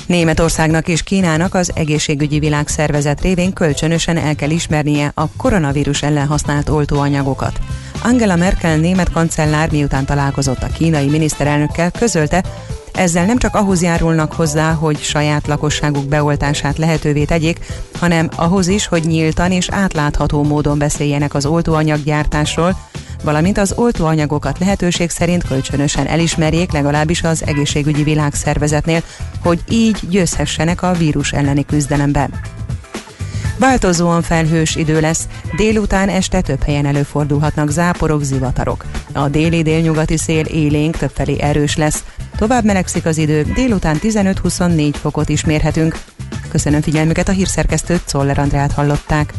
Németországnak 0.06 0.88
és 0.88 1.02
Kínának 1.02 1.54
az 1.54 1.72
egészségügyi 1.74 2.38
világszervezet 2.38 3.20
révén 3.20 3.52
kölcsönösen 3.52 4.16
el 4.16 4.34
kell 4.34 4.50
ismernie 4.50 5.12
a 5.14 5.28
koronavírus 5.36 6.02
ellen 6.02 6.26
használt 6.26 6.68
oltóanyagokat. 6.68 7.60
Angela 8.02 8.36
Merkel 8.36 8.76
német 8.76 9.10
kancellár 9.10 9.70
miután 9.70 10.04
találkozott 10.04 10.62
a 10.62 10.66
kínai 10.66 11.08
miniszterelnökkel 11.08 11.90
közölte, 11.90 12.44
ezzel 12.92 13.26
nem 13.26 13.38
csak 13.38 13.54
ahhoz 13.54 13.82
járulnak 13.82 14.32
hozzá, 14.32 14.72
hogy 14.72 14.98
saját 14.98 15.46
lakosságuk 15.46 16.04
beoltását 16.04 16.78
lehetővé 16.78 17.24
tegyék, 17.24 17.58
hanem 17.98 18.28
ahhoz 18.36 18.66
is, 18.66 18.86
hogy 18.86 19.04
nyíltan 19.06 19.50
és 19.50 19.68
átlátható 19.70 20.42
módon 20.42 20.78
beszéljenek 20.78 21.34
az 21.34 21.46
oltóanyaggyártásról, 21.46 22.76
valamint 23.24 23.58
az 23.58 23.72
oltóanyagokat 23.76 24.58
lehetőség 24.58 25.10
szerint 25.10 25.46
kölcsönösen 25.46 26.06
elismerjék 26.06 26.72
legalábbis 26.72 27.22
az 27.22 27.42
egészségügyi 27.46 28.02
világszervezetnél, 28.02 29.02
hogy 29.42 29.60
így 29.68 29.98
győzhessenek 30.08 30.82
a 30.82 30.92
vírus 30.92 31.32
elleni 31.32 31.64
küzdelemben. 31.64 32.30
Változóan 33.60 34.22
felhős 34.22 34.76
idő 34.76 35.00
lesz, 35.00 35.28
délután 35.56 36.08
este 36.08 36.40
több 36.40 36.62
helyen 36.62 36.86
előfordulhatnak 36.86 37.70
záporok, 37.70 38.22
zivatarok. 38.22 38.84
A 39.12 39.28
déli 39.28 39.62
délnyugati 39.62 40.16
szél 40.16 40.44
élénk 40.44 40.96
többfelé 40.96 41.40
erős 41.40 41.76
lesz. 41.76 42.04
Tovább 42.36 42.64
melegszik 42.64 43.06
az 43.06 43.18
idő, 43.18 43.42
délután 43.42 43.98
15-24 44.02 44.94
fokot 45.00 45.28
is 45.28 45.44
mérhetünk. 45.44 45.98
Köszönöm 46.48 46.80
figyelmüket, 46.80 47.28
a 47.28 47.32
hírszerkesztőt 47.32 48.02
Czoller 48.04 48.38
Andrát 48.38 48.72
hallották. 48.72 49.32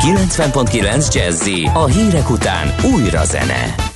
90.9 0.00 1.14
Jazzy 1.14 1.70
a 1.74 1.86
hírek 1.86 2.30
után 2.30 2.74
újra 2.94 3.24
zene. 3.24 3.89